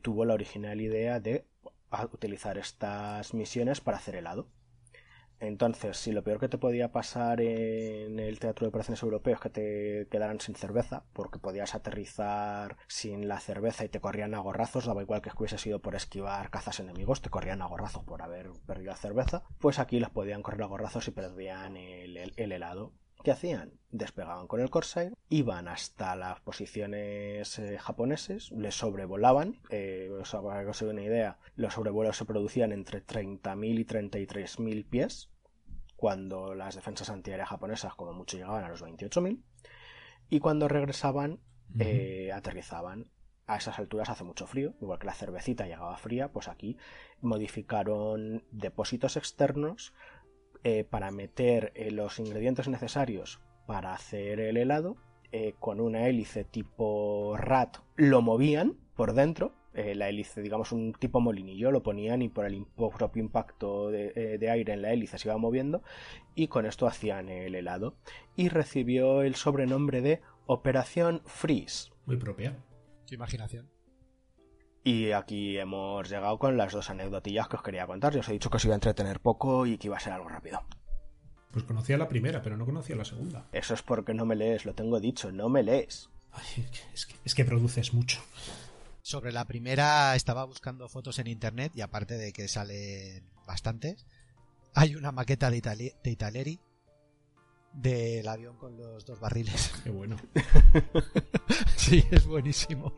tuvo 0.00 0.24
la 0.24 0.32
original 0.32 0.80
idea 0.80 1.20
de 1.20 1.44
utilizar 2.12 2.56
estas 2.56 3.34
misiones 3.34 3.82
para 3.82 3.98
hacer 3.98 4.16
helado. 4.16 4.48
Entonces, 5.40 5.98
si 5.98 6.12
lo 6.12 6.24
peor 6.24 6.40
que 6.40 6.48
te 6.48 6.58
podía 6.58 6.92
pasar 6.92 7.40
en 7.40 8.18
el 8.18 8.38
Teatro 8.38 8.64
de 8.64 8.68
Operaciones 8.68 9.02
Europeos 9.02 9.36
es 9.36 9.42
que 9.42 9.50
te 9.50 10.08
quedaran 10.10 10.40
sin 10.40 10.54
cerveza, 10.54 11.04
porque 11.12 11.38
podías 11.38 11.74
aterrizar 11.74 12.76
sin 12.88 13.28
la 13.28 13.38
cerveza 13.40 13.84
y 13.84 13.88
te 13.88 14.00
corrían 14.00 14.34
a 14.34 14.38
gorrazos, 14.38 14.86
daba 14.86 15.02
igual 15.02 15.20
que 15.20 15.30
hubiese 15.36 15.58
sido 15.58 15.80
por 15.80 15.94
esquivar 15.94 16.50
cazas 16.50 16.80
enemigos, 16.80 17.20
te 17.20 17.30
corrían 17.30 17.62
a 17.62 17.66
gorrazos 17.66 18.04
por 18.04 18.22
haber 18.22 18.50
perdido 18.66 18.92
la 18.92 18.96
cerveza, 18.96 19.42
pues 19.58 19.78
aquí 19.78 20.00
los 20.00 20.10
podían 20.10 20.42
correr 20.42 20.62
a 20.62 20.66
gorrazos 20.66 21.06
y 21.08 21.10
perdían 21.10 21.76
el, 21.76 22.16
helado. 22.36 22.92
¿Qué 23.26 23.32
hacían? 23.32 23.72
Despegaban 23.90 24.46
con 24.46 24.60
el 24.60 24.70
Corsair, 24.70 25.12
iban 25.28 25.66
hasta 25.66 26.14
las 26.14 26.38
posiciones 26.42 27.58
eh, 27.58 27.76
japoneses, 27.76 28.52
les 28.52 28.76
sobrevolaban, 28.76 29.58
eh, 29.68 30.12
para 30.30 30.62
que 30.62 30.70
os 30.70 30.82
una 30.82 31.02
idea, 31.02 31.36
los 31.56 31.74
sobrevuelos 31.74 32.16
se 32.16 32.24
producían 32.24 32.70
entre 32.70 33.04
30.000 33.04 33.80
y 33.80 33.84
33.000 33.84 34.88
pies, 34.88 35.28
cuando 35.96 36.54
las 36.54 36.76
defensas 36.76 37.10
antiaéreas 37.10 37.48
japonesas 37.48 37.96
como 37.96 38.12
mucho 38.12 38.36
llegaban 38.36 38.62
a 38.62 38.68
los 38.68 38.84
28.000 38.84 39.42
y 40.30 40.38
cuando 40.38 40.68
regresaban 40.68 41.40
eh, 41.80 42.30
aterrizaban 42.32 43.10
a 43.48 43.56
esas 43.56 43.80
alturas 43.80 44.08
hace 44.08 44.22
mucho 44.22 44.46
frío, 44.46 44.74
igual 44.80 45.00
que 45.00 45.06
la 45.06 45.14
cervecita 45.14 45.66
llegaba 45.66 45.96
fría, 45.96 46.30
pues 46.30 46.46
aquí 46.46 46.76
modificaron 47.20 48.44
depósitos 48.52 49.16
externos 49.16 49.94
eh, 50.68 50.84
para 50.84 51.10
meter 51.10 51.72
eh, 51.74 51.90
los 51.90 52.18
ingredientes 52.18 52.68
necesarios 52.68 53.40
para 53.66 53.94
hacer 53.94 54.40
el 54.40 54.56
helado 54.56 54.96
con 55.58 55.80
una 55.80 56.08
hélice 56.08 56.44
tipo 56.44 57.36
RAT 57.36 57.76
lo 57.96 58.22
movían 58.22 58.78
por 58.94 59.12
dentro 59.12 59.52
eh, 59.76 59.94
la 59.94 60.08
hélice, 60.08 60.40
digamos 60.40 60.72
un 60.72 60.94
tipo 60.94 61.20
molinillo, 61.20 61.70
lo 61.70 61.82
ponían 61.82 62.22
y 62.22 62.30
por 62.30 62.46
el 62.46 62.64
propio 62.74 63.22
impacto 63.22 63.92
eh, 63.92 64.38
de, 64.38 64.50
aire 64.50 64.72
en 64.72 64.80
la 64.80 64.90
hélice 64.90 65.18
se 65.18 65.28
iba 65.28 65.36
moviendo 65.36 65.82
y 66.34 66.48
con 66.48 66.64
esto 66.64 66.86
hacían 66.86 67.28
el 67.28 67.54
helado. 67.54 67.94
Y 68.36 68.48
recibió 68.48 69.20
el 69.20 69.34
sobrenombre 69.34 70.00
de 70.00 70.22
Operación 70.46 71.20
Freeze. 71.26 71.90
Muy 72.06 72.16
propia. 72.16 72.56
Su 73.04 73.16
imaginación. 73.16 73.75
Y 74.86 75.10
aquí 75.10 75.58
hemos 75.58 76.08
llegado 76.08 76.38
con 76.38 76.56
las 76.56 76.72
dos 76.72 76.90
anecdotillas 76.90 77.48
que 77.48 77.56
os 77.56 77.62
quería 77.64 77.88
contar. 77.88 78.14
Yo 78.14 78.20
os 78.20 78.28
he 78.28 78.34
dicho 78.34 78.50
que 78.50 78.58
os 78.58 78.64
iba 78.64 78.72
a 78.72 78.76
entretener 78.76 79.18
poco 79.18 79.66
y 79.66 79.78
que 79.78 79.88
iba 79.88 79.96
a 79.96 80.00
ser 80.00 80.12
algo 80.12 80.28
rápido. 80.28 80.64
Pues 81.50 81.64
conocía 81.64 81.98
la 81.98 82.06
primera, 82.06 82.40
pero 82.40 82.56
no 82.56 82.64
conocía 82.64 82.94
la 82.94 83.04
segunda. 83.04 83.48
Eso 83.50 83.74
es 83.74 83.82
porque 83.82 84.14
no 84.14 84.24
me 84.26 84.36
lees, 84.36 84.64
lo 84.64 84.76
tengo 84.76 85.00
dicho, 85.00 85.32
no 85.32 85.48
me 85.48 85.64
lees. 85.64 86.08
es 87.24 87.34
que 87.34 87.44
produces 87.44 87.94
mucho. 87.94 88.22
Sobre 89.02 89.32
la 89.32 89.44
primera 89.44 90.14
estaba 90.14 90.44
buscando 90.44 90.88
fotos 90.88 91.18
en 91.18 91.26
internet 91.26 91.72
y 91.74 91.80
aparte 91.80 92.16
de 92.16 92.32
que 92.32 92.46
salen 92.46 93.28
bastantes, 93.44 94.06
hay 94.72 94.94
una 94.94 95.10
maqueta 95.10 95.50
de, 95.50 95.96
de 96.00 96.10
Italeri 96.12 96.60
del 97.72 98.28
avión 98.28 98.56
con 98.56 98.76
los 98.76 99.04
dos 99.04 99.18
barriles. 99.18 99.72
Qué 99.82 99.90
bueno. 99.90 100.16
sí, 101.76 102.04
es 102.12 102.24
buenísimo. 102.24 102.94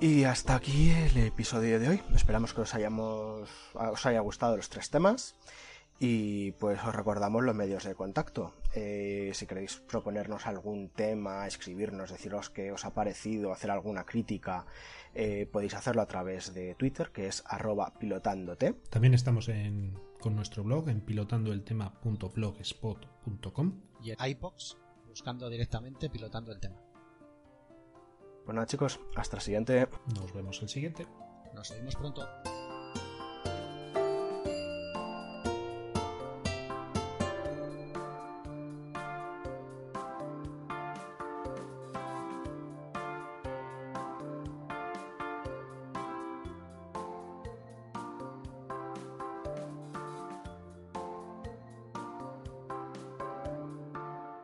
Y 0.00 0.24
hasta 0.24 0.56
aquí 0.56 0.90
el 0.90 1.16
episodio 1.18 1.78
de 1.78 1.88
hoy. 1.88 2.02
Esperamos 2.14 2.52
que 2.52 2.62
os 2.62 2.74
hayamos 2.74 3.48
os 3.74 4.06
haya 4.06 4.18
gustado 4.20 4.56
los 4.56 4.68
tres 4.68 4.90
temas. 4.90 5.36
Y 6.00 6.50
pues 6.52 6.82
os 6.84 6.94
recordamos 6.94 7.44
los 7.44 7.54
medios 7.54 7.84
de 7.84 7.94
contacto. 7.94 8.52
Eh, 8.74 9.30
si 9.32 9.46
queréis 9.46 9.76
proponernos 9.76 10.46
algún 10.46 10.88
tema, 10.88 11.46
escribirnos, 11.46 12.10
deciros 12.10 12.50
qué 12.50 12.72
os 12.72 12.84
ha 12.84 12.92
parecido, 12.92 13.52
hacer 13.52 13.70
alguna 13.70 14.04
crítica, 14.04 14.66
eh, 15.14 15.48
podéis 15.50 15.74
hacerlo 15.74 16.02
a 16.02 16.06
través 16.06 16.52
de 16.52 16.74
Twitter, 16.74 17.12
que 17.12 17.28
es 17.28 17.44
arroba 17.46 17.94
pilotándote. 17.96 18.74
También 18.90 19.14
estamos 19.14 19.48
con 20.20 20.34
nuestro 20.34 20.64
blog 20.64 20.88
en 20.88 21.02
pilotandoeltema.blogspot.com 21.02 23.80
y 24.02 24.10
en 24.10 24.16
iPods, 24.18 24.76
buscando 25.08 25.48
directamente 25.48 26.10
pilotando 26.10 26.50
el 26.50 26.58
tema. 26.58 26.83
Bueno 28.44 28.64
chicos, 28.66 29.00
hasta 29.16 29.36
el 29.36 29.42
siguiente. 29.42 29.88
Nos 30.18 30.32
vemos 30.34 30.60
el 30.62 30.68
siguiente. 30.68 31.06
Nos 31.54 31.70
vemos 31.70 31.96
pronto. 31.96 32.28